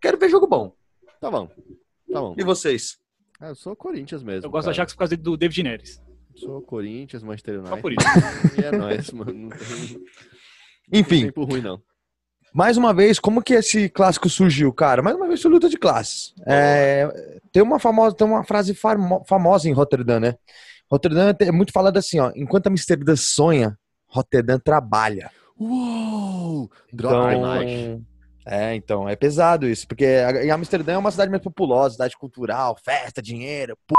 [0.00, 0.72] quero ver jogo bom.
[1.20, 1.48] Tá bom.
[1.48, 2.34] Tá bom.
[2.38, 2.98] E vocês?
[3.40, 4.46] Ah, eu sou Corinthians mesmo.
[4.46, 4.76] Eu gosto do cara.
[4.76, 6.00] Ajax por causa do David Neres.
[6.40, 7.74] Sou Corinthians, Manchester United.
[7.76, 8.58] Só por isso.
[8.60, 9.32] E é nóis, mano.
[9.32, 11.80] Não tem, não tem Enfim, tempo ruim, não.
[12.54, 15.02] mais uma vez, como que esse clássico surgiu, cara?
[15.02, 16.32] Mais uma vez foi luta de classes.
[16.46, 17.08] É,
[17.52, 20.34] tem uma famosa, tem uma frase famo- famosa em Rotterdam, né?
[20.90, 22.32] Rotterdam é muito falado assim, ó.
[22.34, 23.76] Enquanto Amsterdã sonha,
[24.06, 25.30] Rotterdam trabalha.
[25.58, 26.70] Uou!
[26.92, 28.02] Drop Então, mic.
[28.46, 32.16] é, então, é pesado isso, porque a- em Amsterdã é uma cidade mais populosa, cidade
[32.16, 33.94] cultural, festa, dinheiro, p...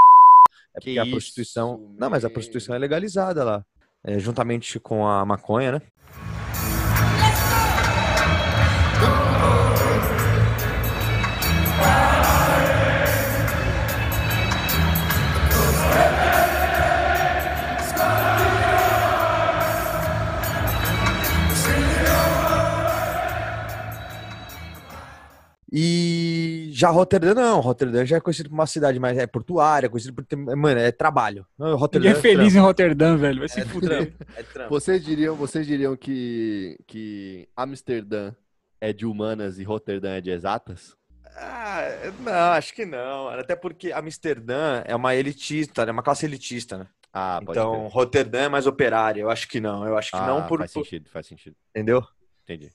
[0.76, 1.95] É Que porque a isso, prostituição.
[1.97, 3.65] Não, mas a prostituição é legalizada lá.
[4.03, 5.82] É, juntamente com a maconha, né?
[25.72, 26.09] E
[26.80, 30.23] já Rotterdam não, Rotterdam já é conhecido por uma cidade mais é portuária, conhecido por
[30.25, 31.45] ter, mano, é trabalho.
[31.57, 33.39] Não, Rotterdam Ninguém é feliz em Roterdã, velho.
[33.39, 33.89] Vai se É fuder.
[34.13, 34.69] trampo, é trampo.
[34.69, 38.32] Vocês diriam, vocês diriam que, que Amsterdã
[38.80, 40.95] é de humanas e Roterdã é de exatas?
[41.36, 41.82] Ah,
[42.19, 43.27] não, acho que não.
[43.30, 46.88] Até porque Amsterdã é uma elitista, é uma classe elitista, né?
[47.13, 47.88] Ah, pode Então.
[47.88, 49.21] Roterdã é mais operária.
[49.21, 49.86] Eu acho que não.
[49.88, 51.55] Eu acho que Ah, não por, faz sentido, faz sentido.
[51.69, 52.03] entendeu?
[52.43, 52.71] Entendi.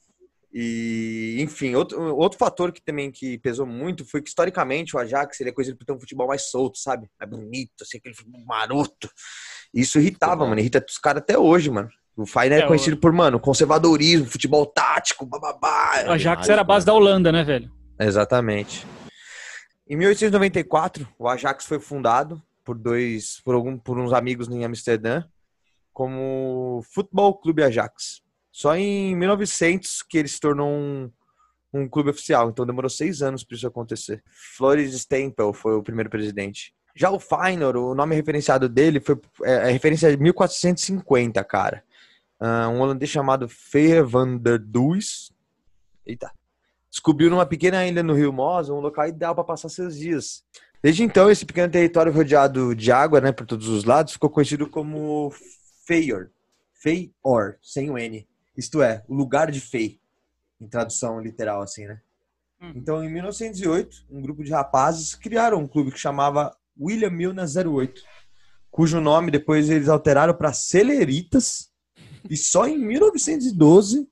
[0.57, 5.41] E, enfim, outro, outro fator que também que pesou muito foi que historicamente o Ajax
[5.41, 7.09] ele é conhecido por ter um futebol mais solto, sabe?
[7.19, 9.11] Mais bonito, assim, aquele futebol maroto.
[9.75, 10.49] Isso irritava, Futebol.
[10.51, 10.61] mano.
[10.61, 11.89] Irrita os caras até hoje, mano.
[12.17, 16.05] O Feyenoord é, É, conhecido por, mano, conservadorismo, futebol tático, bababá.
[16.07, 17.69] O Ajax era a base da Holanda, né, velho?
[17.99, 18.87] Exatamente.
[19.89, 25.25] Em 1894, o Ajax foi fundado por dois, por algum, por uns amigos em Amsterdã,
[25.93, 28.23] como Futebol Clube Ajax.
[28.55, 31.11] Só em 1900 que ele se tornou um,
[31.73, 32.51] um clube oficial.
[32.51, 34.23] Então demorou seis anos para isso acontecer.
[34.57, 36.73] Floris Stempel foi o primeiro presidente.
[36.95, 41.83] Já o Feyenoord, o nome referenciado dele foi é, é referência de 1450, cara.
[42.39, 45.33] Ah, um holandês chamado Fer van der Duys.
[46.07, 46.31] Eita
[46.95, 50.45] descobriu numa pequena ilha no Rio Mosa um local ideal para passar seus dias.
[50.81, 54.71] Desde então, esse pequeno território rodeado de água, né, por todos os lados, ficou conhecido
[54.71, 55.33] como
[55.85, 56.31] Feyord.
[56.73, 58.25] Feyord, sem o N.
[58.57, 60.01] Isto é, o lugar de Fey,
[60.61, 62.01] em tradução literal, assim, né?
[62.61, 62.73] Hum.
[62.77, 68.03] Então, em 1908, um grupo de rapazes criaram um clube que chamava William Milner 08,
[68.71, 71.71] cujo nome depois eles alteraram para Celeritas,
[72.29, 74.09] e só em 1912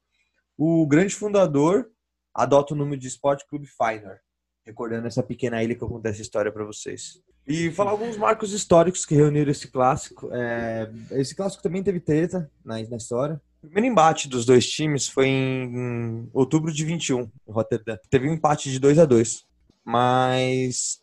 [0.57, 1.91] o grande fundador
[2.35, 4.21] adota o nome de Esporte Clube Feyenoord,
[4.65, 7.21] recordando essa pequena ilha que eu contei essa história para vocês.
[7.47, 10.31] E falar alguns marcos históricos que reuniram esse clássico.
[10.33, 13.41] É, esse clássico também teve treta na, na história.
[13.63, 17.97] O primeiro embate dos dois times foi em, outubro de 21, em Rotterdam.
[18.11, 19.47] Teve um empate de 2 a 2
[19.85, 21.01] Mas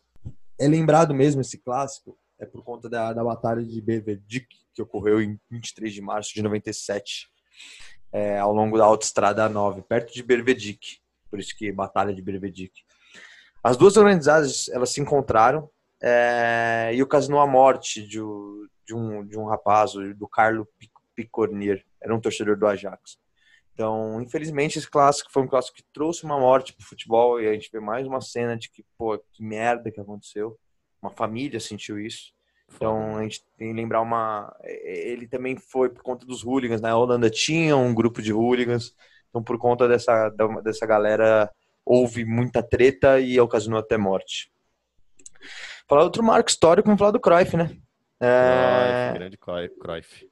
[0.60, 5.22] é lembrado mesmo esse clássico é por conta da, da batalha de Beverdik, que ocorreu
[5.22, 7.28] em 23 de março de 97,
[8.12, 11.00] é, ao longo da Autoestrada 9, perto de Bervedik.
[11.30, 12.74] Por isso que Batalha de Bervedik.
[13.64, 15.70] As duas organizadas elas se encontraram
[16.02, 18.20] é, e ocasionou a morte de,
[18.86, 23.18] de um, de um rapaz, do Carlo Pic- Picornier, era um torcedor do Ajax.
[23.74, 27.54] Então, infelizmente, esse clássico foi um clássico que trouxe uma morte pro futebol e a
[27.54, 30.60] gente vê mais uma cena de que, pô, que merda que aconteceu.
[31.02, 32.34] Uma família sentiu isso.
[32.76, 34.54] Então, a gente tem que lembrar uma.
[34.64, 36.82] Ele também foi por conta dos hooligans.
[36.82, 38.94] Na Holanda tinha um grupo de hooligans.
[39.30, 40.30] Então, por conta dessa,
[40.64, 41.50] dessa galera,
[41.86, 44.52] houve muita treta e ocasionou até morte.
[45.88, 47.76] Falar outro marco histórico, vamos falar do Cruyff, né?
[48.20, 49.38] É, Cruyff, grande
[49.80, 50.29] Cruyff.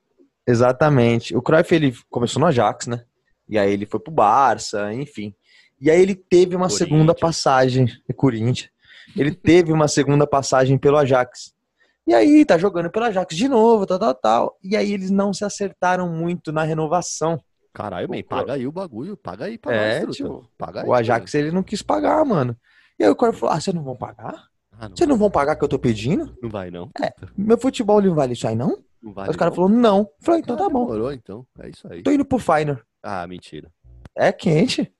[0.47, 0.51] Cruyff.
[0.51, 1.35] Exatamente.
[1.35, 3.03] O Cruyff, ele começou no Ajax, né?
[3.49, 5.33] E aí ele foi pro Barça, enfim.
[5.79, 8.69] E aí ele teve uma segunda passagem, é Corinthians.
[9.15, 11.53] ele teve uma segunda passagem pelo Ajax.
[12.05, 14.57] E aí, tá jogando pelo Ajax de novo, tal, tal, tal.
[14.63, 17.37] E aí eles não se acertaram muito na renovação.
[17.73, 20.93] Caralho, man, paga aí o bagulho, paga aí pra É, nós, tipo, Paga aí, O
[20.93, 22.55] Ajax, ele não quis pagar, mano.
[22.97, 24.47] E aí o cara falou, ah, vocês não vão pagar?
[24.71, 26.35] Ah, não, Vocês não vão pagar que eu tô pedindo?
[26.41, 26.89] não vai não.
[27.37, 28.79] Meu futebol não vale isso aí, não?
[29.17, 29.99] Aí os caras falaram, não.
[29.99, 30.85] Eu Falei, então Ah, tá bom.
[30.85, 31.45] Demorou, então.
[31.59, 32.03] É isso aí.
[32.03, 32.81] Tô indo pro Feyenoord.
[33.01, 33.71] Ah, mentira.
[34.15, 34.91] É quente.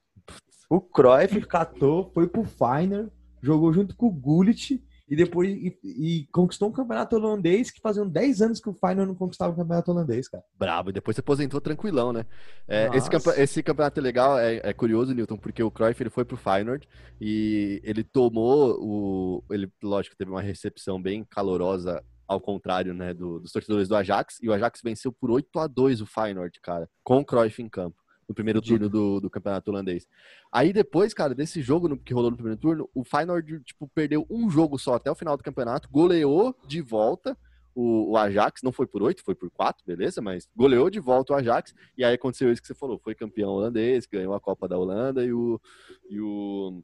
[0.69, 3.11] O Cruyff catou, foi pro Feyenoord,
[3.41, 8.07] jogou junto com o Gullit e depois e, e conquistou um campeonato holandês que faziam
[8.07, 10.43] 10 anos que o Feyenoord não conquistava o campeonato holandês, cara.
[10.59, 10.89] Brabo.
[10.89, 12.25] E depois você aposentou tranquilão, né?
[12.67, 16.25] É, esse, esse campeonato é legal, é, é curioso, Newton, porque o Cruyff ele foi
[16.25, 16.87] pro Feyenoord
[17.21, 19.43] e ele tomou o...
[19.49, 24.37] Ele, lógico, teve uma recepção bem calorosa ao contrário, né, do- dos torcedores do Ajax.
[24.41, 27.69] E o Ajax venceu por 8 a 2 o Feyenoord, cara, com o Cruyff em
[27.69, 27.97] campo.
[28.27, 30.05] No primeiro turno do, do campeonato holandês.
[30.51, 34.27] Aí depois, cara, desse jogo no- que rolou no primeiro turno, o Feyenoord, tipo, perdeu
[34.29, 37.37] um jogo só até o final do campeonato, goleou de volta
[37.73, 40.19] o, o Ajax, não foi por oito, foi por quatro, beleza?
[40.21, 43.51] Mas goleou de volta o Ajax, e aí aconteceu isso que você falou, foi campeão
[43.51, 45.61] holandês, ganhou a Copa da Holanda, e o,
[46.09, 46.83] e o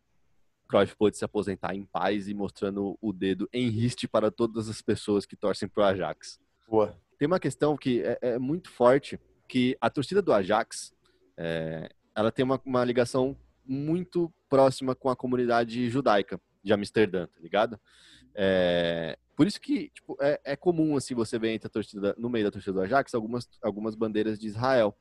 [0.74, 4.82] Cruyff pôde se aposentar em paz e mostrando o dedo em riste para todas as
[4.82, 6.40] pessoas que torcem pro Ajax.
[6.68, 6.98] Boa.
[7.20, 10.91] Tem uma questão que é, é muito forte, que a torcida do Ajax,
[11.38, 17.40] é, ela tem uma, uma ligação muito próxima com a comunidade judaica de Amsterdã, tá
[17.40, 17.80] ligado?
[18.34, 22.32] É, por isso que tipo, é, é comum assim você ver entre a torcida, no
[22.32, 24.98] meio da torcida do Ajax algumas, algumas bandeiras de Israel,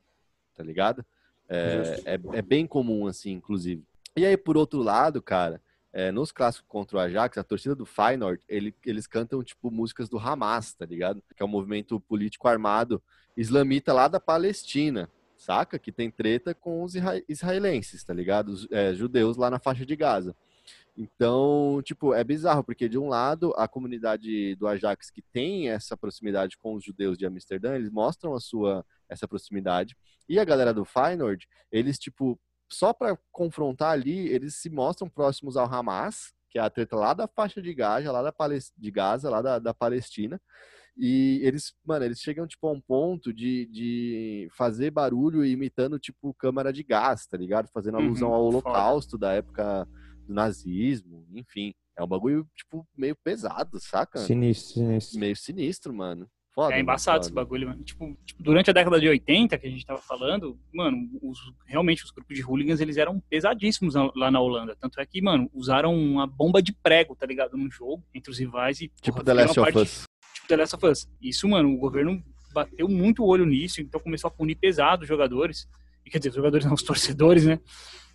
[0.53, 1.03] tá ligado?
[1.49, 3.83] É, é, é bem comum assim, inclusive.
[4.15, 5.59] E aí, por outro lado, cara,
[5.93, 10.09] é, nos clássicos contra o Ajax, a torcida do Feyenoord, ele, eles cantam, tipo, músicas
[10.09, 11.23] do Hamas, tá ligado?
[11.35, 13.01] Que é um movimento político armado
[13.37, 15.77] islamita lá da Palestina, saca?
[15.77, 18.49] Que tem treta com os isra- israelenses, tá ligado?
[18.49, 20.35] Os é, judeus lá na faixa de Gaza.
[20.97, 25.97] Então, tipo, é bizarro, porque de um lado, a comunidade do Ajax que tem essa
[25.97, 29.95] proximidade com os judeus de Amsterdã, eles mostram a sua essa proximidade.
[30.27, 32.39] E a galera do Feyenoord, eles, tipo,
[32.73, 37.13] só para confrontar ali, eles se mostram próximos ao Hamas, que é a treta lá
[37.13, 38.33] da faixa de Gaza, lá da
[38.77, 40.39] de Gaza, lá da, da Palestina.
[40.95, 46.33] E eles, mano, eles chegam, tipo, a um ponto de, de fazer barulho imitando, tipo,
[46.35, 47.67] câmara de gás, tá ligado?
[47.73, 48.49] Fazendo Uhum, alusão ao foda.
[48.49, 49.87] holocausto da época
[50.27, 51.73] do nazismo, enfim.
[51.97, 54.19] É um bagulho, tipo, meio pesado, saca?
[54.19, 55.19] Sinistro, sinistro.
[55.19, 56.29] Meio sinistro, mano.
[56.55, 57.41] Foda, É embaçado esse foda.
[57.43, 57.83] bagulho, mano.
[57.83, 62.03] Tipo, tipo, durante a década de 80, que a gente tava falando, mano, os, realmente
[62.03, 64.75] os grupos de hooligans, eles eram pesadíssimos na- lá na Holanda.
[64.79, 67.57] Tanto é que, mano, usaram uma bomba de prego, tá ligado?
[67.57, 68.91] Num jogo, entre os rivais e...
[69.01, 70.03] Tipo porra, The Last of parte- Us.
[70.35, 71.09] Tipo The Last of Us.
[71.21, 72.23] Isso, mano, o governo
[72.53, 75.67] bateu muito o olho nisso, então começou a punir pesado os jogadores.
[76.05, 77.59] E, Quer dizer, os jogadores não, os torcedores, né?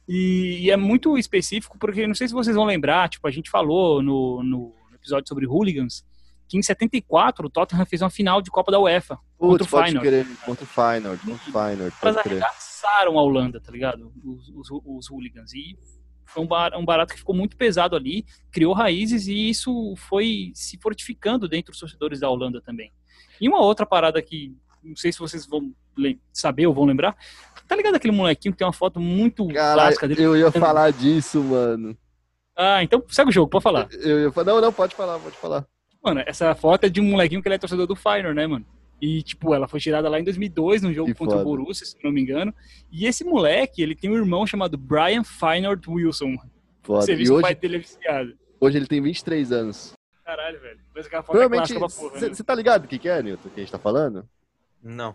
[0.09, 3.51] E, e é muito específico, porque não sei se vocês vão lembrar, tipo, a gente
[3.51, 6.05] falou no, no episódio sobre hooligans,
[6.48, 9.70] que em 74 o Tottenham fez uma final de Copa da UEFA contra Putz, o
[9.70, 10.34] pode Feyenoord.
[10.44, 14.12] Contra o Feyenoord, contra o Feyenoord, Elas arregaçaram a Holanda, tá ligado?
[14.24, 15.52] Os, os, os hooligans.
[15.52, 15.78] E
[16.24, 20.78] foi um, bar- barato que ficou muito pesado ali, criou raízes e isso foi se
[20.78, 22.92] fortificando dentro dos torcedores da Holanda também.
[23.40, 25.72] E uma outra parada que não sei se vocês vão
[26.32, 27.16] saber ou vão lembrar,
[27.66, 30.22] tá ligado aquele molequinho que tem uma foto muito Caralho, clássica dele?
[30.22, 31.96] eu ia falar disso, mano.
[32.56, 33.88] Ah, então segue o jogo, pode falar.
[33.92, 35.66] Eu ia falar, não, não, pode falar, pode falar.
[36.02, 38.64] Mano, essa foto é de um molequinho que ele é torcedor do Feyenoord, né, mano?
[39.00, 41.48] E, tipo, ela foi tirada lá em 2002, num jogo Que contra foda.
[41.48, 42.52] o Borussia, se não me engano.
[42.90, 46.36] E esse moleque, ele tem um irmão chamado Brian Feyenoord Wilson.
[46.82, 47.02] Foda.
[47.02, 48.38] Você viu que o pai hoje, dele é viciado.
[48.60, 49.92] hoje ele tem 23 anos.
[50.24, 50.80] Caralho, velho.
[50.94, 52.34] Mas aquela foto Provavelmente, é clássica pra porra, né?
[52.34, 54.28] você tá ligado o que, que é, Nilton, que a gente tá falando?
[54.82, 55.14] Não.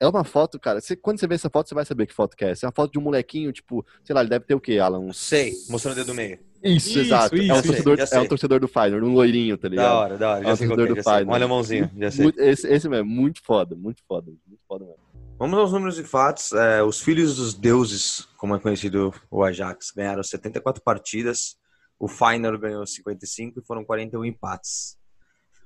[0.00, 0.80] É uma foto, cara.
[0.80, 2.50] cê- quando você vê essa foto, você vai saber que foto que é.
[2.50, 4.78] Essa é uma foto de um molequinho, tipo, sei lá, ele deve ter o quê,
[4.78, 5.12] Alan?
[5.12, 6.38] Sei, mostrando o dedo do meio.
[6.62, 7.36] Isso, Isso, exato.
[7.36, 8.18] isso, é, um torcedor, Já é sei.
[8.20, 9.84] um torcedor do Feyenoord, um loirinho, tá ligado?
[9.86, 10.48] Da hora, da hora.
[10.48, 11.02] É sei qual torcedor é, do sei.
[11.04, 11.30] Feyenoord.
[11.30, 12.22] Um alemãozinho, já sei.
[12.24, 15.00] Muito- esse, esse mesmo, muito foda, muito foda, muito foda mesmo.
[15.38, 16.52] Vamos aos números e fatos.
[16.52, 21.56] É, os filhos dos deuses, como é conhecido o Ajax, ganharam 74 partidas.
[21.98, 24.96] O Feyenoord ganhou 55 e foram 41 empates.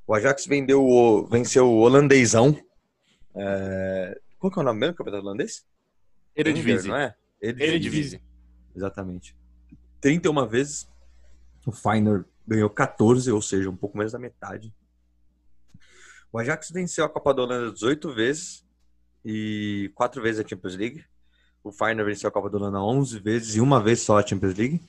[0.07, 2.57] O Ajax vendeu o- venceu o holandesão.
[3.39, 5.65] É, qual que é o nome mesmo do campeonato holandês?
[6.35, 6.89] Eredivisie.
[6.89, 7.15] Não é?
[7.41, 8.21] Eredivisie.
[8.75, 9.37] Exatamente.
[10.01, 10.89] 31 vezes.
[11.67, 14.73] O Feyenoord ganhou 14, ou seja, um pouco menos da metade.
[16.33, 18.65] O Ajax venceu a Copa da Holanda 18 vezes
[19.25, 21.05] e 4 vezes a Champions League.
[21.63, 24.57] O Feyenoord venceu a Copa da Holanda 11 vezes e uma vez só a Champions
[24.57, 24.81] League.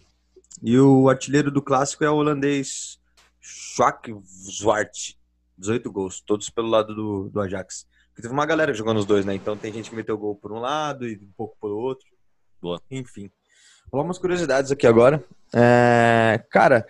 [0.62, 3.00] E o artilheiro do clássico é o holandês
[3.40, 5.16] Schwak Zwart.
[5.58, 7.86] 18 gols, todos pelo lado do, do Ajax.
[8.20, 9.34] Porque teve uma galera jogando os dois, né?
[9.34, 12.06] Então tem gente que meteu gol por um lado e um pouco pelo outro.
[12.62, 12.82] Boa.
[12.92, 13.32] Enfim.
[13.84, 15.24] Vou falar umas curiosidades aqui agora.
[15.56, 16.86] É, cara,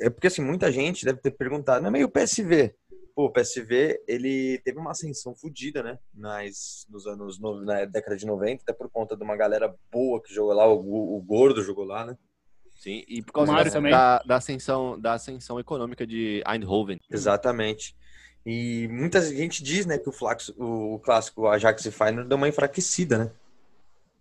[0.00, 2.74] é porque assim, muita gente deve ter perguntado, não é meio PSV.
[3.14, 5.98] Pô, o PSV, ele teve uma ascensão fodida, né?
[6.14, 10.22] Mas nos anos, no, na década de 90, até por conta de uma galera boa
[10.22, 12.16] que jogou lá, o, o Gordo jogou lá, né?
[12.74, 13.52] Sim, e por causa
[13.82, 16.98] da, da ascensão, da ascensão econômica de Eindhoven.
[17.10, 17.94] Exatamente.
[18.44, 22.48] E muita gente diz, né, que o, Flax, o, clássico Ajax e Feyenoord deu uma
[22.48, 23.30] enfraquecida, né?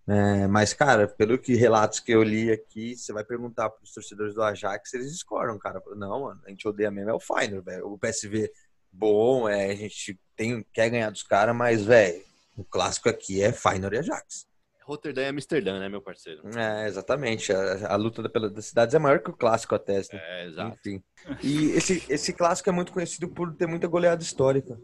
[0.07, 3.93] É, mas, cara, pelo que relatos que eu li aqui, você vai perguntar para os
[3.93, 5.81] torcedores do Ajax, eles discordam, cara.
[5.95, 7.87] Não, mano, a gente odeia mesmo é o Feyenoord, velho.
[7.87, 8.51] O PSV
[8.91, 12.23] bom, é, a gente tem, quer ganhar dos caras, mas, velho,
[12.57, 14.48] o clássico aqui é Feyenoord e Ajax.
[14.89, 16.41] Rotterdam e Amsterdã, né, meu parceiro?
[16.57, 17.53] É, exatamente.
[17.53, 20.17] A, a luta da- pela, das cidades é maior que o clássico até, assim.
[20.17, 20.77] É, exato.
[20.79, 21.03] Enfim.
[21.43, 24.79] E esse, esse clássico é muito conhecido por ter muita goleada histórica.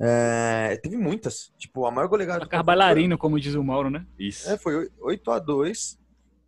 [0.00, 1.52] É, teve muitas.
[1.56, 2.40] Tipo, a maior goleada.
[2.40, 4.04] Placar bailarino, como diz o Mauro, né?
[4.18, 4.50] Isso.
[4.50, 5.98] É, foi 8 a 2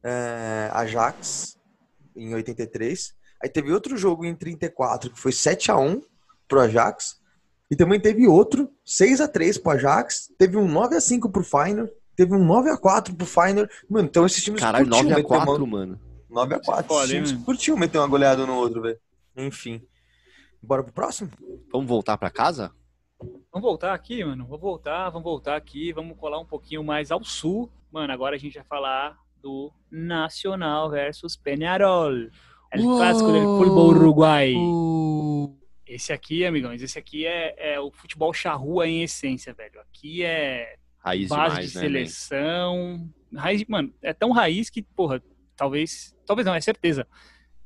[0.02, 1.56] é, Ajax
[2.16, 3.14] em 83.
[3.40, 6.02] Aí teve outro jogo em 34 que foi 7 a 1
[6.48, 7.20] pro Ajax.
[7.70, 10.28] E também teve outro 6 a 3 pro Ajax.
[10.38, 11.92] Teve um 9 a 5 pro Feyenoord.
[12.16, 13.72] Teve um 9 a 4 pro Feyenoord.
[13.88, 16.00] Mano, então esses times Caralho, curtiam 9 a meter uma- 4, mano.
[16.30, 17.44] 9 a 4 Foda, Esses hein, times mano?
[17.44, 18.98] curtiam meter uma goleada no outro, velho.
[19.36, 19.82] Enfim.
[20.62, 21.30] Bora pro próximo?
[21.70, 22.72] Vamos voltar pra casa?
[23.52, 24.44] Vamos voltar aqui, mano.
[24.44, 25.92] Vamos voltar, vamos voltar aqui.
[25.92, 27.70] Vamos colar um pouquinho mais ao sul.
[27.92, 32.28] Mano, agora a gente vai falar do Nacional versus Peñarol.
[32.72, 32.96] El Uou!
[32.98, 34.54] clássico do futebol uruguai.
[35.86, 39.80] Esse aqui, amigões, esse aqui é, é o futebol charrua em essência, velho.
[39.80, 40.76] Aqui é
[41.06, 41.88] Raiz base demais, de né, man?
[41.88, 43.10] seleção.
[43.34, 45.22] Raiz, mano, é tão raiz que, porra,
[45.56, 46.14] talvez.
[46.26, 47.06] Talvez não, é certeza.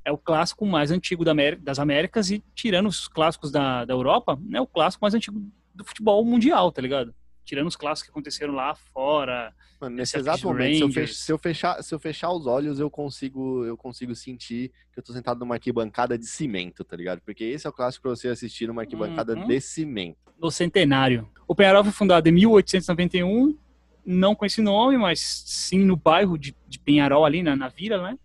[0.04, 3.94] É o clássico mais antigo da América- das Américas e, tirando os clássicos da, da
[3.94, 5.40] Europa, é o clássico mais antigo
[5.74, 7.14] do futebol mundial, tá ligado?
[7.44, 9.52] Tirando os clássicos que aconteceram lá fora.
[9.80, 12.78] Mano, nesse exato momento, se eu, fech- se eu fechar, se eu fechar os olhos,
[12.78, 17.20] eu consigo, eu consigo sentir que eu tô sentado numa arquibancada de cimento, tá ligado?
[17.22, 19.46] Porque esse é o clássico pra você assistir numa arquibancada Uhum.
[19.46, 20.18] de cimento.
[20.38, 21.28] no centenário.
[21.50, 23.58] O Penharol foi fundado em 1891,
[24.06, 28.00] não com esse nome, mas sim no bairro de, de Penharol, ali na, na vila,
[28.00, 28.16] né?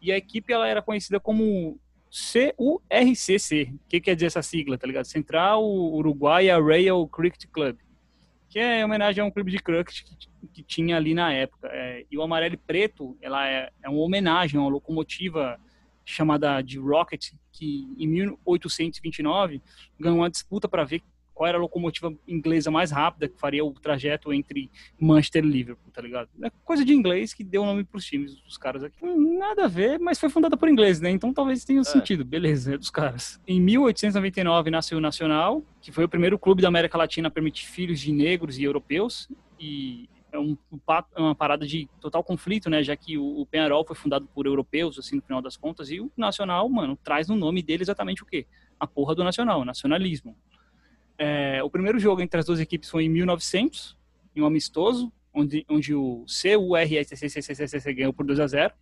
[0.00, 1.78] E a equipe ela era conhecida como
[2.10, 3.74] CURCC.
[3.74, 5.04] O que quer dizer essa sigla, tá ligado?
[5.04, 7.76] Central Uruguaia Rail Cricket Club.
[8.48, 11.68] Que é em homenagem a um clube de cricket que, que tinha ali na época.
[11.70, 15.60] É, e o amarelo e preto, ela é, é uma homenagem a uma locomotiva
[16.02, 19.60] chamada de Rocket, que em 1829
[19.98, 21.02] ganhou uma disputa para ver
[21.40, 25.90] qual era a locomotiva inglesa mais rápida que faria o trajeto entre Manchester e Liverpool,
[25.90, 26.28] tá ligado?
[26.44, 28.98] É coisa de inglês que deu nome pros times dos caras aqui.
[29.02, 31.08] Hum, Nada a ver, mas foi fundada por inglês, né?
[31.08, 32.26] Então talvez tenha sentido.
[32.26, 33.40] Beleza, é dos caras.
[33.48, 37.64] Em 1899 nasceu o Nacional, que foi o primeiro clube da América Latina a permitir
[37.64, 39.26] filhos de negros e europeus.
[39.58, 40.58] E é um,
[41.16, 42.82] é uma parada de total conflito, né?
[42.82, 46.02] Já que o, o Penharol foi fundado por europeus, assim, no final das contas, e
[46.02, 48.46] o Nacional, mano, traz no nome dele exatamente o quê?
[48.78, 50.36] A porra do Nacional, nacionalismo.
[51.22, 53.94] É, o primeiro jogo entre as duas equipes foi em 1900,
[54.34, 58.72] em um amistoso, onde, onde o CURSCCCCC ganhou por 2 a 0.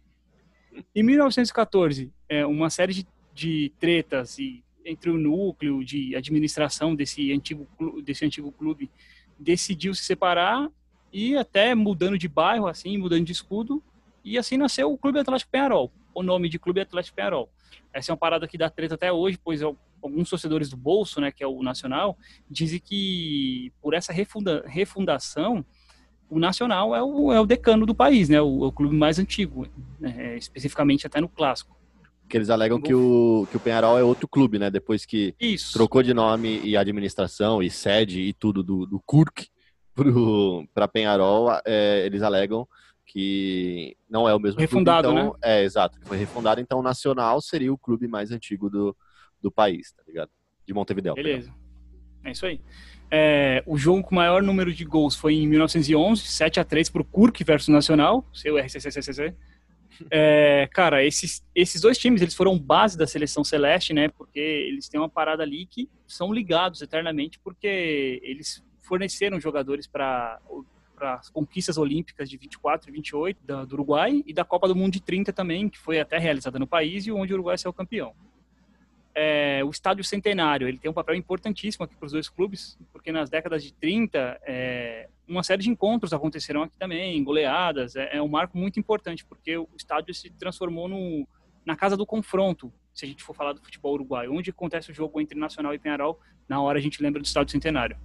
[0.94, 7.32] Em 1914, é, uma série de, de tretas e, entre o núcleo de administração desse
[7.32, 7.66] antigo,
[8.04, 8.88] desse antigo clube
[9.36, 10.70] decidiu se separar
[11.12, 13.82] e até mudando de bairro, assim, mudando de escudo,
[14.24, 17.50] e assim nasceu o Clube Atlético Penharol, o nome de Clube Atlético Penharol.
[17.92, 21.20] Essa é uma parada que dá treta até hoje, pois al- alguns torcedores do Bolso,
[21.20, 22.16] né, que é o Nacional,
[22.48, 25.64] dizem que por essa refunda- refundação,
[26.30, 29.18] o Nacional é o, é o decano do país, né, o, é o clube mais
[29.18, 29.66] antigo,
[29.98, 31.76] né, especificamente até no Clássico.
[32.28, 34.70] Que eles alegam que o, que o Penharol é outro clube, né?
[34.70, 35.72] Depois que Isso.
[35.72, 39.48] trocou de nome e administração e sede e tudo do, do Kurk
[39.94, 42.68] pro, pra Penharol, é, eles alegam
[43.08, 45.20] que não é o mesmo Refundado, clube.
[45.22, 45.98] Então, É, exato.
[46.04, 48.94] Foi refundado, então o Nacional seria o clube mais antigo do,
[49.40, 50.30] do país, tá ligado?
[50.66, 51.14] De Montevideo.
[51.14, 51.52] Beleza.
[52.22, 52.60] É isso aí.
[53.10, 57.02] É, o jogo com maior número de gols foi em 1911, 7 a 3 pro
[57.02, 59.34] Kurk versus Nacional, seu RCCCC.
[60.10, 64.10] É, cara, esses, esses dois times, eles foram base da seleção celeste, né?
[64.10, 70.38] Porque eles têm uma parada ali que são ligados eternamente, porque eles forneceram jogadores para
[70.98, 74.74] para as conquistas olímpicas de 24 e 28 da, do Uruguai e da Copa do
[74.74, 77.72] Mundo de 30 também, que foi até realizada no país e onde o Uruguai saiu
[77.72, 78.14] campeão
[79.18, 83.10] é, o estádio centenário ele tem um papel importantíssimo aqui para os dois clubes, porque
[83.10, 88.22] nas décadas de 30 é, uma série de encontros aconteceram aqui também, goleadas, é, é
[88.22, 91.26] um marco muito importante, porque o estádio se transformou no,
[91.66, 94.94] na casa do confronto, se a gente for falar do futebol uruguaio, onde acontece o
[94.94, 97.96] jogo entre Nacional e Penharol, na hora a gente lembra do estádio centenário.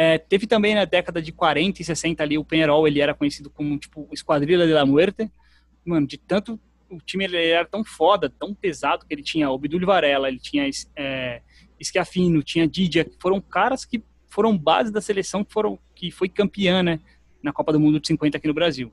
[0.00, 3.50] É, teve também na década de 40 e 60 ali, o Penharol, ele era conhecido
[3.50, 5.28] como, tipo, Esquadrilha de la Muerte,
[5.84, 6.56] mano, de tanto
[6.88, 10.70] o time ele era tão foda, tão pesado, que ele tinha Obdul Varela, ele tinha
[10.94, 11.42] é,
[12.44, 16.80] tinha Didia, que foram caras que foram base da seleção que, foram, que foi campeã,
[16.80, 17.00] né,
[17.42, 18.92] na Copa do Mundo de 50 aqui no Brasil.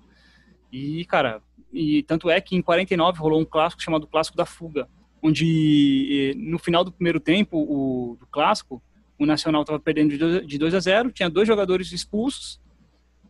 [0.72, 1.40] E, cara,
[1.72, 4.90] e tanto é que em 49 rolou um clássico chamado Clássico da Fuga,
[5.22, 8.82] onde no final do primeiro tempo o, do clássico,
[9.18, 12.60] o Nacional estava perdendo de 2 a 0 tinha dois jogadores expulsos.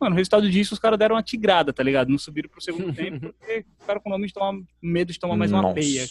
[0.00, 2.08] Mano, o resultado disso, os caras deram uma tigrada, tá ligado?
[2.08, 5.36] Não subiram pro segundo tempo, porque o cara com nome de tomar, medo de tomar
[5.36, 5.74] mais uma Nossa.
[5.74, 6.06] peia.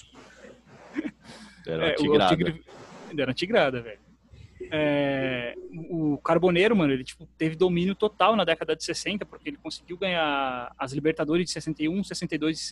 [1.63, 2.35] Deram uma é, tigrada.
[2.35, 2.63] Tigre,
[3.13, 4.04] deram uma tigrada, velho.
[4.71, 5.55] É,
[5.89, 9.97] o Carboneiro, mano, ele tipo, teve domínio total na década de 60, porque ele conseguiu
[9.97, 12.63] ganhar as Libertadores de 61, 62 e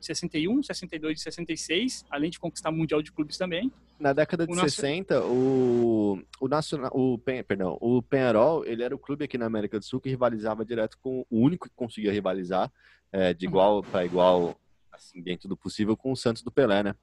[0.00, 3.72] 61, 62 e 66, além de conquistar o Mundial de Clubes também.
[3.98, 8.98] Na década de o 60, o, o Nacional, o, perdão, o Penharol, ele era o
[8.98, 12.70] clube aqui na América do Sul que rivalizava direto com o único que conseguia rivalizar
[13.12, 13.82] é, de igual uhum.
[13.82, 14.56] para igual,
[14.92, 16.94] assim, dentro do possível, com o Santos do Pelé, né?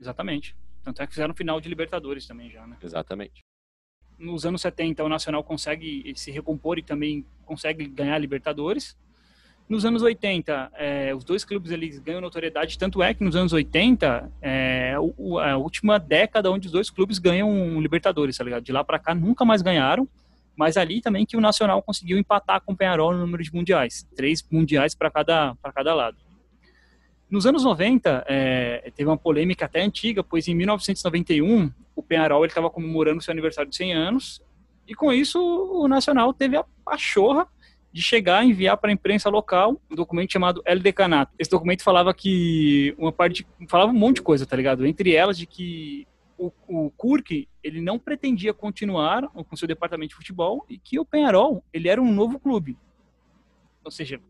[0.00, 0.54] Exatamente.
[0.84, 2.76] Tanto é que fizeram final de Libertadores também já, né?
[2.82, 3.44] Exatamente
[4.18, 8.96] nos anos 70 o Nacional consegue se recompor e também consegue ganhar Libertadores.
[9.68, 13.52] Nos anos 80, é, os dois clubes eles ganham notoriedade, tanto é que nos anos
[13.52, 18.62] 80 é a última década onde os dois clubes ganham Libertadores, tá ligado?
[18.62, 20.08] De lá para cá nunca mais ganharam,
[20.54, 24.06] mas ali também que o Nacional conseguiu empatar com o Penharol no número de mundiais,
[24.14, 26.16] três mundiais para cada, cada lado.
[27.28, 32.70] Nos anos 90, é, teve uma polêmica até antiga, pois em 1991 o Penharol estava
[32.70, 34.42] comemorando seu aniversário de 100 anos
[34.86, 37.48] e com isso o Nacional teve a pachorra
[37.92, 41.32] de chegar a enviar para a imprensa local um documento chamado El Decanato.
[41.38, 44.86] Esse documento falava que uma parte falava um monte de coisa, tá ligado?
[44.86, 46.06] Entre elas de que
[46.38, 51.04] o, o Kurk ele não pretendia continuar com seu departamento de futebol e que o
[51.04, 52.76] Penharol ele era um novo clube.
[53.82, 54.20] Ou seja,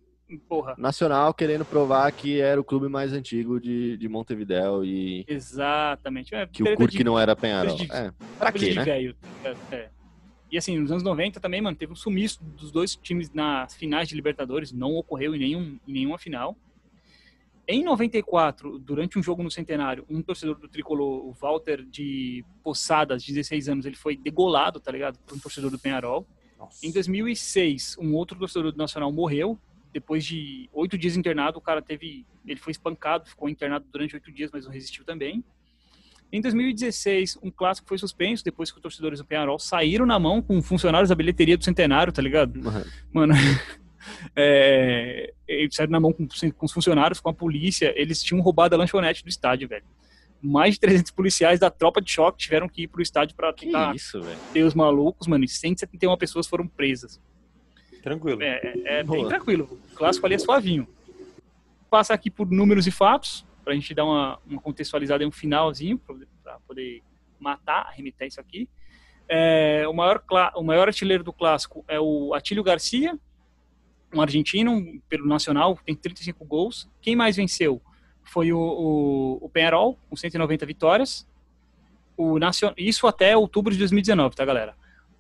[0.49, 0.75] porra.
[0.77, 5.25] Nacional querendo provar que era o clube mais antigo de, de Montevidéu e.
[5.29, 6.35] Exatamente.
[6.35, 7.77] É, que o Curque não era Penharol.
[7.77, 8.13] De, é.
[8.39, 8.85] Pra quê, né?
[8.85, 9.17] Velho.
[9.45, 9.91] É, é.
[10.51, 14.09] E assim, nos anos 90 também, mano, teve um sumiço dos dois times nas finais
[14.09, 16.57] de Libertadores, não ocorreu em, nenhum, em nenhuma final.
[17.69, 23.25] Em 94, durante um jogo no Centenário, um torcedor do Tricolor, o Walter de Poçadas,
[23.25, 25.19] 16 anos, ele foi degolado, tá ligado?
[25.27, 26.25] Por um torcedor do Penharol.
[26.57, 26.87] Nossa.
[26.87, 29.59] Em 2006, um outro torcedor do Nacional morreu
[29.97, 32.27] depois de oito dias internado, o cara teve.
[32.47, 35.43] Ele foi espancado, ficou internado durante oito dias, mas não resistiu também.
[36.31, 40.43] Em 2016, um clássico foi suspenso depois que os torcedores do Penharol saíram na mão
[40.43, 42.57] com funcionários da bilheteria do Centenário, tá ligado?
[42.57, 42.85] Uhum.
[43.11, 43.33] Mano,
[44.37, 48.75] é, eles saíram na mão com, com os funcionários, com a polícia, eles tinham roubado
[48.75, 49.85] a lanchonete do estádio, velho.
[50.43, 53.95] Mais de 300 policiais da tropa de choque tiveram que ir pro estádio pra tentar
[53.95, 54.21] isso,
[54.53, 57.19] ter os malucos, mano, e 171 pessoas foram presas.
[58.07, 58.41] Tranquilo.
[58.41, 59.69] É, é, é bem tranquilo.
[59.93, 60.87] O clássico ali é suavinho.
[61.91, 65.33] Passa aqui por números e fatos, para a gente dar uma, uma contextualizada em um
[65.33, 67.03] finalzinho, para poder
[67.41, 68.69] matar, arremeter isso aqui.
[69.29, 70.23] É, o, maior,
[70.55, 73.19] o maior artilheiro do clássico é o Atílio Garcia,
[74.15, 76.89] um argentino, pelo Nacional, tem 35 gols.
[77.01, 77.83] Quem mais venceu
[78.23, 81.29] foi o, o, o Penharol, com 190 vitórias.
[82.17, 82.73] O Nacion...
[82.77, 84.77] Isso até outubro de 2019, tá, galera?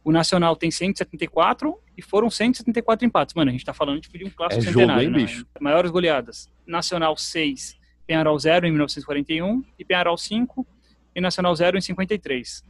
[0.07, 3.35] O Nacional tem 174 e foram 174 empates.
[3.35, 5.03] Mano, a gente tá falando de um clássico é centenário.
[5.03, 5.33] Jogo, hein, né?
[5.33, 5.45] bicho?
[5.59, 6.49] Maiores goleadas.
[6.65, 7.77] Nacional 6,
[8.07, 10.65] Penharol 0 em 1941 e Penharol 5
[11.13, 12.65] e Nacional 0 em 53.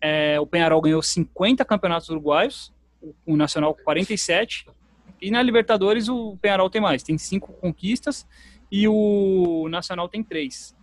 [0.00, 2.72] É, o Penharol ganhou 50 campeonatos uruguaios,
[3.26, 4.68] o Nacional 47
[5.20, 8.24] e na Libertadores o Penharol tem mais, tem 5 conquistas
[8.70, 10.76] e o Nacional tem 3.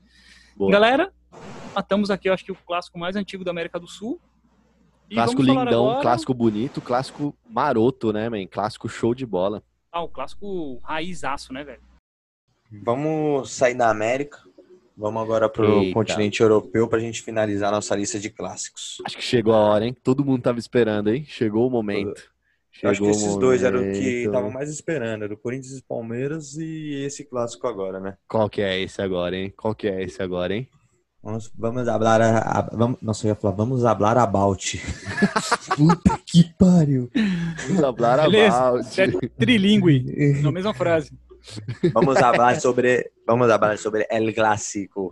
[0.69, 1.13] Galera,
[1.73, 4.19] matamos aqui, eu acho que o clássico mais antigo da América do Sul,
[5.09, 6.01] clássico lindão, agora...
[6.01, 8.45] clássico bonito, clássico maroto, né, man?
[8.47, 9.63] Clássico show de bola.
[9.91, 11.81] Ah, o clássico raizaço, né, velho?
[12.83, 14.39] Vamos sair da América.
[14.95, 15.93] Vamos agora pro Eita.
[15.93, 18.97] continente europeu pra gente finalizar nossa lista de clássicos.
[19.05, 19.95] Acho que chegou a hora, hein?
[20.03, 21.23] Todo mundo tava esperando, hein?
[21.27, 22.31] Chegou o momento.
[22.71, 25.83] Chegou acho que esses dois eram o que estavam mais esperando, era o Corinthians e
[25.83, 28.17] Palmeiras e esse clássico agora, né?
[28.27, 29.53] Qual que é esse agora, hein?
[29.55, 30.67] Qual que é esse agora, hein?
[31.27, 32.21] Vamos, vamos hablar.
[32.21, 34.81] A, a, vamos, nossa, eu ia falar, vamos hablar about.
[35.75, 37.11] Puta que pariu.
[37.67, 39.01] Vamos hablar about.
[39.01, 40.05] É trilingue,
[40.41, 41.11] na mesma frase.
[41.93, 43.11] Vamos falar sobre.
[43.27, 45.11] Vamos falar sobre El Clássico.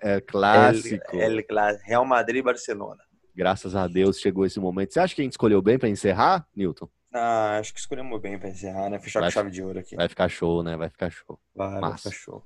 [0.00, 1.16] El Clássico.
[1.16, 3.04] El, El, Real Madrid e Barcelona.
[3.32, 4.92] Graças a Deus chegou esse momento.
[4.92, 6.88] Você acha que a gente escolheu bem para encerrar, Newton?
[7.14, 8.98] Ah, acho que escolhemos bem para encerrar, né?
[8.98, 9.94] Fechar vai, com chave de ouro aqui.
[9.94, 10.76] Vai ficar show, né?
[10.76, 11.38] Vai ficar show.
[11.54, 12.42] Vai, vai ficar show.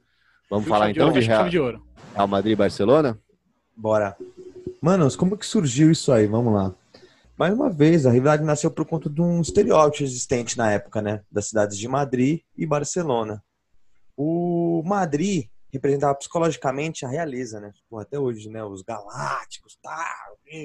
[0.48, 3.18] Vamos falar então de, Real, de Real Madrid e Barcelona?
[3.77, 4.16] Bora.
[4.81, 6.27] Manos, como que surgiu isso aí?
[6.27, 6.74] Vamos lá.
[7.36, 11.20] Mais uma vez, a rivalidade nasceu por conta de um estereótipo existente na época, né?
[11.31, 13.43] Das cidades de Madrid e Barcelona.
[14.16, 17.72] O Madrid representava psicologicamente a realeza, né?
[17.88, 18.62] Pô, até hoje, né?
[18.64, 20.06] Os galácticos, tá?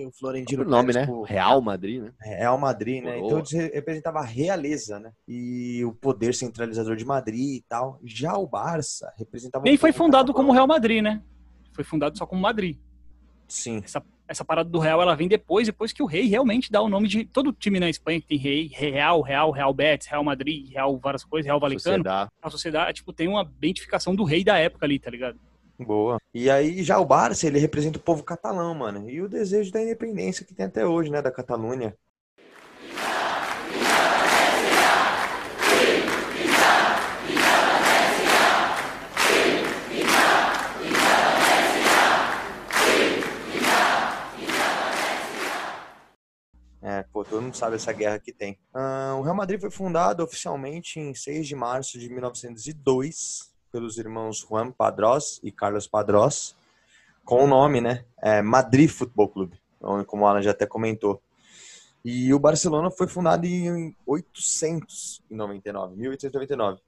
[0.07, 1.13] O Florentino O nome, Pérez, né?
[1.13, 2.13] pô, Real Madrid, né?
[2.19, 3.19] Real Madrid, né?
[3.19, 5.11] Então eles representava a realeza, né?
[5.27, 7.99] E o poder centralizador de Madrid e tal.
[8.03, 9.63] Já o Barça representava.
[9.63, 11.21] Nem foi fundado como Real Madrid, né?
[11.73, 12.77] Foi fundado só como Madrid.
[13.47, 13.81] Sim.
[13.83, 16.88] Essa, essa parada do Real, ela vem depois, depois que o rei realmente dá o
[16.88, 20.72] nome de todo time na Espanha que tem rei, Real, Real, Real Betis, Real Madrid,
[20.72, 21.98] Real várias coisas, Real Valecano.
[21.98, 22.32] Sociedade.
[22.41, 25.38] A sociedade, tipo, tem uma identificação do rei da época ali, tá ligado?
[25.78, 26.18] Boa.
[26.34, 29.10] E aí, já o Barça, ele representa o povo catalão, mano.
[29.10, 31.22] E o desejo da independência que tem até hoje, né?
[31.22, 31.94] Da Catalunha.
[46.82, 48.58] É, pô, todo mundo sabe essa guerra que tem.
[48.74, 54.40] Ah, o Real Madrid foi fundado oficialmente em 6 de março de 1902 pelos irmãos
[54.49, 56.56] Juan Padrós e Carlos Padrós,
[57.24, 58.03] com o nome, né?
[58.22, 59.60] É Madrid Futebol Clube,
[60.08, 61.22] como o Alan já até comentou.
[62.03, 66.80] E o Barcelona foi fundado em 899, 1899,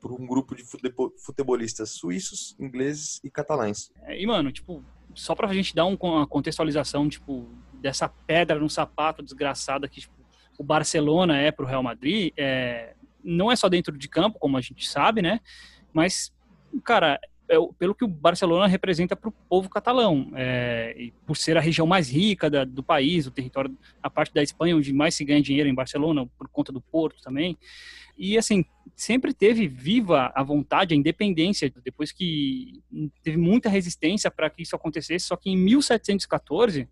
[0.00, 3.92] por um grupo de futebo- futebolistas suíços, ingleses e catalães.
[4.02, 4.82] É, E, mano, tipo,
[5.14, 7.48] só pra gente dar um- uma contextualização, tipo,
[7.80, 10.14] dessa pedra no sapato desgraçada que tipo,
[10.58, 14.60] o Barcelona é pro Real Madrid, é, não é só dentro de campo, como a
[14.60, 15.40] gente sabe, né?
[15.92, 16.32] Mas,
[16.84, 21.56] cara, é o- pelo que o Barcelona representa pro povo catalão, é, e por ser
[21.56, 25.14] a região mais rica da- do país, o território, a parte da Espanha onde mais
[25.14, 27.56] se ganha dinheiro em Barcelona, por conta do Porto também.
[28.18, 28.64] E, assim,
[28.96, 32.82] sempre teve viva a vontade, a independência, depois que
[33.22, 36.88] teve muita resistência para que isso acontecesse, só que em 1714,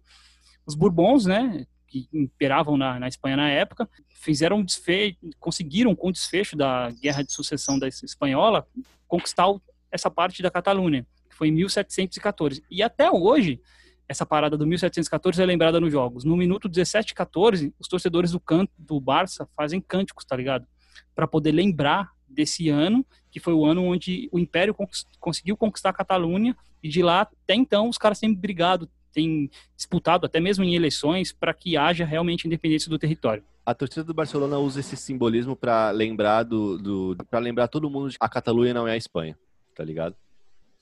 [0.67, 6.09] os Bourbons, né, que imperavam na, na Espanha na época, fizeram um desfecho, conseguiram, com
[6.09, 8.67] o desfecho da Guerra de Sucessão da Espanhola,
[9.07, 9.47] conquistar
[9.91, 12.65] essa parte da Catalunha, que foi em 1714.
[12.71, 13.61] E até hoje,
[14.09, 16.25] essa parada do 1714 é lembrada nos jogos.
[16.25, 20.67] No minuto 17 14, os torcedores do canto do Barça fazem cânticos, tá ligado?
[21.15, 24.75] Para poder lembrar desse ano, que foi o ano onde o Império
[25.21, 30.27] conseguiu conquistar a Catalunha, e de lá até então os caras têm brigado, têm disputado
[30.27, 33.43] até mesmo em eleições para que haja realmente independência do território.
[33.65, 38.11] A torcida do Barcelona usa esse simbolismo pra lembrar do, do para lembrar todo mundo
[38.11, 39.37] que a Catalunha não é a Espanha,
[39.75, 40.15] tá ligado?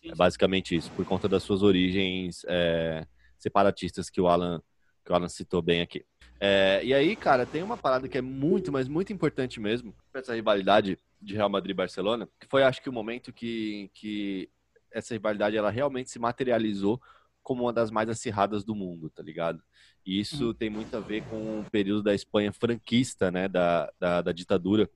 [0.05, 3.07] É basicamente isso, por conta das suas origens é,
[3.39, 4.61] separatistas que o Alan
[5.05, 6.05] que o Alan citou bem aqui.
[6.41, 10.23] É, e aí, cara, tem uma parada que é muito, mas muito importante mesmo pra
[10.23, 14.49] essa rivalidade de Real Madrid e Barcelona, que foi, acho que, o momento que, que
[14.91, 17.01] essa rivalidade ela realmente se materializou
[17.45, 19.63] como uma das mais acirradas do mundo, tá ligado?
[20.05, 24.23] E isso tem muito a ver com o período da Espanha franquista, né, da, da,
[24.23, 24.91] da ditadura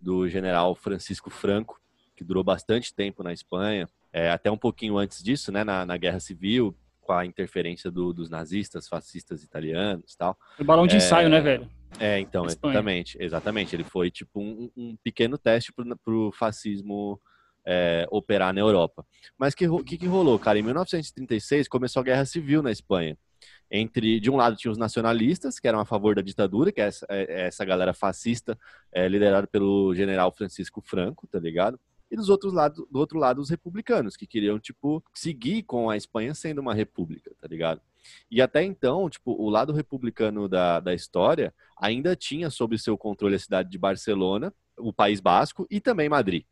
[0.00, 1.80] do general Francisco Franco,
[2.14, 5.96] que durou bastante tempo na Espanha, é, até um pouquinho antes disso, né, na, na
[5.96, 10.36] Guerra Civil, com a interferência do- dos nazistas, fascistas italianos e tal.
[10.58, 11.68] O balão de É, ensaio, né, velho?
[11.98, 13.74] É, então, exatamente, exatamente.
[13.74, 17.18] Ele foi tipo um, um pequeno teste pro, pro fascismo
[17.66, 19.04] é, operar na Europa.
[19.36, 20.58] Mas o que, que, que rolou, cara?
[20.58, 23.18] Em 1936 começou a Guerra Civil na Espanha.
[23.70, 26.84] Entre, de um lado tinha os nacionalistas, que eram a favor da ditadura, que é
[26.86, 28.56] essa, é- é essa galera fascista,
[28.92, 31.78] é, liderada pelo general Francisco Franco, tá ligado?
[32.08, 35.96] E dos outros lados, do outro lado, os republicanos, que queriam, tipo, seguir com a
[35.96, 37.80] Espanha sendo uma república, tá ligado?
[38.30, 43.34] E até então, tipo, o lado republicano da, da história ainda tinha sob seu controle
[43.34, 46.44] a cidade de Barcelona, o País Basco e também Madrid.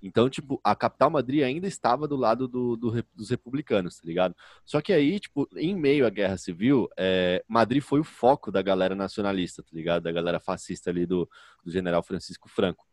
[0.00, 4.34] Então, tipo, a capital Madrid ainda estava do lado do, do dos republicanos, tá ligado?
[4.64, 8.62] Só que aí, tipo, em meio à guerra civil, é, Madrid foi o foco da
[8.62, 10.04] galera nacionalista, tá ligado?
[10.04, 11.28] Da galera fascista ali do,
[11.64, 12.86] do general Francisco Franco.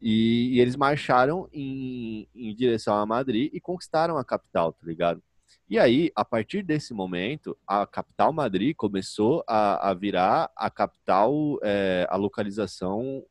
[0.00, 5.22] E, e eles marcharam em, em direção a Madrid e conquistaram a capital, tá ligado?
[5.68, 11.58] E aí, a partir desse momento, a capital Madrid começou a, a virar a capital,
[11.62, 13.22] é, a localização,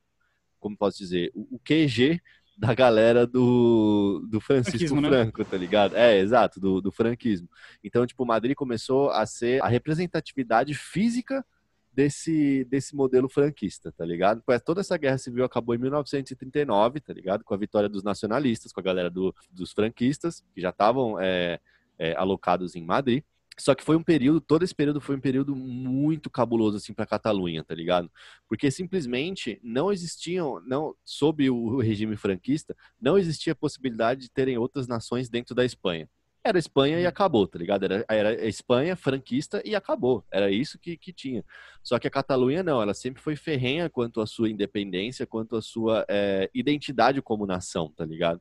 [0.59, 2.21] como posso dizer, o, o QG
[2.57, 5.09] da galera do, do Francisco Franquismo, né?
[5.09, 5.95] Franco, tá ligado?
[5.95, 7.47] É, exato, do, do franquismo.
[7.83, 11.45] Então, tipo, Madrid começou a ser a representatividade física
[11.93, 14.41] desse, desse modelo franquista, tá ligado?
[14.45, 17.43] Pois toda essa guerra civil acabou em 1939, tá ligado?
[17.43, 21.59] Com a vitória dos nacionalistas, com a galera do, dos franquistas, que já estavam é,
[21.97, 23.23] é, alocados em Madrid.
[23.59, 27.07] Só que foi um período, todo esse período foi um período muito cabuloso assim para
[27.07, 28.11] Catalunha, tá ligado?
[28.47, 34.87] Porque simplesmente não existiam, não sob o regime franquista, não existia possibilidade de terem outras
[34.87, 36.07] nações dentro da Espanha.
[36.43, 37.83] Era Espanha e acabou, tá ligado?
[37.83, 40.23] Era, era Espanha franquista e acabou.
[40.31, 41.43] Era isso que, que tinha.
[41.83, 45.61] Só que a Catalunha não, ela sempre foi ferrenha quanto à sua independência, quanto à
[45.61, 48.39] sua é, identidade como nação, tá ligado?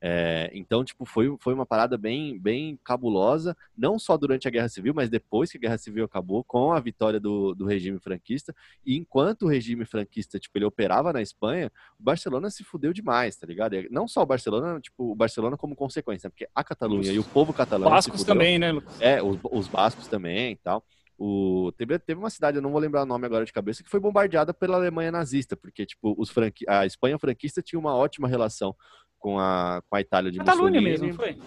[0.00, 4.68] É, então, tipo, foi, foi uma parada bem, bem cabulosa, não só durante a Guerra
[4.68, 8.54] Civil, mas depois que a Guerra Civil acabou, com a vitória do, do regime franquista.
[8.86, 13.36] E enquanto o regime franquista, tipo, ele operava na Espanha, o Barcelona se fudeu demais,
[13.36, 13.74] tá ligado?
[13.74, 17.24] E não só o Barcelona, tipo, o Barcelona como consequência, porque a Catalunha e o
[17.24, 17.90] povo catalão.
[17.90, 19.00] Bascos também, né, Lucas?
[19.00, 20.84] É, os, os bascos também e tal.
[21.20, 23.90] O, teve, teve uma cidade, eu não vou lembrar o nome agora de cabeça, que
[23.90, 28.28] foi bombardeada pela Alemanha nazista, porque tipo, os franqui, a Espanha franquista tinha uma ótima
[28.28, 28.76] relação
[29.18, 31.38] com a, com a Itália de Catalunha mesmo, foi?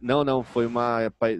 [0.00, 0.98] Não, não, foi uma,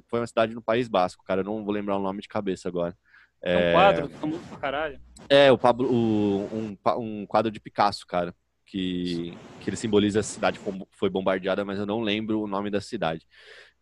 [0.08, 2.68] foi uma cidade no País Basco, cara, eu não vou lembrar o nome de cabeça
[2.68, 2.96] agora.
[3.42, 5.00] É um é, quadro, famoso pra caralho.
[5.28, 8.34] É, o Pablo, o, um, um quadro de Picasso, cara,
[8.66, 12.70] que, que ele simboliza a cidade que foi bombardeada, mas eu não lembro o nome
[12.70, 13.26] da cidade.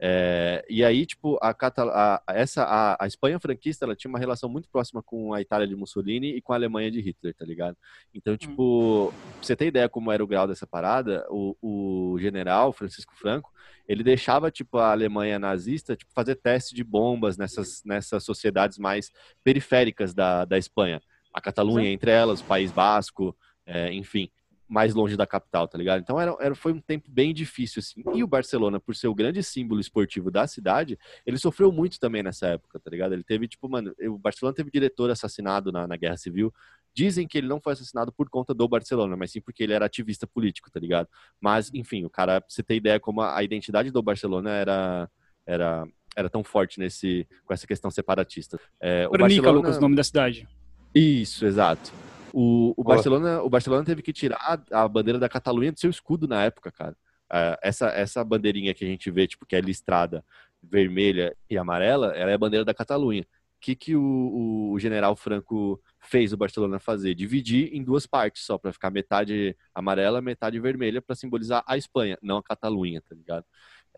[0.02, 4.48] É, e aí, tipo, a, a, essa, a, a, Espanha franquista, ela tinha uma relação
[4.48, 7.76] muito próxima com a Itália de Mussolini e com a Alemanha de Hitler, tá ligado?
[8.14, 9.10] Então, tipo, hum.
[9.10, 13.52] pra você ter ideia como era o grau dessa parada, o, o general Francisco Franco,
[13.86, 19.10] ele deixava, tipo, a Alemanha nazista, tipo, fazer teste de bombas nessas, nessas sociedades mais
[19.44, 21.02] periféricas da, da Espanha.
[21.34, 23.36] A Catalunha, entre elas, o País Basco,
[23.66, 24.30] é, enfim
[24.70, 26.00] mais longe da capital, tá ligado?
[26.00, 28.04] Então era, era, foi um tempo bem difícil, assim.
[28.14, 32.22] E o Barcelona, por ser o grande símbolo esportivo da cidade, ele sofreu muito também
[32.22, 33.12] nessa época, tá ligado?
[33.12, 36.54] Ele teve, tipo, mano, o Barcelona teve diretor assassinado na, na Guerra Civil.
[36.94, 39.86] Dizem que ele não foi assassinado por conta do Barcelona, mas sim porque ele era
[39.86, 41.08] ativista político, tá ligado?
[41.40, 45.10] Mas, enfim, o cara, pra você ter ideia como a, a identidade do Barcelona era,
[45.44, 45.84] era,
[46.16, 48.58] era tão forte nesse, com essa questão separatista.
[48.80, 49.50] É, o Barcelona...
[49.50, 50.48] Lucas, o nome da cidade.
[50.94, 51.92] Isso, exato.
[52.32, 56.26] O, o, Barcelona, o Barcelona teve que tirar a bandeira da Catalunha do seu escudo
[56.28, 56.96] na época, cara.
[57.32, 60.24] É, essa, essa bandeirinha que a gente vê, tipo, que é listrada
[60.62, 63.22] vermelha e amarela, ela é a bandeira da Catalunha.
[63.22, 67.14] O que, que o, o general Franco fez o Barcelona fazer?
[67.14, 72.18] Dividir em duas partes só, para ficar metade amarela, metade vermelha, para simbolizar a Espanha,
[72.22, 73.44] não a Catalunha, tá ligado?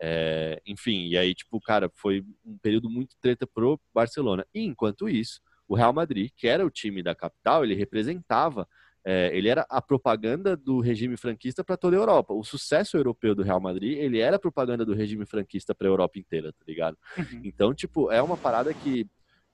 [0.01, 4.45] É, enfim, e aí, tipo, cara, foi um período muito treta pro Barcelona.
[4.53, 8.67] E enquanto isso, o Real Madrid, que era o time da capital, ele representava,
[9.05, 12.33] é, ele era a propaganda do regime franquista para toda a Europa.
[12.33, 15.91] O sucesso europeu do Real Madrid, ele era a propaganda do regime franquista para a
[15.91, 16.97] Europa inteira, tá ligado?
[17.17, 17.41] Uhum.
[17.43, 19.07] Então, tipo, é uma parada que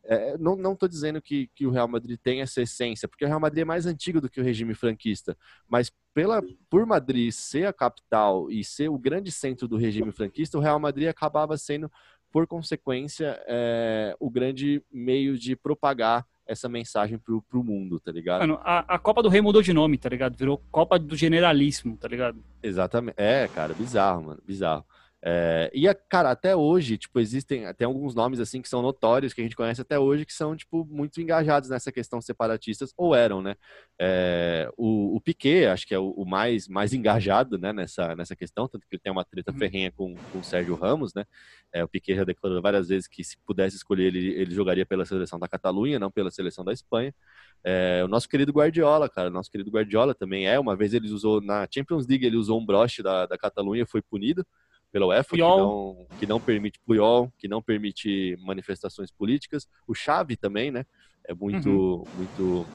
[0.04, 3.28] é, não, não tô dizendo que, que o Real Madrid tem essa essência, porque o
[3.28, 5.38] Real Madrid é mais antigo do que o regime franquista,
[5.68, 10.58] mas pela, por Madrid ser a capital e ser o grande centro do regime franquista,
[10.58, 11.92] o Real Madrid acabava sendo
[12.32, 18.42] por consequência, é, o grande meio de propagar essa mensagem pro, pro mundo, tá ligado?
[18.42, 20.36] Mano, a, a Copa do Rei mudou de nome, tá ligado?
[20.36, 22.44] Virou Copa do Generalíssimo, tá ligado?
[22.62, 23.16] Exatamente.
[23.18, 24.84] É, cara, bizarro, mano, bizarro.
[25.22, 29.42] É, e, cara, até hoje, tipo, existem até alguns nomes, assim, que são notórios, que
[29.42, 33.42] a gente conhece até hoje, que são, tipo, muito engajados nessa questão separatistas, ou eram,
[33.42, 33.56] né?
[34.00, 38.34] É, o, o Piquet, acho que é o, o, mais, mais engajado, né, nessa, nessa
[38.34, 39.58] questão, tanto que ele tem uma treta uhum.
[39.58, 41.26] ferrenha com, com o Sérgio Ramos, né?
[41.72, 45.06] É, o Piquet já declarou várias vezes que se pudesse escolher, ele, ele jogaria pela
[45.06, 47.14] seleção da Catalunha, não pela seleção da Espanha.
[47.62, 51.12] É, o nosso querido Guardiola, cara, o nosso querido Guardiola também é, uma vez ele
[51.12, 54.48] usou, na Champions League, ele usou um broche da, da Catalunha, foi punido,
[54.92, 59.68] pela UEFA, que não, que não permite Puyol, que não permite manifestações políticas.
[59.88, 60.86] O Xavi também, né?
[61.28, 62.06] É muito, uhum.
[62.16, 62.68] muito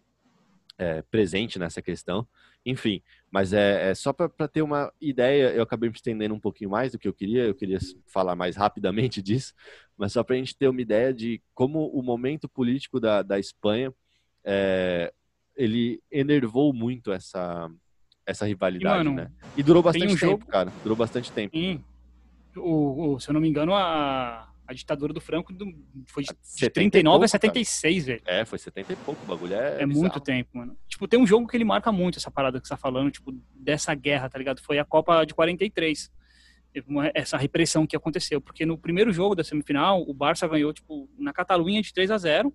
[0.78, 2.26] é, presente nessa questão.
[2.64, 6.70] Enfim, mas é, é só para ter uma ideia, eu acabei me estendendo um pouquinho
[6.70, 9.52] mais do que eu queria, eu queria falar mais rapidamente disso,
[9.96, 13.38] mas só para a gente ter uma ideia de como o momento político da, da
[13.38, 13.92] Espanha,
[14.42, 15.12] é,
[15.54, 17.70] ele enervou muito essa,
[18.24, 19.30] essa rivalidade, e, mano, né?
[19.56, 20.46] E durou bastante um tempo, jogo...
[20.46, 21.56] cara, durou bastante tempo.
[21.56, 21.84] Sim
[22.56, 25.66] o, o, se eu não me engano, a, a ditadura do Franco do,
[26.06, 28.18] foi de, de 39 pouco, a 76, cara.
[28.18, 28.22] velho.
[28.26, 29.82] É, foi 70 e pouco, o bagulho é.
[29.82, 30.76] É muito tempo, mano.
[30.88, 33.32] Tipo, tem um jogo que ele marca muito essa parada que você tá falando, tipo,
[33.54, 34.60] dessa guerra, tá ligado?
[34.62, 36.10] Foi a Copa de 43.
[37.14, 38.40] Essa repressão que aconteceu.
[38.40, 42.18] Porque no primeiro jogo da semifinal, o Barça ganhou, tipo, na Catalunha de 3 a
[42.18, 42.52] 0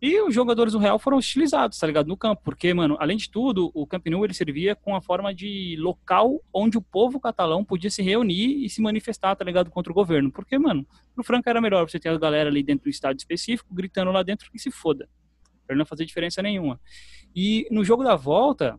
[0.00, 2.06] e os jogadores do Real foram hostilizados, tá ligado?
[2.06, 2.40] No campo.
[2.44, 6.40] Porque, mano, além de tudo, o Camp Nou ele servia com a forma de local
[6.54, 9.70] onde o povo catalão podia se reunir e se manifestar, tá ligado?
[9.70, 10.30] Contra o governo.
[10.30, 13.74] Porque, mano, pro Franco era melhor você ter a galera ali dentro do estádio específico,
[13.74, 15.08] gritando lá dentro que se foda.
[15.66, 16.80] Pra não fazer diferença nenhuma.
[17.34, 18.78] E no jogo da volta,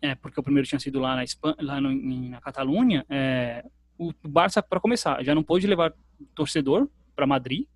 [0.00, 1.92] é, porque o primeiro tinha sido lá na, Espanha, lá no,
[2.30, 3.64] na Catalunha, é,
[3.98, 5.92] o Barça, para começar, já não pôde levar
[6.34, 7.66] torcedor para Madrid,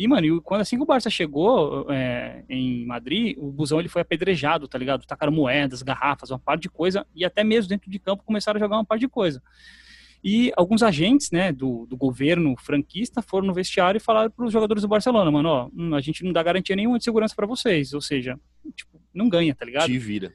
[0.00, 3.88] e, mano, e quando assim que o Barça chegou é, em Madrid, o busão ele
[3.90, 5.04] foi apedrejado, tá ligado?
[5.04, 8.60] Tacaram moedas, garrafas, uma par de coisa, e até mesmo dentro de campo começaram a
[8.60, 9.42] jogar uma par de coisa.
[10.24, 14.50] E alguns agentes, né, do, do governo franquista foram no vestiário e falaram para os
[14.50, 17.46] jogadores do Barcelona, mano, ó, hum, a gente não dá garantia nenhuma de segurança para
[17.46, 18.40] vocês, ou seja,
[18.74, 19.84] tipo, não ganha, tá ligado?
[19.84, 20.32] Te vira.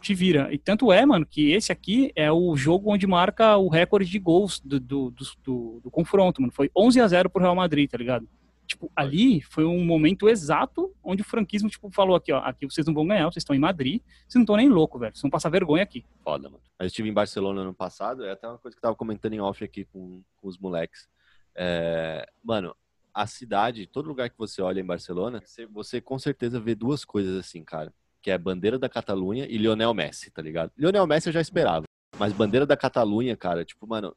[0.00, 0.48] te vira.
[0.54, 4.18] E tanto é, mano, que esse aqui é o jogo onde marca o recorde de
[4.20, 6.52] gols do, do, do, do, do confronto, mano.
[6.52, 8.28] Foi 11 a 0 pro Real Madrid, tá ligado?
[8.72, 12.86] Tipo, ali foi um momento exato onde o franquismo, tipo, falou aqui, ó, aqui vocês
[12.86, 15.30] não vão ganhar, vocês estão em Madrid, vocês não estão nem louco, velho, vocês vão
[15.30, 16.06] passar vergonha aqui.
[16.24, 16.62] Foda, mano.
[16.78, 19.40] Eu estive em Barcelona ano passado, é até uma coisa que eu tava comentando em
[19.40, 21.06] off aqui com, com os moleques.
[21.54, 22.74] É, mano,
[23.12, 27.04] a cidade, todo lugar que você olha em Barcelona, você, você com certeza vê duas
[27.04, 27.92] coisas assim, cara.
[28.22, 30.72] Que é bandeira da Catalunha e Lionel Messi, tá ligado?
[30.78, 31.84] Lionel Messi eu já esperava.
[32.18, 34.16] Mas bandeira da Catalunha, cara, tipo, mano,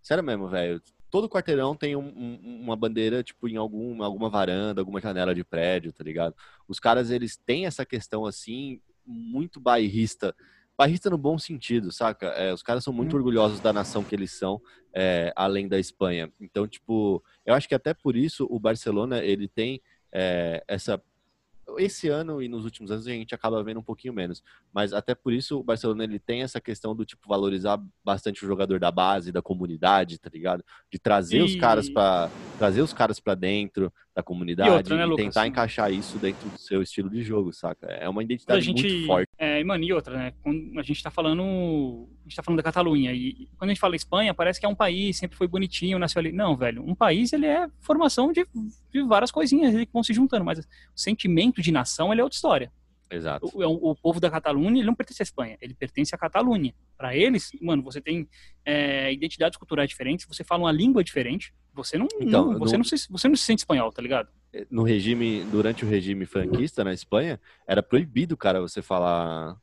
[0.00, 0.80] sério mesmo, velho.
[1.10, 5.44] Todo quarteirão tem um, um, uma bandeira, tipo, em algum, alguma varanda, alguma janela de
[5.44, 6.34] prédio, tá ligado?
[6.68, 10.34] Os caras, eles têm essa questão, assim, muito bairrista
[10.80, 12.28] barrista no bom sentido, saca?
[12.28, 13.18] É, os caras são muito hum.
[13.18, 14.58] orgulhosos da nação que eles são,
[14.94, 16.32] é, além da Espanha.
[16.40, 20.98] Então, tipo, eu acho que até por isso o Barcelona ele tem é, essa
[21.78, 24.42] esse ano e nos últimos anos a gente acaba vendo um pouquinho menos,
[24.72, 28.48] mas até por isso o Barcelona ele tem essa questão do tipo valorizar bastante o
[28.48, 30.64] jogador da base, da comunidade, tá ligado?
[30.90, 31.42] De trazer e...
[31.42, 35.46] os caras para trazer os caras para dentro da comunidade e, outra, né, e tentar
[35.46, 37.86] encaixar isso dentro do seu estilo de jogo, saca?
[37.86, 39.28] É uma identidade gente, muito forte.
[39.36, 40.32] É, mano, e outra, né?
[40.42, 43.80] Quando a gente tá falando, a gente tá falando da Catalunha e quando a gente
[43.80, 46.32] fala Espanha, parece que é um país, sempre foi bonitinho, nasceu ali.
[46.32, 48.46] Não, velho, um país ele é formação de,
[48.92, 50.64] de várias coisinhas que vão se juntando, mas o
[50.94, 52.72] sentimento de nação ele é outra história.
[53.10, 53.50] Exato.
[53.52, 56.72] O, é o, povo da Catalunha ele não pertence à Espanha, ele pertence à Catalunha.
[56.96, 58.28] Para eles, mano, você tem
[58.64, 62.78] é, identidades culturais diferentes, você fala uma língua diferente, você não, então, não você, no...
[62.78, 64.28] não se, você não se sente espanhol, tá ligado?
[64.70, 69.56] No regime, durante o regime franquista na Espanha, era proibido, cara, você falar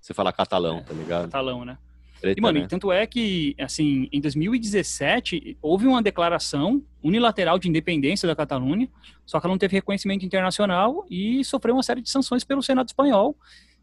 [0.00, 1.24] você falar catalão, é, tá ligado?
[1.24, 1.78] Catalão, né?
[2.20, 2.66] Treta, e, mano, né?
[2.66, 8.88] tanto é que, assim, em 2017, houve uma declaração unilateral de independência da Catalunha,
[9.24, 12.88] só que ela não teve reconhecimento internacional e sofreu uma série de sanções pelo Senado
[12.88, 13.36] espanhol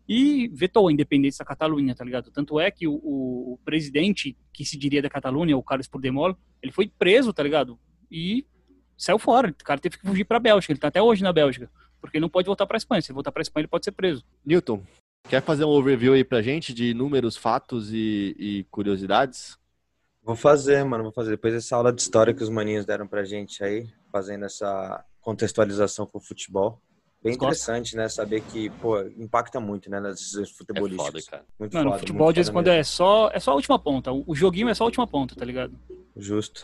[0.08, 2.32] e vetou a independência da Catalunha, tá ligado?
[2.32, 6.72] Tanto é que o, o presidente que se diria da Catalunha, o Carlos Puigdemont, ele
[6.72, 7.80] foi preso, tá ligado?
[8.10, 8.46] E
[8.98, 11.70] saiu fora, o cara teve que fugir pra Bélgica, ele tá até hoje na Bélgica,
[12.00, 13.92] porque ele não pode voltar pra Espanha, se ele voltar pra Espanha ele pode ser
[13.92, 14.24] preso.
[14.46, 14.82] Newton,
[15.28, 19.58] Quer fazer um overview aí pra gente de números, fatos e, e curiosidades?
[20.22, 21.32] Vou fazer, mano, vou fazer.
[21.32, 26.06] Depois dessa aula de história que os maninhos deram pra gente aí, fazendo essa contextualização
[26.06, 26.80] com o futebol.
[27.26, 28.08] Bem interessante, né?
[28.08, 31.08] Saber que, pô, impacta muito, né, nas decisões futebolísticas.
[31.08, 31.46] É foda, cara.
[31.58, 34.12] Muito Mano, foda, futebol, de vez em quando, é só, é só a última ponta.
[34.12, 35.74] O joguinho é só a última ponta, tá ligado?
[36.16, 36.64] Justo.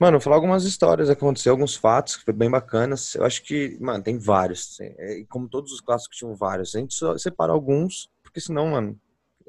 [0.00, 3.14] Mano, vou falar algumas histórias que aconteceu, alguns fatos que foi bem bacanas.
[3.14, 4.72] Eu acho que, mano, tem vários.
[4.72, 6.74] Assim, é, como todos os clássicos tinham vários.
[6.74, 8.98] A gente só separou alguns, porque senão, mano,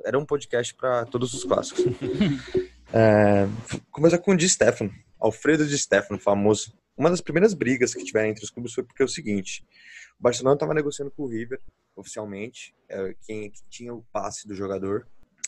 [0.06, 1.86] era um podcast para todos os clássicos.
[2.94, 3.48] é,
[3.90, 6.74] começar com o Di Stefano, Alfredo Di Stefano, famoso.
[6.98, 9.66] Uma das primeiras brigas que tiveram entre os clubes foi porque é o seguinte:
[10.20, 11.62] o Barcelona estava negociando com o River,
[11.96, 15.08] oficialmente, é, quem tinha o passe do jogador,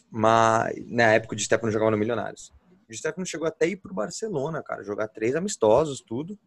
[0.10, 2.54] mas na época o Di Stefano jogava no Milionários.
[2.90, 6.40] O Stefano chegou até ir pro Barcelona, cara, jogar três amistosos, tudo.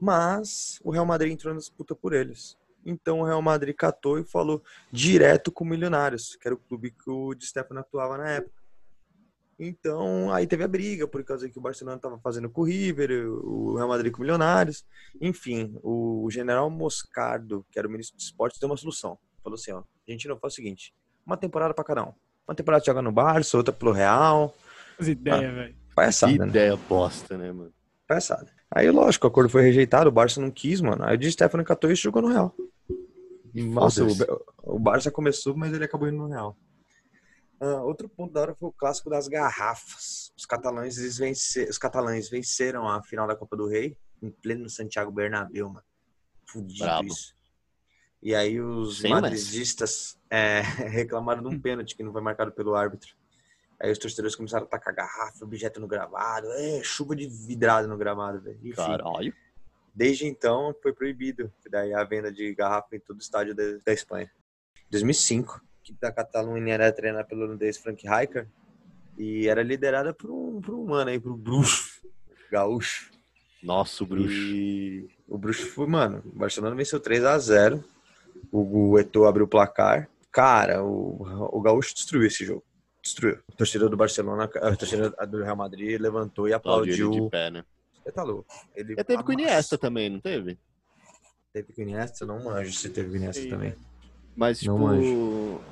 [0.00, 2.56] Mas o Real Madrid entrou na disputa por eles.
[2.84, 6.90] Então o Real Madrid catou e falou direto com o Milionários, que era o clube
[6.90, 8.61] que o Di Stefano atuava na época.
[9.64, 13.28] Então aí teve a briga, por causa que o Barcelona estava fazendo com o River,
[13.30, 14.84] o Real Madrid com o Milionários.
[15.20, 19.16] Enfim, o general Moscardo, que era o ministro de esportes, deu uma solução.
[19.40, 20.92] Falou assim: ó, a gente não faz o seguinte:
[21.24, 22.12] uma temporada para cada um.
[22.44, 24.52] Uma temporada joga no Barça, outra pelo Real.
[24.98, 25.76] As ideias, ah, velho.
[25.94, 26.46] Palhaçada, que né?
[26.48, 27.72] ideia bosta, né, mano?
[28.08, 28.48] Palhaçada.
[28.68, 31.04] Aí, lógico, o acordo foi rejeitado, o Barça não quis, mano.
[31.04, 32.52] Aí o Di Stefano catou e jogou no Real.
[33.54, 36.56] Nossa, o, o Barça começou, mas ele acabou indo no Real.
[37.62, 40.32] Uh, outro ponto da hora foi o clássico das garrafas.
[40.36, 45.12] Os catalães, vencer, os catalães venceram a final da Copa do Rei em pleno Santiago
[45.12, 45.86] Bernabéu, mano.
[46.44, 47.06] Fudido Bravo.
[47.06, 47.36] isso.
[48.20, 50.40] E aí os Sim, madridistas mas...
[50.40, 50.60] é,
[50.90, 53.14] reclamaram de um pênalti que não foi marcado pelo árbitro.
[53.78, 57.96] Aí os torcedores começaram a tacar garrafa, objeto no gramado, é, chuva de vidrado no
[57.96, 58.74] gramado, velho.
[58.74, 59.32] Caralho.
[59.94, 63.92] Desde então foi proibido daí a venda de garrafa em todo o estádio da, da
[63.92, 64.28] Espanha.
[64.90, 68.48] 2005, a equipe da Catalunha era treinada pelo holandês Frank Rijkaard
[69.18, 72.06] e era liderada por um, por um mano aí, por um bruxo,
[72.50, 73.10] gaúcho.
[73.62, 74.34] Nossa, o bruxo.
[74.34, 77.84] E o bruxo foi, mano, o Barcelona venceu 3 a 0
[78.50, 80.08] o Eto'o abriu o placar.
[80.30, 81.22] Cara, o,
[81.52, 82.64] o gaúcho destruiu esse jogo
[83.02, 83.38] destruiu.
[83.52, 87.08] A torcida do Barcelona, a torcida do Real Madrid levantou e aplaudiu.
[87.08, 87.64] aplaudiu de pé, né?
[88.02, 88.46] Você tá louco.
[88.74, 89.24] Ele teve amassa.
[89.24, 90.58] com o Iniesta também, não teve?
[91.52, 92.24] Teve com o Iniesta?
[92.24, 93.74] Não manjo se teve com o Iniesta também.
[94.34, 94.74] Mas, tipo,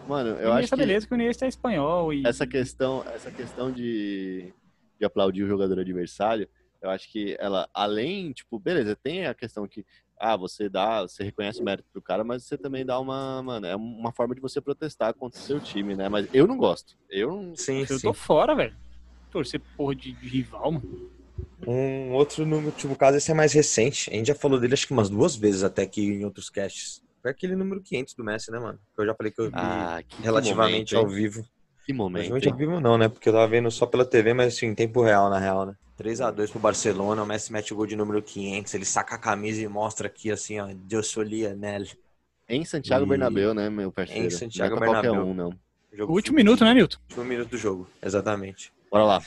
[0.07, 0.77] mano, eu acho que...
[0.77, 2.27] beleza que o Iniesta é espanhol e...
[2.27, 4.53] Essa questão, essa questão de,
[4.99, 6.47] de aplaudir o jogador adversário,
[6.83, 9.85] eu acho que ela, além, tipo, beleza, tem a questão que
[10.19, 13.67] ah, você dá, você reconhece o mérito pro cara, mas você também dá uma, mano,
[13.67, 16.11] é uma forma de você protestar contra o seu time, né?
[16.11, 16.99] Mas eu não gosto.
[17.09, 17.57] Eu não.
[17.57, 18.07] Sim, Eu sim.
[18.07, 18.77] tô fora, velho.
[19.31, 21.11] Torcer porra de, de rival, mano.
[21.67, 24.11] Um outro no último caso, esse é mais recente.
[24.11, 27.03] A gente já falou dele acho que umas duas vezes até aqui em outros casts.
[27.23, 28.79] Foi aquele número 500 do Messi, né, mano?
[28.95, 31.45] Que eu já falei que eu vi Ah, que, relativamente momento, ao vivo.
[31.85, 32.23] Que momento.
[32.29, 33.09] Relativamente ao vivo não, né?
[33.09, 35.75] Porque eu tava vendo só pela TV, mas assim, em tempo real, na real, né?
[35.99, 39.61] 3x2 pro Barcelona, o Messi mete o gol de número 500, ele saca a camisa
[39.61, 41.85] e mostra aqui assim, ó, eu sou Lionel.
[42.49, 44.27] Em Santiago E- Bernabéu, né, meu parceiro?
[44.27, 45.25] Em Santiago não é Bernabéu.
[45.27, 45.51] um, não.
[45.99, 46.97] O último minuto, né, Milton?
[47.11, 48.73] Último minuto do jogo, exatamente.
[48.91, 49.23] Bora lá.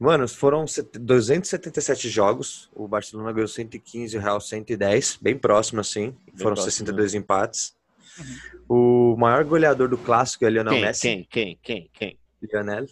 [0.00, 6.16] Mano, foram set- 277 jogos, o Barcelona ganhou 115, o Real 110, bem próximo assim,
[6.38, 7.74] foram próximo, 62 empates.
[8.66, 12.18] O maior goleador do clássico é Lionel Quem, Messi, quem, quem, quem, quem?
[12.40, 12.86] Lionel,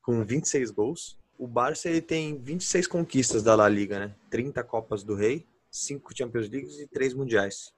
[0.00, 1.18] com 26 gols.
[1.38, 4.14] O Barça ele tem 26 conquistas da La Liga, né?
[4.30, 7.74] 30 Copas do Rei, 5 Champions Leagues e 3 Mundiais.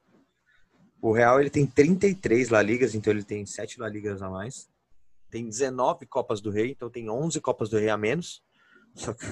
[1.01, 4.69] O Real ele tem 33 La Ligas, então ele tem 7 La Ligas a mais.
[5.29, 8.41] Tem 19 Copas do Rei, então tem 11 Copas do Rei a menos.
[8.93, 9.25] Só que,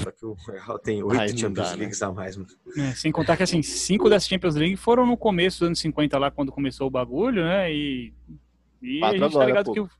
[0.00, 1.76] só que o Real tem 8 Ai, não Champions dá, né?
[1.78, 2.48] Leagues a mais, mano.
[2.76, 6.18] É, sem contar que, assim, cinco dessas Champions League foram no começo dos anos 50
[6.18, 7.72] lá, quando começou o bagulho, né?
[7.72, 8.14] E,
[8.80, 9.72] e a Quatro gente tá agora, ligado pô.
[9.72, 9.90] que o...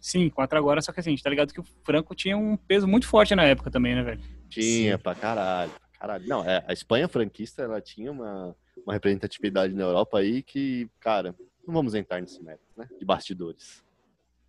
[0.00, 2.56] Sim, quatro agora, só que assim, a gente tá ligado que o Franco tinha um
[2.56, 4.20] peso muito forte na época também, né, velho?
[4.48, 5.02] Tinha, Sim.
[5.02, 6.28] pra caralho, pra caralho.
[6.28, 8.54] Não, é, a Espanha franquista, ela tinha uma,
[8.86, 11.34] uma representatividade na Europa aí que, cara,
[11.66, 12.88] não vamos entrar nesse mérito, né?
[12.98, 13.82] De bastidores.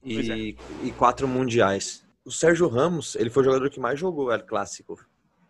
[0.02, 0.38] Pois é.
[0.38, 2.08] E, e 4 Mundiais.
[2.26, 4.98] O Sérgio Ramos, ele foi o jogador que mais jogou o El Clássico.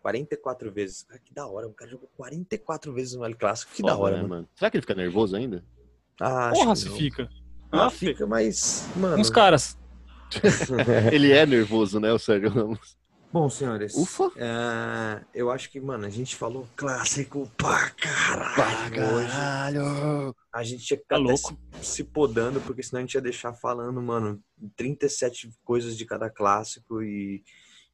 [0.02, 1.04] 44 vezes.
[1.04, 1.68] Cara, que da hora.
[1.68, 3.72] O cara jogou 44 vezes no El Clássico.
[3.74, 4.36] Que da hora, né, mano.
[4.36, 4.50] mano?
[4.56, 5.64] Será que ele fica nervoso ainda?
[6.22, 6.96] Ah, acho Porra, que se não.
[6.96, 7.30] fica.
[7.72, 9.18] Ah, Ah, fica, mas, mano.
[9.20, 9.78] Uns caras.
[11.12, 12.98] ele é nervoso, né, o Sérgio Ramos?
[13.32, 13.94] Bom, senhores.
[13.96, 14.32] Ufa.
[14.38, 19.16] é, eu acho que, mano, a gente falou clássico pra caralho.
[19.16, 19.28] hoje.
[19.28, 20.36] caralho!
[20.52, 21.56] A gente tinha que Tá louco.
[21.80, 24.42] se, se podando, porque senão a gente ia deixar falando, mano,
[24.76, 27.44] 37 coisas de cada clássico e,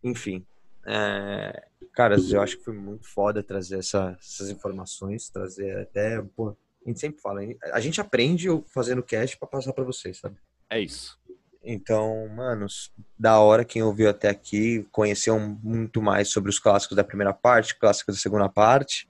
[0.01, 0.45] enfim.
[0.87, 6.55] É, caras, eu acho que foi muito foda trazer essa- essas informações, trazer até, pô,
[6.85, 7.41] a gente sempre fala,
[7.73, 10.37] a gente aprende fazendo cast pra passar pra vocês, sabe?
[10.69, 11.19] É isso.
[11.65, 17.03] Então, manos, da hora quem ouviu até aqui, conheceu muito mais sobre os clássicos da
[17.03, 19.09] primeira parte, clássicos da segunda parte.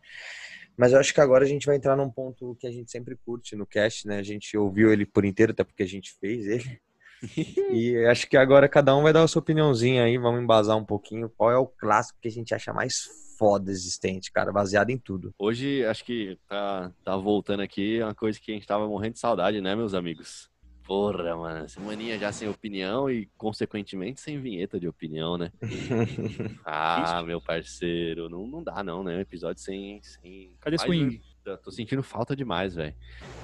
[0.77, 3.18] Mas eu acho que agora a gente vai entrar num ponto que a gente sempre
[3.26, 4.18] curte no cast, né?
[4.18, 6.80] A gente ouviu ele por inteiro, até porque a gente fez ele.
[7.72, 10.86] E acho que agora cada um vai dar a sua opiniãozinha aí, vamos embasar um
[10.86, 11.30] pouquinho.
[11.36, 15.34] Qual é o clássico que a gente acha mais foda existente, cara, baseado em tudo.
[15.38, 19.19] Hoje, acho que tá, tá voltando aqui uma coisa que a gente tava morrendo de
[19.19, 20.49] saudade, né, meus amigos?
[20.86, 25.52] Porra, mano, semaninha já sem opinião e, consequentemente, sem vinheta de opinião, né?
[26.64, 29.18] Ah, meu parceiro, não, não dá não, né?
[29.18, 30.02] Um episódio sem...
[30.03, 31.22] sem Cadê mais swing?
[31.45, 32.95] Eu Tô sentindo falta demais, velho.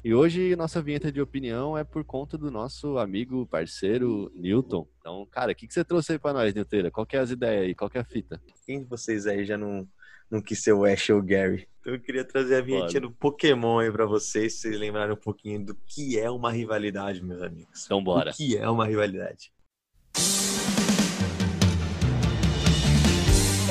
[0.04, 4.86] E hoje nossa vinheta de opinião é por conta do nosso amigo, parceiro, Newton.
[4.98, 6.90] Então, cara, o que, que você trouxe aí pra nós, Newteira?
[6.90, 7.74] Qual que é as ideias aí?
[7.74, 8.40] Qual que é a fita?
[8.66, 9.86] Quem de vocês aí já não,
[10.32, 11.68] não quis ser o Ash ou o Gary?
[11.80, 15.16] Então eu queria trazer a vinhetinha do Pokémon aí pra vocês, se vocês lembrarem um
[15.16, 17.84] pouquinho do que é uma rivalidade, meus amigos.
[17.84, 18.30] Então bora.
[18.30, 19.52] O que é uma rivalidade?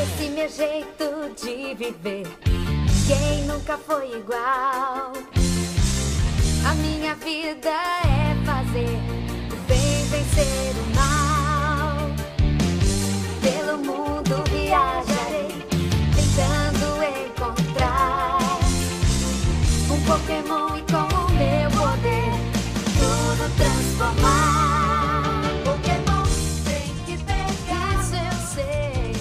[0.03, 2.27] Esse meu jeito de viver,
[3.07, 5.13] quem nunca foi igual?
[6.63, 8.99] A minha vida é fazer
[9.51, 10.90] o bem vencer o
[20.31, 22.31] Pokémon e com o meu poder
[22.95, 25.41] tudo transformar.
[25.65, 26.23] Pokémon
[26.63, 29.13] tem que pegar, isso eu sei.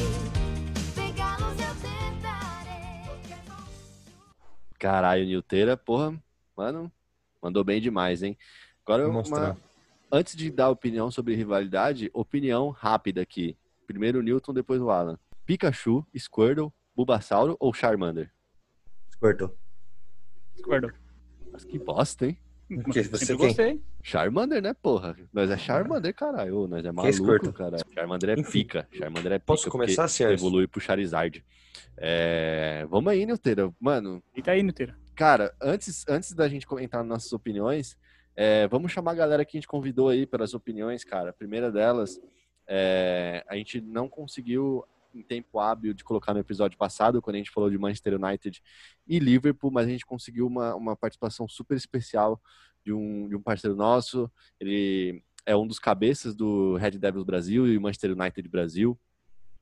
[0.94, 3.02] Pegá-los eu tentarei.
[3.06, 3.64] Pokémon.
[4.78, 6.14] Caralho, Newteira, porra,
[6.56, 6.90] mano,
[7.42, 8.38] mandou bem demais, hein?
[8.86, 9.56] Agora, Vou uma, mostrar.
[10.12, 13.56] antes de dar opinião sobre rivalidade, opinião rápida aqui.
[13.86, 15.18] Primeiro o Newton, depois o Alan.
[15.44, 18.32] Pikachu, Squirtle, Bulbasauro ou Charmander?
[19.12, 19.50] Squirtle.
[20.54, 20.99] Discordo.
[21.60, 22.38] Mas que bosta, hein?
[22.68, 23.80] que você gostei.
[24.02, 25.16] Charmander, né, porra?
[25.32, 26.66] Nós é Charmander, caralho.
[26.68, 27.84] Nós é maluco, caralho.
[27.92, 28.88] Charmander é pica.
[28.92, 29.46] Charmander é pica.
[29.46, 30.40] Posso começar, senhores?
[30.40, 31.44] Evolui pro Charizard.
[31.96, 32.86] É...
[32.88, 33.70] Vamos aí, Newteira.
[33.80, 34.96] Mano, E tá aí, Nuteira.
[35.16, 37.98] Cara, antes, antes da gente entrar nas nossas opiniões,
[38.34, 41.30] é, vamos chamar a galera que a gente convidou aí pelas opiniões, cara.
[41.30, 42.18] A primeira delas,
[42.66, 44.84] é, a gente não conseguiu
[45.14, 48.62] em tempo hábil de colocar no episódio passado, quando a gente falou de Manchester United
[49.06, 52.40] e Liverpool, mas a gente conseguiu uma, uma participação super especial
[52.84, 54.30] de um, de um parceiro nosso.
[54.58, 58.98] Ele é um dos cabeças do Red Devils Brasil e Manchester United Brasil.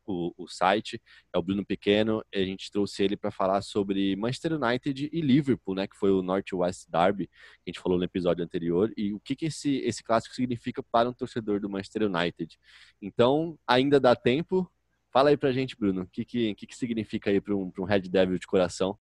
[0.09, 1.01] o, o site,
[1.33, 5.75] é o Bruno Pequeno, a gente trouxe ele para falar sobre Manchester United e Liverpool,
[5.75, 7.33] né, que foi o North-West Derby, que
[7.67, 11.09] a gente falou no episódio anterior, e o que, que esse, esse clássico significa para
[11.09, 12.59] um torcedor do Manchester United.
[13.01, 14.71] Então, ainda dá tempo.
[15.11, 18.03] Fala aí pra gente, Bruno, o que, que, que, significa aí para um, um Red
[18.03, 18.99] Devil de coração?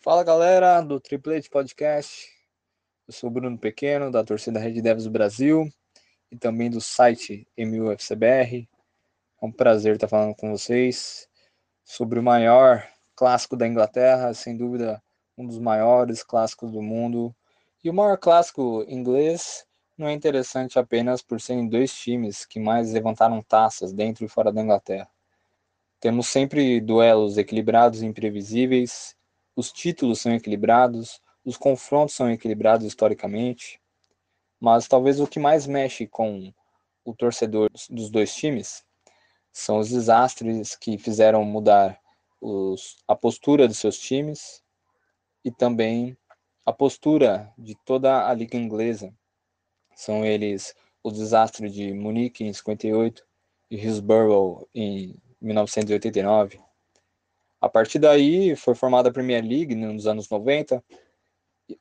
[0.00, 2.28] Fala galera do Triplete Podcast,
[3.08, 5.68] eu sou o Bruno Pequeno, da torcida Red Devils Brasil
[6.30, 8.68] e também do site MUFCBR.
[9.42, 11.28] É um prazer estar falando com vocês
[11.82, 15.02] sobre o maior clássico da Inglaterra, sem dúvida
[15.36, 17.34] um dos maiores clássicos do mundo.
[17.82, 19.66] E o maior clássico inglês
[20.00, 24.50] não é interessante apenas por serem dois times que mais levantaram taças dentro e fora
[24.50, 25.08] da Inglaterra.
[26.00, 29.14] Temos sempre duelos equilibrados e imprevisíveis,
[29.54, 33.78] os títulos são equilibrados, os confrontos são equilibrados historicamente,
[34.58, 36.50] mas talvez o que mais mexe com
[37.04, 38.82] o torcedor dos dois times
[39.52, 42.00] são os desastres que fizeram mudar
[42.40, 44.62] os, a postura de seus times
[45.44, 46.16] e também
[46.64, 49.14] a postura de toda a liga inglesa.
[50.00, 53.24] São eles o desastre de Munique em 58
[53.70, 56.60] e Hillsborough em 1989.
[57.60, 60.82] A partir daí foi formada a Premier League nos anos 90,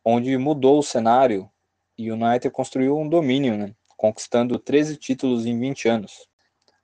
[0.03, 1.49] onde mudou o cenário
[1.97, 6.29] e o United construiu um domínio, né, conquistando 13 títulos em 20 anos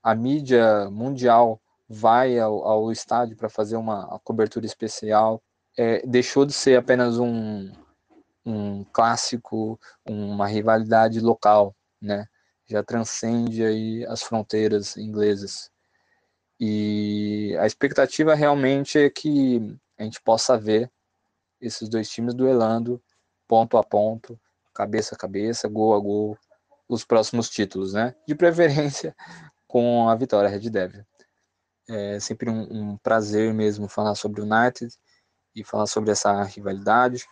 [0.06, 1.60] a mídia mundial
[1.90, 5.42] vai ao, ao estádio para fazer uma cobertura especial,
[5.76, 7.72] é, deixou de ser apenas um,
[8.46, 12.28] um clássico, uma rivalidade local, né?
[12.68, 15.72] Já transcende aí as fronteiras inglesas.
[16.60, 20.92] E a expectativa realmente é que a gente possa ver
[21.60, 23.02] esses dois times duelando
[23.48, 24.40] ponto a ponto,
[24.74, 26.38] cabeça a cabeça, gol a gol,
[26.88, 28.16] os próximos títulos, né?
[28.28, 29.16] De preferência
[29.68, 31.06] com a vitória Red Devil.
[31.88, 34.94] É sempre um, um prazer mesmo falar sobre o United
[35.56, 37.26] e falar sobre essa rivalidade.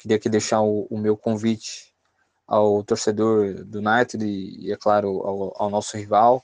[0.00, 1.94] Queria aqui deixar o, o meu convite
[2.46, 6.42] ao torcedor do United e, é claro, ao, ao nosso rival,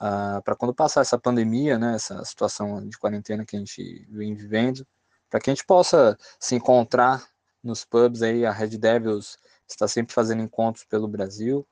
[0.00, 4.34] uh, para quando passar essa pandemia, né, essa situação de quarentena que a gente vem
[4.34, 4.86] vivendo,
[5.28, 7.28] para que a gente possa se encontrar
[7.62, 9.38] nos pubs aí, a Red Devils
[9.68, 11.66] está sempre fazendo encontros pelo Brasil,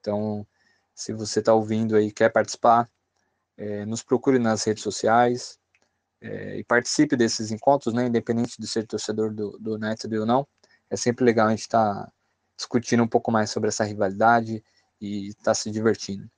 [0.00, 0.46] então
[0.94, 2.90] se você está ouvindo aí quer participar,
[3.58, 5.58] é, nos procure nas redes sociais
[6.26, 10.46] é, e participe desses encontros, né, independente de ser torcedor do, do United ou não.
[10.90, 12.12] É sempre legal a gente estar tá
[12.56, 14.62] discutindo um pouco mais sobre essa rivalidade
[15.00, 16.28] e estar tá se divertindo.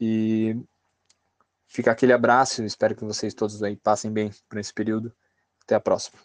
[0.00, 0.56] E
[1.66, 5.12] fica aquele abraço, espero que vocês todos aí passem bem por esse período.
[5.62, 6.18] Até a próxima.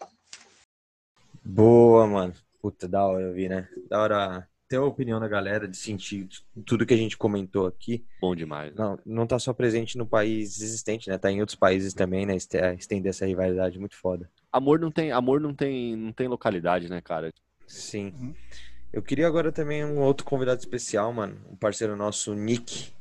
[1.43, 2.34] Boa, mano.
[2.61, 3.67] Puta, da hora eu vi, né?
[3.89, 6.27] Da hora ter a opinião da galera, de sentir
[6.65, 8.03] tudo que a gente comentou aqui.
[8.19, 8.73] Bom demais.
[8.73, 8.83] Né?
[8.83, 11.17] Não, não tá só presente no país existente, né?
[11.19, 12.35] Tá em outros países também, né?
[12.35, 14.27] Estender essa rivalidade muito foda.
[14.51, 17.31] Amor não tem, amor não tem, não tem localidade, né, cara?
[17.67, 18.13] Sim.
[18.19, 18.33] Uhum.
[18.91, 21.39] Eu queria agora também um outro convidado especial, mano.
[21.51, 22.91] Um parceiro nosso, Nick.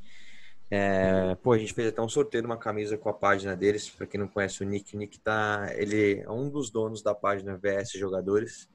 [0.71, 3.89] É, pô, a gente fez até um sorteio de uma camisa com a página deles.
[3.89, 5.71] Pra quem não conhece o Nick, o Nick tá.
[5.75, 8.69] Ele é um dos donos da página VS Jogadores.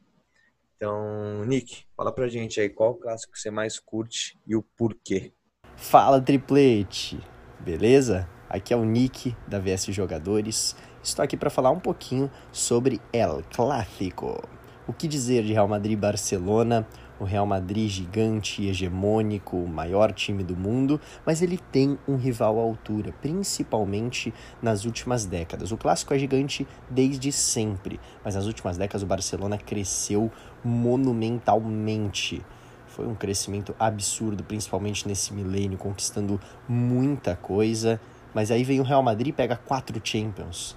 [0.78, 5.34] Então, Nick, fala pra gente aí qual clássico você mais curte e o porquê.
[5.76, 7.20] Fala, triplete!
[7.60, 8.30] Beleza?
[8.48, 10.76] Aqui é o Nick da VS Jogadores.
[11.04, 14.40] Estou aqui para falar um pouquinho sobre El Clássico.
[14.88, 16.88] O que dizer de Real Madrid e Barcelona?
[17.20, 22.60] O Real Madrid gigante, hegemônico, o maior time do mundo, mas ele tem um rival
[22.60, 25.72] à altura, principalmente nas últimas décadas.
[25.72, 30.32] O clássico é gigante desde sempre, mas nas últimas décadas o Barcelona cresceu
[30.64, 32.44] monumentalmente.
[32.88, 38.02] Foi um crescimento absurdo, principalmente nesse milênio, conquistando muita coisa.
[38.34, 40.76] Mas aí vem o Real Madrid e pega quatro Champions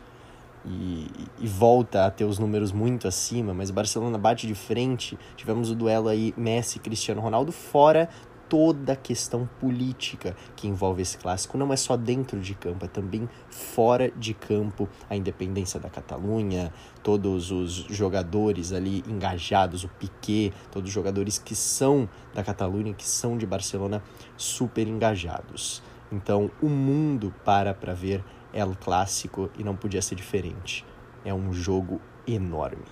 [0.65, 1.07] e,
[1.39, 5.19] e, volta a ter os números muito acima, mas o Barcelona bate de frente.
[5.37, 8.09] Tivemos o duelo aí Messi Cristiano Ronaldo, fora
[8.51, 11.57] toda a questão política que envolve esse clássico.
[11.57, 14.89] Não é só dentro de campo, é também fora de campo.
[15.09, 21.55] A independência da Catalunha, todos os jogadores ali engajados, o Piquet, todos os jogadores que
[21.55, 24.03] são da Catalunha, que são de Barcelona,
[24.37, 25.81] super engajados.
[26.11, 30.85] Então o mundo para para ver El Clássico e não podia ser diferente.
[31.25, 32.85] É um jogo enorme.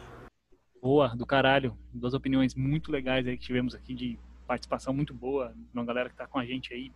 [0.81, 1.77] Boa, do caralho.
[1.93, 6.17] Duas opiniões muito legais aí que tivemos aqui de participação muito boa, uma galera que
[6.17, 6.91] tá com a gente aí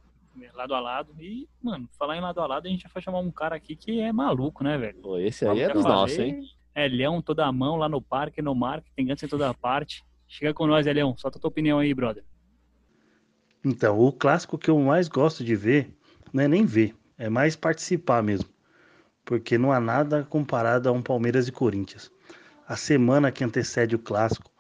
[0.55, 1.15] lado a lado.
[1.19, 3.77] E, mano, falar em lado a lado, a gente já foi chamar um cara aqui
[3.77, 5.01] que é maluco, né, velho?
[5.01, 6.43] Pô, esse aí é dos nossos, hein?
[6.75, 9.55] É Leão toda a mão lá no parque, no mar, tem ganso em toda a
[9.55, 10.03] parte.
[10.27, 11.15] Chega com nós, é Leão.
[11.17, 12.25] Solta a tua opinião aí, brother.
[13.65, 15.95] Então, o clássico que eu mais gosto de ver,
[16.33, 18.49] não é nem ver, é mais participar mesmo,
[19.25, 22.11] porque não há nada comparado a um Palmeiras e Corinthians.
[22.67, 24.51] A semana que antecede o clássico,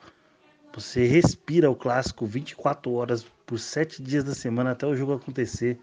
[0.75, 5.79] você respira o clássico 24 horas por 7 dias da semana até o jogo acontecer.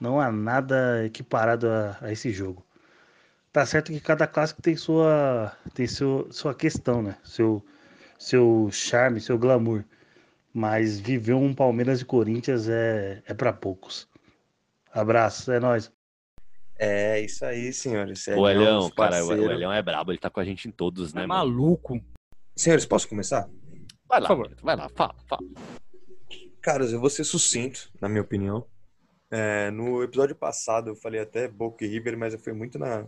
[0.00, 2.64] Não há nada equiparado a, a esse jogo.
[3.52, 7.16] Tá certo que cada clássico tem sua tem seu, sua questão, né?
[7.24, 7.64] Seu
[8.18, 9.84] seu charme, seu glamour.
[10.52, 14.08] Mas viver um Palmeiras e Corinthians é, é para poucos.
[14.92, 15.90] Abraço, é nóis.
[16.78, 18.26] É isso aí, senhores.
[18.28, 19.32] O Elhão, cara, o.
[19.32, 21.24] Elhão é brabo, ele tá com a gente em todos, né?
[21.24, 21.50] É mano?
[21.50, 22.00] maluco.
[22.56, 23.48] Senhores, posso começar?
[24.08, 24.56] Vai lá, Por favor.
[24.62, 25.42] vai lá, fala, fala.
[26.62, 28.64] Caras, eu vou ser sucinto, na minha opinião.
[29.30, 33.06] É, no episódio passado eu falei até Boca e River, mas eu fui muito na.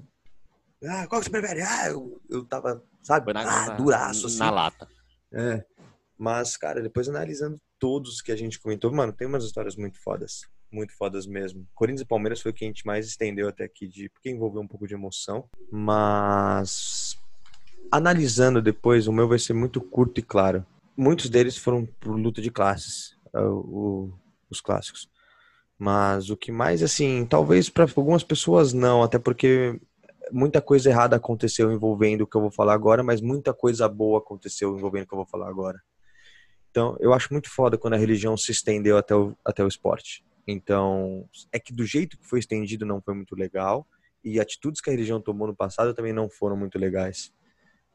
[0.85, 1.63] Ah, qual que você prefere?
[1.63, 3.33] Ah, eu, eu tava, sabe?
[3.33, 4.39] Na, ah, na- duraço, assim.
[4.39, 4.89] na lata.
[5.33, 5.65] É.
[6.19, 10.43] Mas, cara, depois analisando todos que a gente comentou, mano, tem umas histórias muito fodas.
[10.73, 11.67] Muito fodas mesmo.
[11.75, 14.63] Corinthians e Palmeiras foi o que a gente mais estendeu até aqui, de, porque envolveu
[14.63, 15.49] um pouco de emoção.
[15.71, 17.19] Mas,
[17.91, 20.65] analisando depois, o meu vai ser muito curto e claro.
[20.97, 24.13] Muitos deles foram por luta de classes, é, o-
[24.49, 25.09] os clássicos.
[25.79, 29.81] Mas o que mais, assim, talvez para algumas pessoas não, até porque
[30.31, 34.19] muita coisa errada aconteceu envolvendo o que eu vou falar agora, mas muita coisa boa
[34.19, 35.81] aconteceu envolvendo o que eu vou falar agora.
[36.71, 40.23] Então, eu acho muito foda quando a religião se estendeu até o, até o esporte.
[40.47, 43.87] Então, é que do jeito que foi estendido não foi muito legal,
[44.25, 47.33] e atitudes que a religião tomou no passado também não foram muito legais.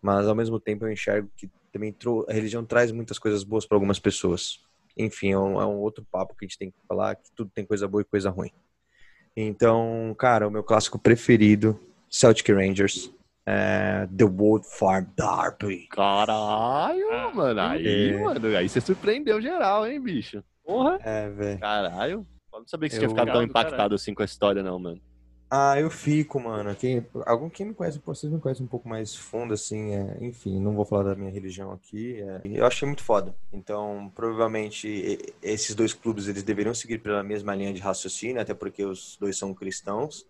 [0.01, 3.65] Mas, ao mesmo tempo, eu enxergo que também trou- a religião traz muitas coisas boas
[3.65, 4.59] para algumas pessoas.
[4.97, 7.51] Enfim, é um, é um outro papo que a gente tem que falar, que tudo
[7.53, 8.51] tem coisa boa e coisa ruim.
[9.35, 11.77] Então, cara, o meu clássico preferido,
[12.09, 13.11] Celtic Rangers,
[13.45, 15.87] é The World Farm Derby.
[15.89, 17.59] Caralho, Ah, mano.
[17.61, 18.23] Aí, é.
[18.23, 20.43] mano, aí você surpreendeu geral, hein, bicho?
[20.63, 20.97] Porra.
[21.03, 21.59] É, velho.
[21.59, 22.27] Caralho.
[22.55, 23.95] Eu não sabia que você Eu- tinha ficado tão impactado caralho.
[23.95, 25.01] assim com a história, não, mano.
[25.49, 26.75] Ah, eu fico, mano.
[26.75, 30.59] Quem, algum quem me conhece, vocês me conhecem um pouco mais fundo, assim, é, enfim,
[30.59, 32.19] não vou falar da minha religião aqui.
[32.19, 33.35] é, eu achei muito foda.
[33.53, 38.83] Então, provavelmente, esses dois clubes, eles deveriam seguir pela mesma linha de raciocínio, até porque
[38.83, 40.25] os dois são cristãos.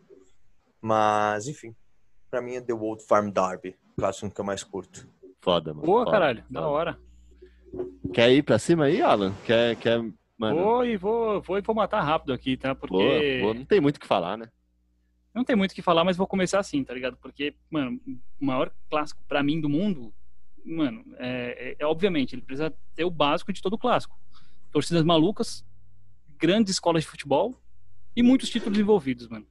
[0.81, 1.73] Mas, enfim,
[2.29, 5.07] pra mim é The Old Farm Derby, o clássico que eu mais curto.
[5.41, 5.85] Foda, mano.
[5.85, 6.43] Boa, foda, caralho.
[6.43, 6.59] foda.
[6.59, 6.99] Da hora.
[8.13, 9.33] Quer ir pra cima aí, Alan?
[9.45, 10.03] Quer, quer,
[10.37, 10.55] mano?
[10.61, 12.73] Vou e vou, vou e vou matar rápido aqui, tá?
[12.75, 13.53] Porque boa, boa.
[13.53, 14.49] Não tem muito o que falar, né?
[15.33, 17.17] não tem muito o que falar, mas vou começar assim, tá ligado?
[17.17, 17.99] Porque, mano,
[18.39, 20.13] o maior clássico pra mim do mundo,
[20.63, 24.17] mano, é, é- é obviamente, ele precisa ter o básico de todo clássico.
[24.71, 25.65] Torcidas malucas,
[26.37, 27.53] grandes escolas de futebol
[28.15, 29.45] e muitos títulos envolvidos, mano.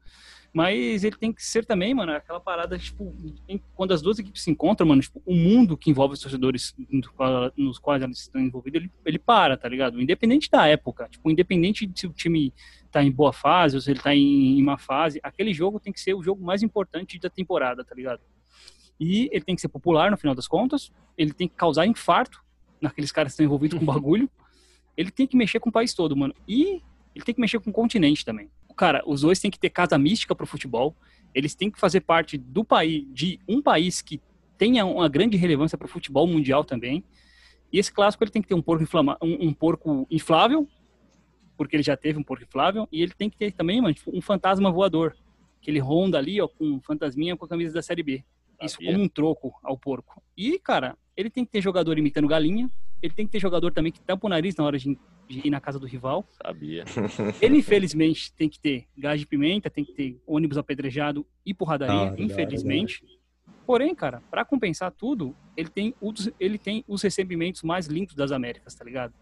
[0.56, 3.12] Mas ele tem que ser também, mano, aquela parada, tipo,
[3.48, 6.72] em- quando as duas equipes se encontram, mano, tipo, o mundo que envolve os torcedores
[7.16, 10.00] qual- nos quais eles estão envolvidos, ele, ele para, tá ligado?
[10.00, 12.54] Independente da época, tipo, independente de se o time
[12.92, 15.92] tá em boa fase ou se ele tá em, em má fase, aquele jogo tem
[15.92, 18.20] que ser o jogo mais importante da temporada, tá ligado?
[19.00, 22.40] E ele tem que ser popular no final das contas, ele tem que causar infarto
[22.80, 24.30] naqueles caras que estão envolvidos com o bagulho,
[24.96, 26.32] ele tem que mexer com o país todo, mano.
[26.46, 26.80] E
[27.12, 28.48] ele tem que mexer com o continente também.
[28.76, 30.96] Cara, os dois têm que ter casa mística pro futebol,
[31.34, 34.20] eles têm que fazer parte do país, de um país que
[34.56, 37.04] tenha uma grande relevância pro futebol mundial também.
[37.72, 40.68] E esse clássico ele tem que ter um porco, inflama, um, um porco inflável,
[41.56, 44.16] porque ele já teve um porco inflável, e ele tem que ter também, mano, tipo,
[44.16, 45.16] um fantasma voador,
[45.60, 48.24] que ele ronda ali, ó, com um fantasminha com a camisa da Série B.
[48.62, 48.92] Isso Sabia.
[48.92, 50.22] como um troco ao porco.
[50.36, 52.70] E, cara, ele tem que ter jogador imitando galinha,
[53.04, 54.98] ele tem que ter jogador também que tampa o nariz na hora de,
[55.28, 56.26] de ir na casa do rival.
[56.42, 56.84] Sabia.
[57.40, 61.94] Ele, infelizmente, tem que ter gás de pimenta, tem que ter ônibus apedrejado e porradaria,
[61.94, 63.04] Da hora, da hora, infelizmente.
[63.66, 68.32] Porém, cara, pra compensar tudo, ele tem, os, ele tem os recebimentos mais lindos das
[68.32, 69.12] Américas, tá ligado?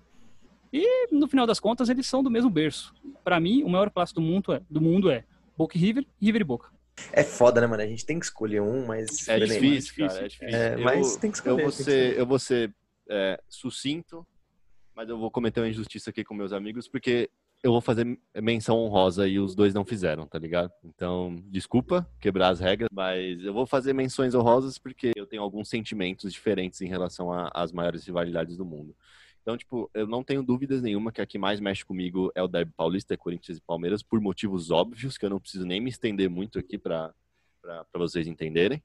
[0.73, 2.95] E, no final das contas, eles são do mesmo berço.
[3.25, 5.25] Pra mim, o maior clássico do mundo é, do mundo é
[5.57, 6.69] Boca e River, River e Boca.
[7.13, 7.83] É foda, né, mano?
[7.83, 9.27] A gente tem que escolher um, mas.
[9.29, 10.25] É difícil, cara.
[10.25, 10.57] É difícil.
[10.57, 12.19] É, Eu- mas tem que escolher, Eu vou tem que ser, escolher.
[12.21, 12.75] eu vou ser
[13.13, 14.27] é, sucinto,
[14.95, 17.29] mas eu vou cometer uma injustiça aqui com meus amigos, porque
[17.63, 20.73] eu vou fazer menção honrosa e os dois não fizeram, tá ligado?
[20.83, 25.69] Então, desculpa quebrar as regras, mas eu vou fazer menções honrosas porque eu tenho alguns
[25.69, 28.97] sentimentos diferentes em relação às maiores rivalidades do mundo.
[29.43, 32.49] Então, tipo, eu não tenho dúvidas nenhuma que a que mais mexe comigo é o
[32.49, 35.91] Derby Paulista, é Corinthians e Palmeiras, por motivos óbvios, que eu não preciso nem me
[35.91, 37.13] estender muito aqui para
[37.95, 38.83] vocês entenderem.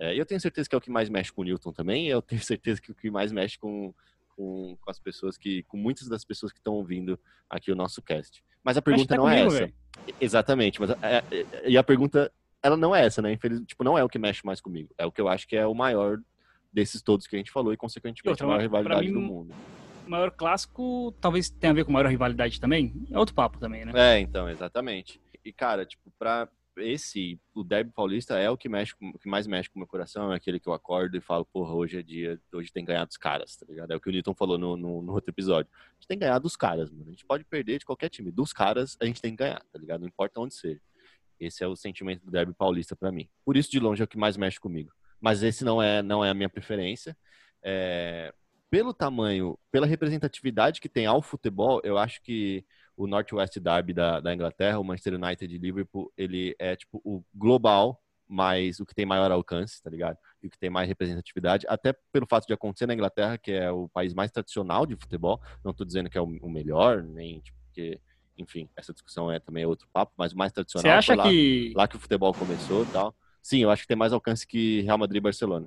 [0.00, 2.22] É, eu tenho certeza que é o que mais mexe com o Newton também, eu
[2.22, 3.94] tenho certeza que é o que mais mexe com,
[4.34, 5.62] com, com as pessoas que.
[5.64, 8.42] com muitas das pessoas que estão ouvindo aqui o nosso cast.
[8.64, 9.58] Mas a pergunta até não é comigo, essa.
[9.66, 9.74] velho.
[10.20, 12.32] Exatamente, mas é- é- e a pergunta,
[12.62, 13.32] ela não é essa, né?
[13.32, 14.88] Infelizmente, tipo, não é o que mexe mais comigo.
[14.96, 16.18] É o que eu acho que é o maior
[16.72, 19.54] desses todos que a gente falou e, consequentemente, outra, a maior rivalidade mim, do mundo.
[20.06, 22.94] O maior clássico talvez tenha a ver com a maior rivalidade também.
[23.10, 23.92] É outro papo também, né?
[23.94, 25.20] É, então, exatamente.
[25.44, 29.46] E, cara, tipo, pra, esse, o derby paulista é o que mexe, o que mais
[29.46, 32.02] mexe com o meu coração, é aquele que eu acordo e falo, porra, hoje é
[32.02, 33.92] dia, hoje tem que ganhar dos caras, tá ligado?
[33.92, 35.70] É o que o Newton falou no, no, no outro episódio.
[35.74, 37.06] A gente tem que ganhar dos caras, mano.
[37.08, 38.30] A gente pode perder de qualquer time.
[38.30, 40.00] Dos caras, a gente tem que ganhar, tá ligado?
[40.00, 40.80] Não importa onde seja.
[41.38, 43.28] Esse é o sentimento do derby paulista pra mim.
[43.44, 44.92] Por isso, de longe, é o que mais mexe comigo.
[45.20, 47.16] Mas esse não é, não é a minha preferência.
[47.62, 48.32] É,
[48.70, 52.64] pelo tamanho, pela representatividade que tem ao futebol, eu acho que
[53.00, 57.24] o Northwest Derby da, da Inglaterra, o Manchester United de Liverpool, ele é tipo o
[57.34, 57.98] global,
[58.28, 60.18] mas o que tem maior alcance, tá ligado?
[60.42, 63.70] E o que tem mais representatividade, até pelo fato de acontecer na Inglaterra, que é
[63.70, 65.40] o país mais tradicional de futebol.
[65.64, 67.98] Não tô dizendo que é o, o melhor, nem tipo, porque,
[68.36, 70.82] enfim, essa discussão é também outro papo, mas o mais tradicional.
[70.82, 71.72] Você acha lá, que.
[71.74, 73.14] lá que o futebol começou e tal.
[73.42, 75.66] Sim, eu acho que tem mais alcance que Real Madrid e Barcelona.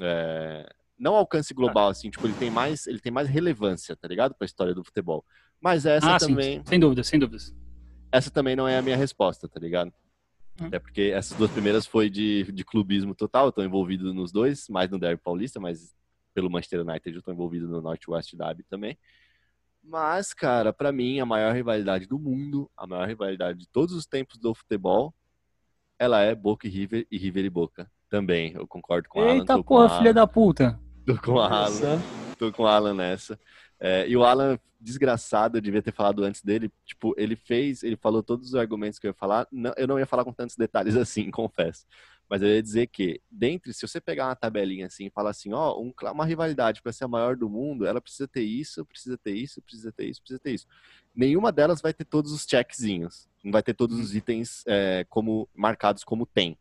[0.00, 0.68] É,
[0.98, 4.34] Não alcance global, assim, tipo, ele tem mais, ele tem mais relevância, tá ligado?
[4.34, 5.24] Pra história do futebol.
[5.60, 7.54] Mas essa Ah, sim, também, sem dúvidas, sem dúvidas.
[8.10, 9.92] essa também não é a minha resposta, tá ligado?
[10.60, 10.66] Hum.
[10.66, 14.68] Até porque essas duas primeiras foi de, de clubismo total, eu tô envolvido nos dois,
[14.68, 15.94] mais no Derby Paulista, mas
[16.32, 18.98] pelo Manchester United eu tô envolvido no Northwest Derby também.
[19.82, 24.04] Mas, cara, pra mim, a maior rivalidade do mundo, a maior rivalidade de todos os
[24.06, 25.14] tempos do futebol,
[25.98, 27.90] ela é Boca e River e River e Boca.
[28.08, 29.34] Também, eu concordo com Alan.
[29.34, 30.80] Eita com porra, o Alan, filha da puta.
[31.06, 32.02] Tô com o Alan
[32.38, 33.38] tô com o Alan nessa.
[33.80, 36.70] É, e o Alan, desgraçado, eu devia ter falado antes dele.
[36.84, 39.46] Tipo, ele fez, ele falou todos os argumentos que eu ia falar.
[39.50, 41.86] Não- eu não ia falar com tantos detalhes assim, confesso.
[42.28, 45.52] Mas eu ia dizer que, dentre, se você pegar uma tabelinha assim e falar assim,
[45.52, 49.16] ó, um uma rivalidade para ser a maior do mundo, ela precisa ter isso, precisa
[49.16, 50.66] ter isso, precisa ter isso, precisa ter isso.
[51.14, 53.28] Nenhuma delas vai ter todos os checkzinhos.
[53.44, 56.58] Não vai ter todos os itens é, como marcados como tem.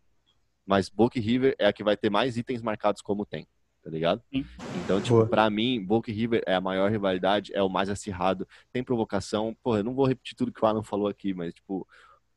[0.65, 3.47] Mas e River é a que vai ter mais itens marcados como tem,
[3.85, 4.19] tá ligado?
[4.33, 4.43] Sim.
[4.83, 5.27] Então, tipo, Boa.
[5.27, 9.55] pra mim, Boca e River é a maior rivalidade, é o mais acirrado, tem provocação.
[9.61, 11.87] Porra, eu não vou repetir tudo que o Alan falou aqui, mas, tipo,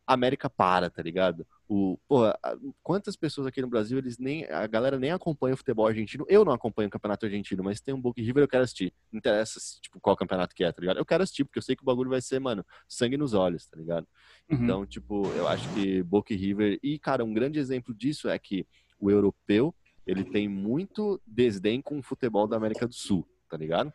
[0.06, 1.46] América para, tá ligado?
[1.66, 2.38] O, porra,
[2.82, 6.26] quantas pessoas aqui no Brasil, eles nem, a galera nem acompanha o futebol argentino.
[6.28, 8.92] Eu não acompanho o campeonato argentino, mas tem um Boca e River, eu quero assistir.
[9.10, 10.98] Não interessa, tipo, qual campeonato que é, tá ligado?
[10.98, 13.66] Eu quero assistir, porque eu sei que o bagulho vai ser, mano, sangue nos olhos,
[13.66, 14.06] tá ligado?
[14.50, 14.64] Uhum.
[14.64, 16.78] Então, tipo, eu acho que Boca e River.
[16.82, 18.66] E, cara, um grande exemplo disso é que
[19.00, 19.74] o europeu,
[20.08, 23.92] ele tem muito desdém com o futebol da América do Sul, tá ligado?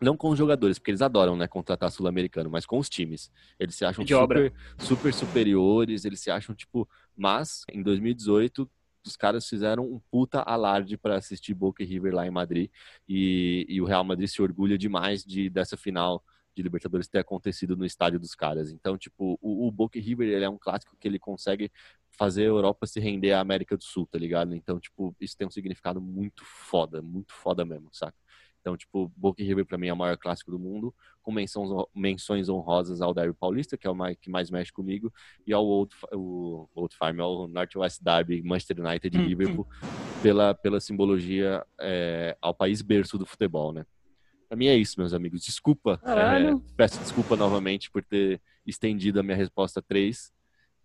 [0.00, 3.30] Não com os jogadores, porque eles adoram, né, contratar sul-americano, mas com os times.
[3.58, 6.88] Eles se acham super, super superiores, eles se acham, tipo.
[7.14, 8.68] Mas, em 2018,
[9.06, 12.70] os caras fizeram um puta alarde para assistir Boca e River lá em Madrid.
[13.06, 16.24] E, e o Real Madrid se orgulha demais de, dessa final
[16.54, 18.70] de Libertadores ter acontecido no estádio dos caras.
[18.70, 21.70] Então, tipo, o, o Boca River ele é um clássico que ele consegue
[22.10, 24.54] fazer a Europa se render à América do Sul, tá ligado?
[24.54, 28.16] Então, tipo, isso tem um significado muito foda, muito foda mesmo, saca?
[28.60, 31.68] Então, tipo, Boca e River pra mim é o maior clássico do mundo, com menções,
[31.92, 35.12] menções honrosas ao Derby Paulista, que é o mais, que mais mexe comigo,
[35.44, 39.66] e ao Old, o Old Farm, ao Northwest Derby, Manchester United e Hum, Liverpool,
[40.22, 43.84] pela, pela simbologia é, ao país berço do futebol, né?
[44.52, 45.40] Pra mim é isso, meus amigos.
[45.42, 45.98] Desculpa.
[46.04, 50.30] É, peço desculpa novamente por ter estendido a minha resposta 3,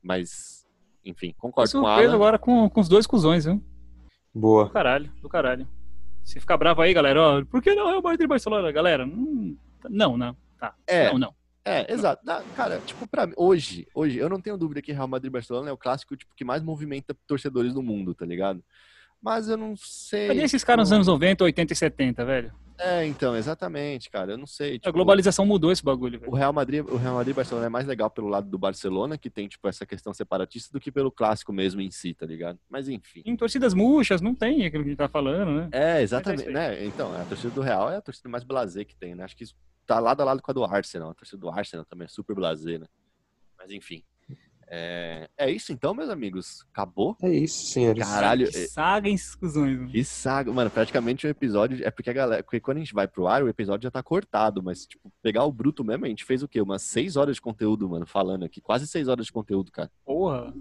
[0.01, 0.65] mas,
[1.03, 2.13] enfim, concordo com a Alan.
[2.13, 3.61] agora com, com os dois cuzões, viu?
[4.33, 4.63] Boa.
[4.67, 5.67] Do caralho, do caralho.
[6.23, 9.05] Se ficar bravo aí, galera, ó, por que não é o Madrid Barcelona, galera?
[9.05, 9.57] Hum,
[9.89, 10.73] não, não, tá.
[10.87, 11.11] É.
[11.11, 11.35] Não, não.
[11.65, 12.25] É, exato.
[12.25, 15.69] Na- cara, tipo, pra mim, hoje, hoje, eu não tenho dúvida que Real Madrid Barcelona
[15.69, 18.63] é o clássico tipo, que mais movimenta torcedores no mundo, tá ligado?
[19.21, 20.29] Mas eu não sei.
[20.29, 22.53] Cadê esses caras nos anos 90, 80 e 70, velho?
[22.79, 24.33] É, então, exatamente, cara.
[24.33, 24.75] Eu não sei.
[24.75, 26.33] A tipo, globalização mudou esse bagulho, O velho.
[26.33, 29.29] Real Madrid, o Real Madrid e Barcelona é mais legal pelo lado do Barcelona, que
[29.29, 32.59] tem, tipo, essa questão separatista, do que pelo clássico mesmo em si, tá ligado?
[32.69, 33.23] Mas enfim.
[33.25, 35.69] Em torcidas murchas, não tem aquilo que a gente tá falando, né?
[35.71, 36.53] É, exatamente, isso aí.
[36.53, 36.85] né?
[36.85, 39.23] Então, a torcida do Real é a torcida mais blasé que tem, né?
[39.23, 39.55] Acho que isso
[39.85, 41.11] tá lado a lado com a do Arsenal.
[41.11, 42.85] A torcida do Arsenal também é super blasé, né?
[43.57, 44.03] Mas enfim.
[44.69, 46.65] É, é isso então, meus amigos.
[46.73, 47.15] Acabou?
[47.21, 48.03] É isso, senhores.
[48.05, 49.89] Caralho, Que saga em mano.
[49.89, 50.51] que saga.
[50.51, 51.85] Mano, praticamente um episódio.
[51.85, 52.43] É porque a galera.
[52.43, 54.61] Porque quando a gente vai pro ar, o episódio já tá cortado.
[54.61, 56.61] Mas, tipo, pegar o bruto mesmo, a gente fez o quê?
[56.61, 58.59] Umas seis horas de conteúdo, mano, falando aqui.
[58.59, 59.89] Quase seis horas de conteúdo, cara.
[60.05, 60.53] Porra.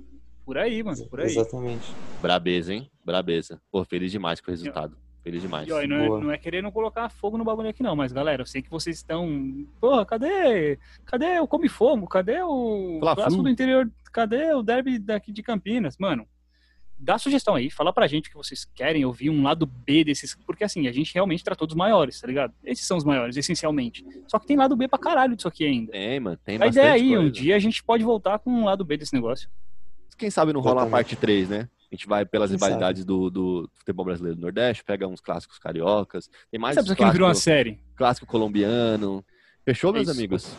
[0.44, 1.26] Por aí, mano, por aí.
[1.26, 1.92] Exatamente.
[2.22, 2.88] Brabeza, hein?
[3.04, 3.60] Brabeza.
[3.68, 4.96] Pô, feliz demais com o resultado.
[5.26, 5.66] Feliz demais.
[5.66, 8.12] E, ó, e não, é, não é querendo colocar fogo no bagulho aqui, não, mas
[8.12, 9.66] galera, eu sei que vocês estão.
[9.80, 10.78] Porra, cadê?
[11.04, 12.06] Cadê o Come Fogo?
[12.06, 13.24] Cadê o Fla-Flu.
[13.24, 13.90] clássico do interior?
[14.12, 15.98] Cadê o derby daqui de Campinas?
[15.98, 16.28] Mano,
[16.96, 20.36] dá sugestão aí, fala pra gente que vocês querem ouvir um lado B desses.
[20.46, 22.54] Porque assim, a gente realmente tratou dos maiores, tá ligado?
[22.62, 24.06] Esses são os maiores, essencialmente.
[24.28, 25.90] Só que tem lado B pra caralho disso aqui ainda.
[25.90, 26.38] Tem, mano.
[26.44, 27.32] Tem a ideia aí, um coisa.
[27.32, 29.50] dia a gente pode voltar com um lado B desse negócio.
[30.16, 30.92] Quem sabe não rola Exatamente.
[30.92, 31.68] parte 3, né?
[31.90, 35.58] A gente vai pelas Quem rivalidades do, do futebol brasileiro do Nordeste, pega uns clássicos
[35.58, 36.28] cariocas.
[36.50, 37.80] Tem mais Sabe não virou uma clássico, série?
[37.94, 39.24] clássico colombiano.
[39.64, 40.18] Fechou, É meus isso.
[40.18, 40.56] amigos?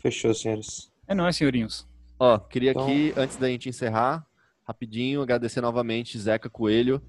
[0.00, 0.90] Fechou, senhores.
[1.08, 1.86] É nóis, senhorinhos.
[2.18, 4.24] Ó, queria Então- aqui, antes da gente encerrar,
[4.66, 7.02] rapidinho, agradecer novamente Zeca Coelho.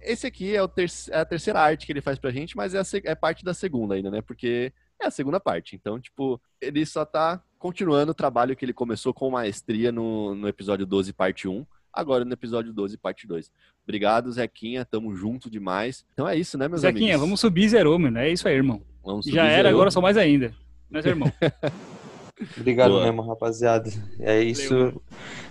[0.00, 2.72] Esse aqui é, o ter- é a terceira arte que ele faz pra gente, mas
[2.74, 4.22] é, é parte da segunda ainda, né?
[4.22, 5.74] Porque é a segunda parte.
[5.74, 10.46] Então, tipo, ele só tá continuando o trabalho que ele começou com maestria no, no
[10.46, 11.66] episódio 12, parte 1.
[11.92, 13.50] Agora no episódio 12, parte 2.
[13.84, 14.84] Obrigado, Zequinha.
[14.84, 16.04] Tamo junto demais.
[16.12, 17.20] Então é isso, né, meus Zequinha, amigos?
[17.20, 18.18] vamos subir zerou, mano.
[18.18, 18.82] É isso aí, irmão.
[19.04, 19.72] Vamos Já subir, era, zerou.
[19.72, 20.52] agora sou mais ainda.
[20.90, 21.32] Mas, irmão.
[22.56, 23.04] Obrigado Boa.
[23.04, 23.90] mesmo, rapaziada.
[24.20, 25.00] É isso.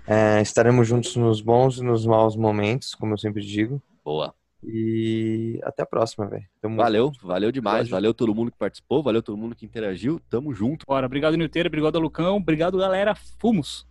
[0.07, 3.81] É, estaremos juntos nos bons e nos maus momentos, como eu sempre digo.
[4.05, 4.33] Boa.
[4.63, 6.45] E até a próxima, velho.
[6.75, 7.89] Valeu, valeu demais.
[7.89, 10.19] Valeu todo mundo que participou, valeu todo mundo que interagiu.
[10.29, 10.85] Tamo junto.
[10.85, 11.67] Bora, obrigado, Nilteiro.
[11.67, 12.37] Obrigado, Lucão.
[12.37, 13.13] Obrigado, galera.
[13.39, 13.85] Fumos.